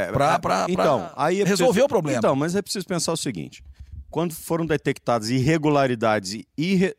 é, 0.08 0.10
Pra- 0.14 0.34
é, 0.34 0.38
pra- 0.38 0.66
então, 0.70 1.00
pra 1.00 1.14
aí 1.16 1.42
é 1.42 1.44
resolver 1.44 1.72
preciso- 1.72 1.86
o 1.86 1.90
problema. 1.90 2.18
Então, 2.20 2.36
mas 2.36 2.56
é 2.56 2.62
preciso 2.62 2.86
pensar 2.86 3.12
o 3.12 3.18
seguinte: 3.18 3.64
quando 4.12 4.34
foram 4.36 4.68
detectadas 4.68 5.32
irregularidades 5.32 6.34
e 6.34 6.48
irre- 6.56 6.96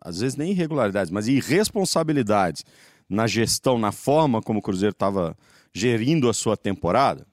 às 0.00 0.18
vezes 0.20 0.34
nem 0.34 0.52
irregularidades, 0.52 1.10
mas 1.10 1.28
irresponsabilidades 1.28 2.64
na 3.06 3.26
gestão, 3.26 3.78
na 3.78 3.92
forma 3.92 4.40
como 4.40 4.60
o 4.60 4.62
Cruzeiro 4.62 4.92
estava 4.94 5.36
gerindo 5.74 6.26
a 6.28 6.32
sua 6.32 6.56
temporada, 6.56 7.26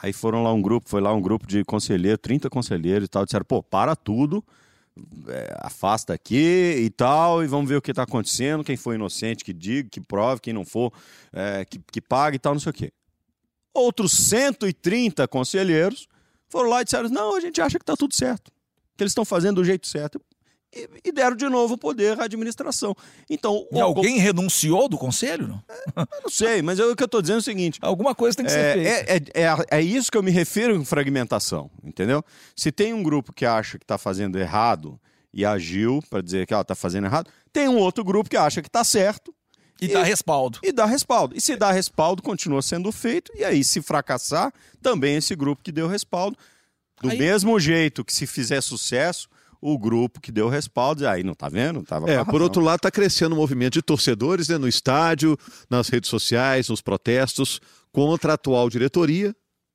aí 0.00 0.12
foram 0.12 0.42
lá 0.42 0.52
um 0.52 0.60
grupo, 0.60 0.88
foi 0.88 1.00
lá 1.00 1.12
um 1.12 1.20
grupo 1.20 1.46
de 1.46 1.64
conselheiros, 1.64 2.20
30 2.22 2.50
conselheiros 2.50 3.06
e 3.06 3.08
tal, 3.08 3.24
disseram, 3.24 3.44
pô, 3.44 3.62
para 3.62 3.96
tudo, 3.96 4.44
é, 5.28 5.56
afasta 5.60 6.12
aqui 6.12 6.76
e 6.78 6.90
tal, 6.90 7.42
e 7.42 7.46
vamos 7.46 7.68
ver 7.68 7.76
o 7.76 7.82
que 7.82 7.90
está 7.90 8.02
acontecendo, 8.02 8.64
quem 8.64 8.76
foi 8.76 8.94
inocente 8.96 9.44
que 9.44 9.52
diga, 9.52 9.88
que 9.90 10.00
prove, 10.00 10.40
quem 10.40 10.52
não 10.52 10.64
for, 10.64 10.92
é, 11.32 11.64
que, 11.64 11.78
que 11.90 12.00
pague 12.00 12.36
e 12.36 12.38
tal, 12.38 12.54
não 12.54 12.60
sei 12.60 12.70
o 12.70 12.74
quê. 12.74 12.92
Outros 13.74 14.12
130 14.12 15.26
conselheiros 15.28 16.08
foram 16.48 16.70
lá 16.70 16.80
e 16.80 16.84
disseram, 16.84 17.08
não, 17.08 17.36
a 17.36 17.40
gente 17.40 17.60
acha 17.60 17.78
que 17.78 17.82
está 17.82 17.96
tudo 17.96 18.14
certo, 18.14 18.50
que 18.96 19.02
eles 19.02 19.10
estão 19.10 19.24
fazendo 19.24 19.56
do 19.56 19.64
jeito 19.64 19.86
certo. 19.86 20.20
E, 20.74 20.88
e 21.04 21.12
deram 21.12 21.36
de 21.36 21.48
novo 21.48 21.74
o 21.74 21.78
poder 21.78 22.20
à 22.20 22.24
administração. 22.24 22.94
Então, 23.30 23.66
E 23.72 23.76
o- 23.76 23.82
alguém 23.82 24.18
renunciou 24.18 24.88
do 24.88 24.98
conselho? 24.98 25.48
Não? 25.48 25.62
eu 25.96 26.22
não 26.24 26.30
sei, 26.30 26.60
mas 26.60 26.78
eu- 26.78 26.90
o 26.92 26.96
que 26.96 27.02
eu 27.02 27.06
estou 27.06 27.22
dizendo 27.22 27.36
é 27.36 27.40
o 27.40 27.42
seguinte: 27.44 27.78
Alguma 27.80 28.14
coisa 28.14 28.36
tem 28.36 28.44
que 28.46 28.52
ser 28.52 28.74
feita. 28.74 28.90
é, 28.90 29.16
é, 29.16 29.44
é, 29.44 29.78
é 29.78 29.82
isso 29.82 30.10
que 30.10 30.18
eu 30.18 30.22
me 30.22 30.30
refiro 30.30 30.76
com 30.78 30.84
fragmentação, 30.84 31.70
entendeu? 31.82 32.22
Se 32.54 32.70
tem 32.70 32.92
um 32.92 33.02
grupo 33.02 33.32
que 33.32 33.46
acha 33.46 33.78
que 33.78 33.84
está 33.84 33.96
fazendo 33.96 34.38
errado 34.38 35.00
e 35.32 35.44
agiu 35.44 36.02
para 36.10 36.20
dizer 36.20 36.46
que 36.46 36.52
ela 36.52 36.62
está 36.62 36.74
fazendo 36.74 37.06
errado, 37.06 37.30
tem 37.52 37.68
um 37.68 37.78
outro 37.78 38.04
grupo 38.04 38.28
que 38.28 38.36
acha 38.36 38.60
que 38.60 38.68
está 38.68 38.82
certo 38.84 39.34
E 39.80 39.88
dá 39.88 40.02
respaldo. 40.02 40.58
e 40.62 40.72
dá 40.72 40.84
respaldo. 40.84 41.34
E 41.36 41.40
se 41.40 41.56
dá 41.56 41.70
respaldo, 41.70 42.22
continua 42.22 42.60
sendo 42.60 42.90
feito, 42.92 43.30
e 43.34 43.44
aí, 43.44 43.62
se 43.64 43.80
fracassar, 43.80 44.52
também 44.82 45.16
esse 45.16 45.34
grupo 45.36 45.62
que 45.62 45.70
deu 45.72 45.86
respaldo. 45.86 46.36
Do 47.00 47.10
Aí- 47.10 47.18
mesmo 47.18 47.58
jeito 47.60 48.04
que 48.04 48.12
se 48.12 48.26
fizer 48.26 48.60
sucesso, 48.62 49.28
o 49.60 49.78
grupo 49.78 50.20
que 50.20 50.30
deu 50.30 50.48
respaldo, 50.48 51.00
diz, 51.00 51.08
aí 51.08 51.22
não 51.24 51.34
tá 51.34 51.48
vendo? 51.48 51.82
Tava 51.82 52.10
É, 52.10 52.24
por 52.24 52.42
outro 52.42 52.62
lado, 52.62 52.76
está 52.76 52.90
crescendo 52.90 53.34
o 53.34 53.36
movimento 53.36 53.74
de 53.74 53.82
torcedores 53.82 54.48
né, 54.48 54.58
no 54.58 54.68
estádio, 54.68 55.36
nas 55.70 55.88
redes 55.88 56.08
sociais, 56.10 56.68
nos 56.68 56.80
protestos 56.80 57.60
contra 57.92 58.32
a 58.32 58.34
atual 58.34 58.68
diretoria, 58.68 59.34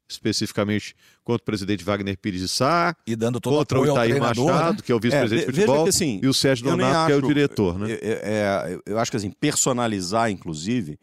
especificamente 0.09 0.93
contra 1.23 1.41
o 1.41 1.45
presidente 1.45 1.83
Wagner 1.83 2.17
Pires 2.17 2.41
de 2.41 2.47
Sá, 2.47 2.95
E 3.07 3.15
dando 3.15 3.39
todo 3.39 3.55
contra 3.57 3.79
o 3.79 3.85
Itair 3.85 4.09
treinador, 4.11 4.45
Machado, 4.51 4.75
né? 4.77 4.81
que 4.85 4.91
é 4.91 4.95
o 4.95 4.99
vice-presidente 4.99 5.43
É, 5.43 5.51
de 5.51 5.53
futebol, 5.53 5.83
que, 5.83 5.89
assim, 5.89 6.19
e 6.21 6.27
o 6.27 6.33
Sérgio 6.33 6.67
eu 6.67 6.71
Donato, 6.71 7.05
que 7.07 7.11
é 7.11 7.15
o 7.15 7.19
acho- 7.19 7.27
diretor. 7.27 7.79
Né? 7.79 7.91
É, 7.91 7.97
é, 8.01 8.79
eu 8.85 8.99
acho 8.99 9.09
que 9.11 9.17
assim, 9.17 9.31
personalizar, 9.31 10.29
inclusive, 10.29 10.99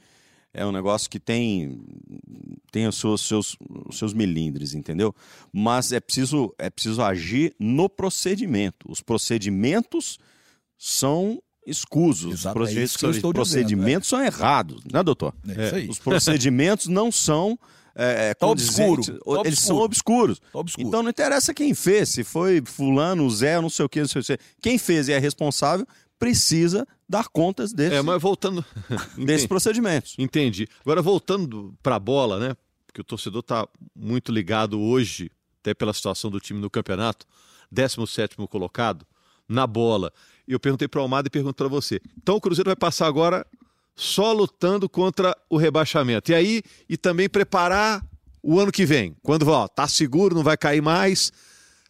é 0.53 0.65
um 0.67 0.73
negócio 0.73 1.09
que 1.09 1.21
tem, 1.21 1.81
tem 2.73 2.87
os 2.87 2.97
seus, 2.97 3.21
seus, 3.21 3.57
os 3.89 3.99
seus 3.99 4.13
milindres, 4.15 4.75
entendeu? 4.75 5.15
Mas 5.53 5.93
é 5.93 6.01
preciso, 6.01 6.55
é 6.59 6.71
preciso 6.71 7.03
agir 7.03 7.55
no 7.59 7.89
procedimento. 7.89 8.91
Os 8.91 9.01
procedimentos 9.01 10.19
são 10.77 11.41
escusos. 11.67 12.33
Exato, 12.33 12.39
os 12.39 12.47
é 12.47 12.53
procedimentos, 12.55 12.91
isso 12.91 12.99
que 12.99 13.05
eu 13.05 13.11
estou 13.11 13.33
dizendo, 13.33 13.45
procedimentos 13.45 14.09
são 14.09 14.25
errados, 14.25 14.83
né, 14.91 15.03
doutor? 15.03 15.35
É 15.49 15.67
isso 15.67 15.75
aí. 15.75 15.89
Os 15.89 15.99
procedimentos 15.99 16.87
não 16.89 17.13
são. 17.13 17.59
É, 18.01 18.33
Tá 18.33 18.47
condizentes, 18.47 19.09
obscuro, 19.09 19.43
tá 19.43 19.49
Eles 19.49 19.59
são 19.59 19.77
obscuro. 19.79 20.31
obscuros. 20.33 20.41
Tá 20.53 20.59
obscuro. 20.61 20.87
Então 20.87 21.03
não 21.03 21.11
interessa 21.11 21.53
quem 21.53 21.75
fez, 21.75 22.11
se 22.11 22.23
foi 22.23 22.63
fulano, 22.65 23.29
Zé, 23.29 23.61
não 23.61 23.69
sei 23.69 23.85
o 23.85 23.89
que, 23.89 23.99
não 23.99 24.07
sei 24.07 24.21
o 24.23 24.25
que. 24.25 24.39
Quem 24.63 24.79
fez 24.79 25.09
e 25.09 25.13
é 25.13 25.19
responsável 25.19 25.85
precisa 26.19 26.87
dar 27.09 27.29
contas 27.29 27.73
desse, 27.73 27.97
É, 27.97 28.03
mas 28.03 28.21
voltando. 28.21 28.65
desses 29.17 29.47
procedimentos. 29.47 30.15
Entendi. 30.19 30.69
Agora, 30.81 31.01
voltando 31.01 31.75
para 31.83 31.97
a 31.97 32.01
bola, 32.01 32.39
né? 32.39 32.57
Porque 32.87 33.01
o 33.01 33.05
torcedor 33.05 33.41
está 33.41 33.67
muito 33.95 34.33
ligado 34.33 34.81
hoje, 34.81 35.31
até 35.61 35.75
pela 35.75 35.93
situação 35.93 36.31
do 36.31 36.41
time 36.41 36.61
no 36.61 36.71
campeonato, 36.71 37.27
17 37.71 38.37
colocado, 38.49 39.07
na 39.49 39.67
bola. 39.67 40.13
E 40.47 40.53
eu 40.53 40.61
perguntei 40.61 40.89
para 40.89 40.99
o 40.99 41.03
Almada 41.03 41.29
e 41.29 41.31
pergunto 41.31 41.55
para 41.55 41.69
você. 41.69 42.01
Então 42.17 42.37
o 42.37 42.41
Cruzeiro 42.41 42.69
vai 42.69 42.77
passar 42.77 43.07
agora 43.07 43.47
só 43.95 44.33
lutando 44.33 44.89
contra 44.89 45.37
o 45.51 45.57
rebaixamento. 45.57 46.31
E 46.31 46.35
aí, 46.35 46.63
e 46.89 46.97
também 46.97 47.29
preparar 47.29 48.05
o 48.43 48.59
ano 48.59 48.71
que 48.71 48.87
vem. 48.87 49.17
Quando 49.23 49.49
ó, 49.49 49.67
tá 49.67 49.89
seguro, 49.89 50.35
não 50.35 50.43
vai 50.43 50.57
cair 50.57 50.81
mais. 50.81 51.33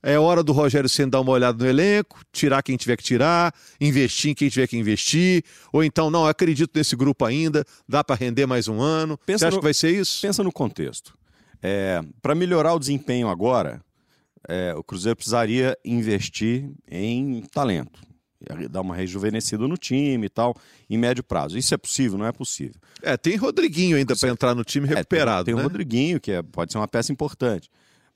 É 0.03 0.19
hora 0.19 0.43
do 0.45 0.53
Rogério 0.53 0.89
Senna 0.89 1.11
dar 1.11 1.21
uma 1.21 1.33
olhada 1.33 1.63
no 1.63 1.69
elenco, 1.69 2.21
tirar 2.33 2.63
quem 2.63 2.77
tiver 2.77 2.97
que 2.97 3.03
tirar, 3.03 3.53
investir 3.81 4.31
em 4.31 4.35
quem 4.35 4.49
tiver 4.49 4.67
que 4.69 4.77
investir, 4.77 5.43
ou 5.73 5.83
então, 5.83 6.09
não, 6.11 6.25
acredito 6.27 6.71
nesse 6.75 6.95
grupo 6.95 7.25
ainda, 7.25 7.65
dá 7.89 8.05
para 8.05 8.15
render 8.15 8.47
mais 8.47 8.69
um 8.69 8.81
ano. 8.81 9.19
Pensa 9.27 9.39
Você 9.41 9.45
acha 9.47 9.55
no- 9.57 9.61
que 9.61 9.65
vai 9.67 9.75
ser 9.75 9.91
isso? 9.91 10.21
Pensa 10.23 10.43
no 10.45 10.53
contexto. 10.53 11.19
É, 11.61 12.01
Para 12.23 12.35
melhorar 12.37 12.75
o 12.75 12.79
desempenho 12.79 13.29
agora, 13.29 13.81
é, 14.49 14.73
o 14.77 14.85
Cruzeiro 14.85 15.17
precisaria 15.17 15.77
investir 15.85 16.71
em 16.89 17.43
talento. 17.53 18.01
Dar 18.71 18.83
uma 18.83 18.95
rejuvenescida 18.95 19.67
no 19.67 19.77
time 19.77 20.27
e 20.27 20.31
tal, 20.31 20.55
em 20.89 20.97
médio 20.97 21.25
prazo. 21.25 21.59
Isso 21.59 21.75
é 21.75 21.77
possível? 21.77 22.17
Não 22.17 22.25
é 22.25 22.31
possível. 22.31 22.81
É, 23.03 23.17
tem 23.17 23.35
Rodriguinho 23.35 23.97
ainda 23.97 24.15
para 24.15 24.29
entrar 24.29 24.55
no 24.55 24.63
time 24.63 24.85
É, 24.87 24.91
tem- 24.91 24.97
recuperado, 24.99 25.47
tem, 25.47 25.55
né? 25.57 25.61
o 25.61 25.65
Rodriguinho, 25.65 26.21
que 26.21 26.31
é- 26.31 26.41
pode 26.43 26.71
ser 26.71 26.79
uma 26.79 26.87
peça 26.87 27.11
importante. 27.11 27.69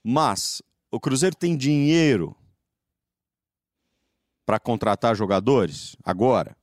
Mas 0.04 0.62
o 0.92 1.00
Cruzeiro 1.00 1.34
tem 1.34 1.56
dinheiro 1.56 2.36
para 4.44 4.60
contratar 4.60 5.16
jogadores 5.16 5.96
agora? 6.04 6.54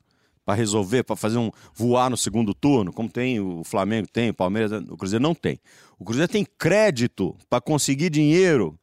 Para 0.46 0.54
resolver, 0.54 1.04
para 1.04 1.16
fazer 1.16 1.38
um 1.38 1.52
voar 1.74 2.10
no 2.10 2.18
segundo 2.18 2.54
turno, 2.54 2.94
como 2.94 3.10
tem 3.10 3.40
o 3.40 3.64
Flamengo, 3.64 4.08
tem 4.08 4.30
o 4.30 4.34
Palmeiras, 4.34 4.72
o 4.90 4.96
Cruzeiro 4.96 5.22
não 5.22 5.36
tem. 5.36 5.60
O 5.98 6.06
Cruzeiro 6.06 6.32
tem 6.32 6.46
crédito 6.46 7.36
para 7.50 7.60
conseguir 7.60 8.10
dinheiro 8.10 8.80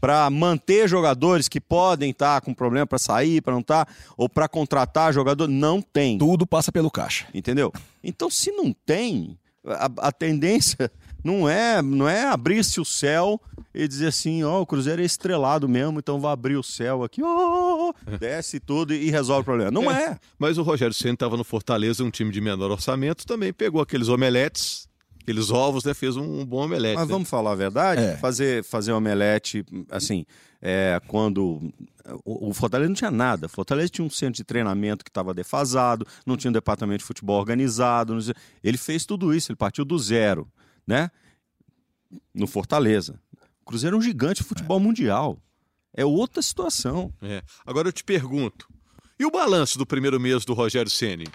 para 0.00 0.28
manter 0.28 0.86
jogadores 0.86 1.48
que 1.48 1.60
podem 1.60 2.10
estar 2.10 2.40
com 2.42 2.52
problema 2.52 2.86
para 2.86 2.98
sair, 2.98 3.40
para 3.40 3.54
não 3.54 3.60
estar, 3.60 3.88
ou 4.18 4.28
para 4.28 4.46
contratar 4.46 5.14
jogador, 5.14 5.48
não 5.48 5.80
tem. 5.80 6.18
Tudo 6.18 6.46
passa 6.46 6.70
pelo 6.70 6.90
caixa. 6.90 7.26
Entendeu? 7.32 7.72
Então, 8.02 8.28
se 8.28 8.52
não 8.52 8.70
tem, 8.70 9.38
a, 9.64 10.08
a 10.08 10.12
tendência 10.12 10.92
não 11.24 11.48
é, 11.48 11.80
não 11.80 12.06
é 12.08 12.24
abrir-se 12.28 12.80
o 12.80 12.84
céu 12.84 13.40
e 13.74 13.88
dizer 13.88 14.08
assim, 14.08 14.44
ó, 14.44 14.60
o 14.60 14.66
Cruzeiro 14.66 15.00
é 15.02 15.04
estrelado 15.04 15.68
mesmo, 15.68 15.98
então 15.98 16.20
vai 16.20 16.32
abrir 16.32 16.56
o 16.56 16.62
céu 16.62 17.02
aqui, 17.02 17.22
ó, 17.24 17.92
desce 18.20 18.60
tudo 18.60 18.92
e 18.94 19.10
resolve 19.10 19.40
o 19.40 19.44
problema. 19.44 19.70
Não 19.70 19.90
é. 19.90 20.18
Mas 20.38 20.58
o 20.58 20.62
Rogério 20.62 20.94
Senna 20.94 21.14
estava 21.14 21.36
no 21.36 21.42
Fortaleza, 21.44 22.04
um 22.04 22.10
time 22.10 22.30
de 22.30 22.40
menor 22.40 22.70
orçamento, 22.70 23.26
também 23.26 23.52
pegou 23.52 23.80
aqueles 23.80 24.08
omeletes, 24.08 24.86
aqueles 25.22 25.50
ovos, 25.50 25.84
né? 25.84 25.94
Fez 25.94 26.16
um, 26.16 26.40
um 26.40 26.44
bom 26.44 26.58
omelete. 26.64 26.96
Mas 26.96 27.08
né? 27.08 27.12
vamos 27.12 27.28
falar 27.28 27.52
a 27.52 27.56
verdade? 27.56 28.02
É. 28.02 28.16
Fazer, 28.18 28.62
fazer 28.62 28.92
omelete, 28.92 29.64
assim, 29.90 30.26
é, 30.60 31.00
quando. 31.08 31.72
O, 32.22 32.50
o 32.50 32.54
Fortaleza 32.54 32.88
não 32.88 32.94
tinha 32.94 33.10
nada. 33.10 33.46
O 33.46 33.48
Fortaleza 33.48 33.88
tinha 33.88 34.04
um 34.04 34.10
centro 34.10 34.34
de 34.34 34.44
treinamento 34.44 35.02
que 35.02 35.08
estava 35.08 35.32
defasado, 35.32 36.06
não 36.26 36.36
tinha 36.36 36.50
um 36.50 36.52
departamento 36.52 36.98
de 36.98 37.04
futebol 37.04 37.40
organizado. 37.40 38.20
tinha- 38.20 38.34
Ele 38.62 38.76
fez 38.76 39.06
tudo 39.06 39.34
isso, 39.34 39.50
ele 39.50 39.56
partiu 39.56 39.84
do 39.86 39.98
zero, 39.98 40.46
né? 40.86 41.10
No 42.34 42.46
Fortaleza. 42.46 43.20
O 43.62 43.64
Cruzeiro 43.66 43.96
é 43.96 43.98
um 43.98 44.02
gigante 44.02 44.42
de 44.42 44.48
futebol 44.48 44.78
mundial. 44.78 45.38
É 45.96 46.04
outra 46.04 46.42
situação. 46.42 47.12
É. 47.22 47.42
Agora 47.64 47.88
eu 47.88 47.92
te 47.92 48.04
pergunto: 48.04 48.68
e 49.18 49.24
o 49.24 49.30
balanço 49.30 49.78
do 49.78 49.86
primeiro 49.86 50.18
mês 50.20 50.44
do 50.44 50.52
Rogério 50.54 50.90
Ceni? 50.90 51.26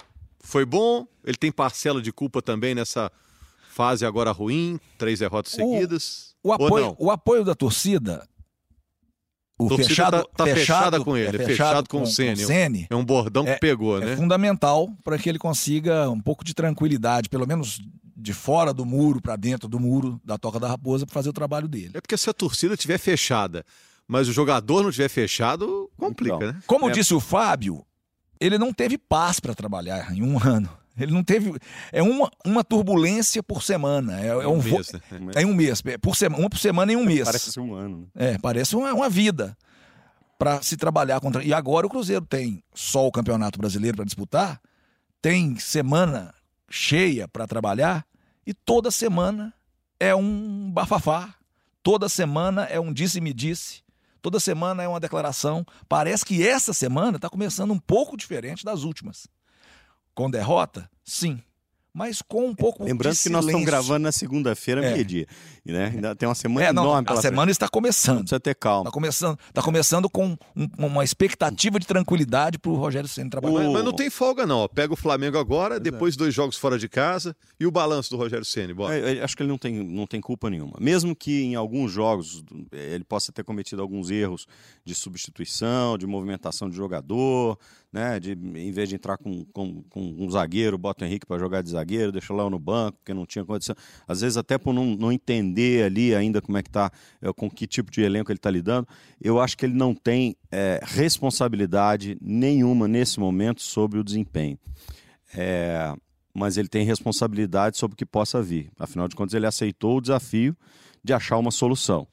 Foi 0.42 0.66
bom? 0.66 1.06
Ele 1.24 1.38
tem 1.38 1.52
parcela 1.52 2.02
de 2.02 2.12
culpa 2.12 2.42
também 2.42 2.74
nessa 2.76 3.12
fase 3.70 4.06
agora 4.06 4.32
ruim, 4.32 4.80
três 4.98 5.20
derrotas 5.20 5.54
O- 5.54 5.56
seguidas? 5.56 6.36
O 6.44 6.50
Ou 6.50 6.54
apoio, 6.54 6.86
não? 6.86 6.96
o 7.00 7.12
apoio 7.12 7.44
da 7.44 7.54
torcida. 7.56 8.28
O 9.58 9.68
Torcida 9.68 9.90
fechado, 9.90 10.24
tá- 10.24 10.30
tá 10.38 10.46
fechada 10.46 11.04
com 11.04 11.18
ele, 11.18 11.38
é 11.38 11.42
é 11.42 11.46
fechado 11.46 11.90
com 11.90 12.02
o 12.04 12.08
Ceni. 12.08 12.46
Ceni, 12.46 12.88
É 12.90 12.96
um 12.96 13.04
bordão 13.04 13.44
que 13.44 13.58
pegou, 13.58 14.02
é 14.02 14.06
né? 14.06 14.16
fundamental 14.16 14.90
para 15.04 15.18
que 15.18 15.28
ele 15.28 15.38
consiga 15.38 16.10
um 16.10 16.20
pouco 16.22 16.46
de 16.46 16.54
tranquilidade, 16.54 17.28
pelo 17.28 17.46
menos 17.46 17.82
de 18.20 18.34
fora 18.34 18.74
do 18.74 18.86
muro 18.86 19.22
para 19.22 19.36
dentro 19.36 19.68
do 19.68 19.80
muro 19.80 20.20
da 20.24 20.38
Toca 20.38 20.60
da 20.60 20.68
Raposa, 20.68 21.06
para 21.06 21.14
fazer 21.14 21.30
o 21.30 21.34
trabalho 21.34 21.68
dele. 21.68 21.92
É 21.94 22.02
porque 22.02 22.18
se 22.18 22.30
a 22.30 22.34
torcida 22.34 22.74
estiver 22.74 22.98
fechada, 22.98 23.66
mas 24.08 24.28
o 24.28 24.34
jogador 24.34 24.82
não 24.84 24.90
estiver 24.90 25.10
fechado, 25.10 25.90
complica, 25.98 26.36
Então. 26.36 26.52
né? 26.54 26.60
Como 26.68 26.90
É. 26.90 26.92
disse 26.94 27.14
o 27.14 27.20
Fábio, 27.20 27.86
ele 28.40 28.58
não 28.58 28.74
teve 28.74 28.98
paz 28.98 29.40
para 29.40 29.54
trabalhar 29.56 30.12
em 30.14 30.22
um 30.24 30.38
ano. 30.44 30.70
Ele 30.98 31.14
não 31.14 31.24
teve. 31.24 31.54
É 31.94 32.04
uma, 32.04 32.30
uma 32.46 32.62
turbulência 32.62 33.42
por 33.42 33.64
semana. 33.64 34.20
É, 34.20 34.28
é 34.28 34.48
um, 34.48 34.60
vo- 34.60 34.76
mês, 34.76 34.92
né? 34.92 35.00
É 35.34 35.46
um 35.46 35.54
mês. 35.54 35.82
Por 36.02 36.14
semana, 36.16 36.42
uma 36.44 36.50
por 36.50 36.60
semana 36.60 36.92
em 36.92 36.98
um 36.98 37.06
mês. 37.06 37.24
Parece 37.24 37.54
ser 37.54 37.60
um 37.62 37.74
ano. 37.74 38.10
Né? 38.14 38.34
É, 38.34 38.38
parece 38.38 38.76
uma, 38.76 38.94
uma 38.94 39.10
vida 39.10 39.58
para 40.38 40.62
se 40.62 40.76
trabalhar 40.76 41.22
contra. 41.22 41.42
E 41.42 41.54
agora 41.54 41.88
o 41.88 41.90
Cruzeiro 41.90 42.26
tem 42.26 42.62
só 42.74 43.08
o 43.08 43.12
Campeonato 43.14 43.58
Brasileiro 43.58 43.96
para 43.96 44.04
disputar, 44.06 44.60
tem 45.22 45.58
semana 45.58 46.34
cheia 46.70 47.30
para 47.30 47.48
trabalhar 47.48 48.06
e 48.50 48.54
toda 48.56 48.90
semana 48.90 49.54
é 50.00 50.16
um 50.16 50.72
bafafá. 50.72 51.36
Toda 51.84 52.10
semana 52.10 52.64
é 52.64 52.80
um 52.80 52.92
disse-me-disse. 52.92 53.84
Toda 54.24 54.40
semana 54.40 54.82
é 54.82 54.88
uma 54.88 55.00
declaração. 55.00 55.64
Parece 55.88 56.26
que 56.26 56.44
essa 56.48 56.74
semana 56.74 57.18
está 57.18 57.30
começando 57.30 57.70
um 57.70 57.78
pouco 57.78 58.18
diferente 58.18 58.66
das 58.66 58.82
últimas. 58.82 59.28
Com 60.16 60.32
derrota, 60.32 60.90
sim. 61.06 61.40
Mas 62.00 62.22
com 62.22 62.48
um 62.48 62.56
pouco 62.56 62.82
Lembrando 62.86 63.14
de 63.14 63.22
que 63.22 63.28
nós 63.30 63.44
estamos 63.44 63.62
silêncio. 63.62 63.66
gravando 63.66 64.04
na 64.04 64.12
segunda-feira, 64.14 64.86
É. 64.86 64.94
meio-dia. 64.94 65.28
E, 65.66 65.72
Né? 65.74 65.92
Ainda 65.94 66.16
tem 66.16 66.28
uma 66.30 66.34
semana 66.34 66.66
É, 66.66 66.72
não, 66.74 66.84
enorme 66.84 67.02
a 67.02 67.04
pela 67.10 67.22
frente. 67.22 67.32
semana 67.32 67.52
está 67.52 67.68
começando. 67.68 68.20
precisa 68.20 68.40
ter 68.40 68.56
calma. 68.56 68.86
Tá 68.86 68.92
começando, 68.92 69.38
tá 69.54 69.62
começando 69.62 70.10
com 70.10 70.38
um- 70.56 70.68
uma 70.78 71.04
expectativa 71.04 71.78
de 71.78 71.86
tranquilidade 71.86 72.58
pro 72.58 72.74
Rogério 72.74 73.08
Ceni 73.10 73.30
trabalhar. 73.30 73.60
Mas, 73.60 73.68
O- 73.68 73.74
mas 73.74 73.84
não 73.84 73.92
tem 73.94 74.10
folga, 74.10 74.46
não. 74.46 74.68
Pega 74.70 74.94
o 74.94 74.96
Flamengo 74.96 75.38
agora, 75.38 75.78
depois 75.78 76.16
dois 76.16 76.34
jogos 76.34 76.56
fora 76.56 76.80
de 76.80 76.88
casa 76.88 77.36
e 77.60 77.68
o 77.68 77.72
balanço 77.72 78.10
do 78.10 78.16
Rogério 78.18 78.46
Ceni. 78.46 78.74
Bora. 78.74 78.98
É, 78.98 79.20
eu 79.20 79.24
acho 79.26 79.36
que 79.36 79.44
ele 79.44 79.50
não 79.50 79.58
tem, 79.58 79.84
não 79.84 80.08
tem 80.08 80.22
culpa 80.22 80.50
nenhuma. 80.50 80.78
Mesmo 80.80 81.14
que 81.14 81.42
em 81.44 81.56
alguns 81.56 81.92
jogos 81.92 82.42
eh, 82.72 82.96
ele 82.96 83.04
possa 83.04 83.32
ter 83.34 83.44
cometido 83.44 83.82
alguns 83.82 84.10
erros 84.10 84.48
de 84.86 84.96
substituição, 84.96 85.98
de 85.98 86.08
movimentação 86.08 86.70
de 86.70 86.76
jogador, 86.78 87.60
né? 87.92 88.20
De, 88.20 88.32
em 88.32 88.72
vez 88.72 88.90
de 88.90 88.96
entrar 88.96 89.18
com, 89.18 89.44
com, 89.46 89.84
com 89.84 90.02
um 90.02 90.30
zagueiro, 90.30 90.78
bota 90.78 91.04
o 91.04 91.08
Henrique 91.08 91.26
para 91.26 91.40
jogar 91.40 91.62
de 91.62 91.70
zagueiro, 91.70 92.12
deixa 92.12 92.34
lá 92.34 92.50
no 92.50 92.60
banco, 92.60 92.98
porque 93.00 93.14
não 93.14 93.26
tinha 93.26 93.44
condição. 93.44 93.76
Às 94.08 94.22
vezes, 94.22 94.38
até 94.38 94.58
por 94.58 94.74
não, 94.74 94.86
não 94.86 95.12
entender 95.12 95.84
ali 95.84 96.14
ainda 96.14 96.42
como 96.42 96.58
é 96.58 96.64
que 96.64 96.70
tá, 96.70 96.92
eh, 97.22 97.34
com 97.34 97.50
que 97.50 97.66
tipo 97.66 97.92
de 97.92 98.02
elenco 98.02 98.32
ele 98.32 98.38
está 98.38 98.50
lidando, 98.50 98.88
eu 99.22 99.40
acho 99.40 99.58
que 99.58 99.66
ele 99.66 99.76
não 99.76 99.96
tem 99.96 100.36
eh, 100.52 100.80
responsabilidade 100.84 102.18
nenhuma 102.22 102.88
nesse 102.88 103.20
momento 103.20 103.62
sobre 103.62 104.00
o 104.00 104.04
desempenho. 104.04 104.58
É, 105.36 105.94
mas 106.34 106.58
ele 106.58 106.68
tem 106.68 106.86
responsabilidade 106.86 107.78
sobre 107.78 107.94
o 107.94 107.98
que 107.98 108.06
possa 108.06 108.42
vir. 108.42 108.72
Afinal 108.80 109.08
de 109.08 109.16
contas, 109.16 109.34
ele 109.34 109.46
aceitou 109.46 109.98
o 109.98 110.02
desafio 110.02 110.56
de 111.04 111.14
achar 111.14 111.38
uma 111.38 111.52
solução. 111.52 112.08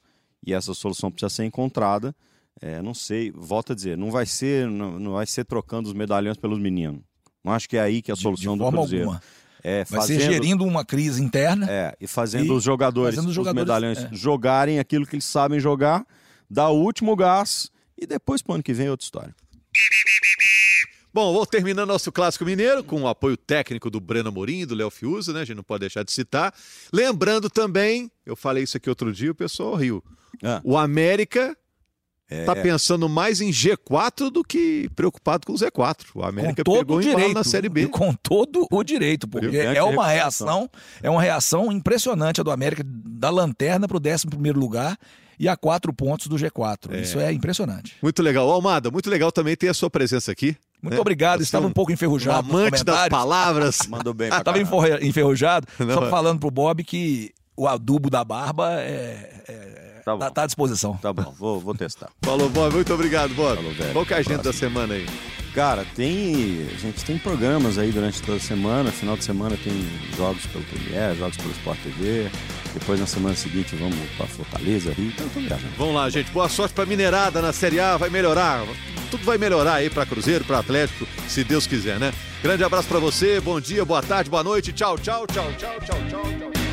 E 0.45 0.53
essa 0.53 0.73
solução 0.75 1.11
precisa 1.11 1.31
ser 1.31 1.45
encontrada. 1.45 2.15
É, 2.61 2.81
não 2.81 2.95
sei, 2.95 3.31
volto 3.35 3.73
a 3.73 3.75
dizer, 3.75 3.97
não 3.99 4.11
vai 4.11 4.25
ser, 4.27 4.67
não, 4.67 4.99
não 4.99 5.13
vai 5.13 5.27
ser 5.27 5.45
trocando 5.45 5.89
os 5.89 5.95
medalhões 5.95 6.37
pelos 6.39 6.59
meninos. 6.59 7.01
Não 7.45 7.53
acho 7.53 7.69
que 7.69 7.77
é 7.77 7.81
aí 7.81 8.01
que 8.03 8.11
é 8.11 8.15
a 8.15 8.17
de, 8.17 8.23
solução 8.23 8.55
de 8.55 8.59
do 8.59 8.65
forma 8.65 8.79
Cruzeiro. 8.79 9.05
alguma. 9.05 9.23
É 9.63 9.85
Vai 9.85 10.01
fazendo, 10.01 10.21
ser 10.21 10.33
gerindo 10.33 10.65
uma 10.65 10.85
crise 10.85 11.23
interna. 11.23 11.67
é, 11.71 11.97
e 12.01 12.07
fazendo 12.07 12.47
E 12.47 12.51
os 12.51 12.63
jogadores, 12.63 13.17
fazendo 13.17 13.31
os 13.31 13.31
os 13.31 13.35
jogadores, 13.37 13.67
medalhões 13.69 13.99
é. 13.99 14.09
jogarem 14.15 14.79
aquilo 14.79 15.07
que 15.07 15.17
eles 15.17 15.25
sabem 15.25 15.59
jogar, 15.61 16.07
dar 16.49 16.69
o 16.69 16.81
último 16.81 17.15
gás 17.17 17.71
e 17.99 18.07
depois 18.07 18.43
pro 18.43 18.55
ano 18.55 18.63
que 18.63 18.73
vem 18.73 18.87
é 18.87 18.91
outra 18.91 19.05
história. 19.05 19.35
Bom, 21.13 21.33
vou 21.33 21.47
terminando 21.47 21.89
nosso 21.89 22.13
Clássico 22.13 22.45
Mineiro 22.45 22.85
com 22.85 23.03
o 23.03 23.09
apoio 23.09 23.37
técnico 23.37 23.89
do 23.91 23.99
Breno 23.99 24.29
Amorim 24.29 24.61
e 24.61 24.67
do 24.67 24.75
Léo 24.75 24.91
Fiuza, 24.91 25.33
né? 25.33 25.41
A 25.41 25.45
gente 25.45 25.57
não 25.57 25.65
pode 25.65 25.81
deixar 25.81 26.03
de 26.05 26.13
citar. 26.13 26.55
Lembrando 26.93 27.49
também, 27.49 28.11
eu 28.25 28.37
falei 28.37 28.65
isso 28.65 28.77
aqui 28.77 28.89
outro 28.91 29.13
dia, 29.13 29.31
o 29.31 29.35
pessoal 29.35 29.75
riu. 29.75 30.05
Ah. 30.43 30.61
O 30.63 30.77
América 30.77 31.57
É, 32.29 32.45
tá 32.45 32.57
pensando 32.57 33.09
mais 33.09 33.41
em 33.41 33.51
G4 33.51 34.31
do 34.31 34.43
que 34.43 34.89
preocupado 34.97 35.47
com 35.47 35.53
o 35.53 35.57
Z4. 35.57 36.07
O 36.15 36.21
Com 36.21 36.25
América 36.25 36.65
todo 36.65 36.79
pegou 36.79 36.97
o 36.99 37.01
direito. 37.01 37.35
na 37.35 37.45
Série 37.45 37.69
B. 37.69 37.87
Com 37.87 38.13
todo 38.15 38.67
o 38.71 38.83
direito, 38.83 39.29
porque 39.29 39.49
Grande 39.49 39.79
é 39.79 39.83
uma 39.83 40.09
reação, 40.09 40.69
é 41.03 41.09
uma 41.09 41.23
reação 41.23 41.71
impressionante 41.71 42.41
a 42.41 42.45
do 42.45 42.51
América 42.51 42.83
da 42.85 43.31
lanterna 43.31 43.87
para 43.87 43.97
o 43.97 44.01
11 44.05 44.27
primeiro 44.27 44.59
lugar 44.59 44.99
e 45.39 45.49
a 45.49 45.57
quatro 45.57 45.93
pontos 45.93 46.27
do 46.27 46.35
G4. 46.37 47.01
Isso 47.01 47.21
é 47.21 47.33
impressionante. 47.33 47.95
Muito 48.03 48.21
legal. 48.23 48.51
Almada, 48.51 48.91
muito 48.91 49.09
legal 49.09 49.31
também 49.31 49.55
ter 49.55 49.69
a 49.69 49.75
sua 49.75 49.89
presença 49.89 50.33
aqui. 50.33 50.57
Muito 50.83 50.97
É, 50.97 51.01
obrigado. 51.01 51.39
você 51.39 51.45
Estava 51.45 51.65
é 51.65 51.69
um- 51.69 51.71
um 51.71 51.73
pouco 51.73 51.93
Um 51.93 51.95
enferrujado. 51.95 52.49
nos 52.49 52.57
amante 52.61 52.83
das 52.85 53.09
palavras. 53.09 53.79
Mandou 53.89 54.13
bem 54.13 54.29
Estava 54.29 54.45
caralho. 54.65 55.07
enferrujado. 55.07 55.67
Não, 55.79 55.95
só 55.95 56.07
é. 56.07 56.11
falando 56.11 56.41
pro 56.41 56.51
Bob 56.51 56.83
que 56.83 57.33
o 57.57 57.67
adubo 57.69 58.11
da 58.11 58.25
barba 58.25 58.81
é, 58.81 59.43
é- 59.49 59.86
Tá 60.07 60.13
bom. 60.13 60.19
tá, 60.21 60.31
tá 60.31 60.43
à 60.45 60.47
disposição. 60.47 60.97
Tá 60.99 61.13
bom, 61.13 61.35
vou, 61.37 61.59
vou 61.59 61.75
testar. 61.75 62.11
Falou, 62.23 62.49
Bob. 62.49 62.75
Muito 62.75 62.95
obrigado, 62.95 63.35
Bob. 63.35 63.57
Falou, 63.57 63.73
velho. 63.73 63.93
Qual 63.93 64.07
que 64.07 64.15
é 64.15 64.19
a 64.19 64.21
agenda 64.21 64.41
da 64.41 64.53
semana 64.53 64.95
aí? 64.95 65.05
Cara, 65.53 65.85
tem. 65.97 66.65
A 66.73 66.79
gente 66.79 67.05
tem 67.05 67.19
programas 67.19 67.77
aí 67.77 67.91
durante 67.91 68.23
toda 68.23 68.37
a 68.37 68.41
semana. 68.41 68.93
Final 68.93 69.17
de 69.17 69.25
semana 69.25 69.59
tem 69.65 69.73
jogos 70.17 70.47
pelo 70.47 70.63
Premier, 70.65 71.17
jogos 71.17 71.37
pelo 71.37 71.51
Sport 71.51 71.79
TV. 71.81 72.31
Depois 72.73 73.01
na 73.01 73.07
semana 73.07 73.35
seguinte 73.35 73.75
vamos 73.75 73.97
pra 74.17 74.29
Fortaleza, 74.29 74.93
Rio. 74.93 75.09
Então, 75.09 75.27
viajando. 75.43 75.75
Vamos 75.77 75.95
lá, 75.97 76.09
gente. 76.09 76.31
Boa 76.31 76.49
sorte 76.49 76.73
pra 76.73 76.87
Mineirada 76.87 77.43
na 77.43 77.53
Série 77.53 77.81
A. 77.81 77.97
Vai 77.97 78.09
melhorar. 78.09 78.65
Tudo 79.11 79.25
vai 79.25 79.39
melhorar 79.39 79.75
aí 79.75 79.91
pra 79.91 80.07
Cruzeiro, 80.07 80.45
pra 80.45 80.61
Atlético, 80.61 81.07
se 81.29 81.43
Deus 81.43 81.67
quiser, 81.67 81.99
né? 81.99 82.13
Grande 82.43 82.63
abraço 82.63 82.87
pra 82.87 83.01
você. 83.01 83.41
Bom 83.41 83.61
dia, 83.61 83.85
boa 83.85 84.03
tarde, 84.03 84.31
boa 84.31 84.45
noite. 84.45 84.73
Tchau, 84.73 84.97
tchau, 84.99 85.27
tchau, 85.27 85.53
tchau, 85.59 85.81
tchau, 85.81 85.99
tchau. 86.09 86.23
tchau. 86.23 86.66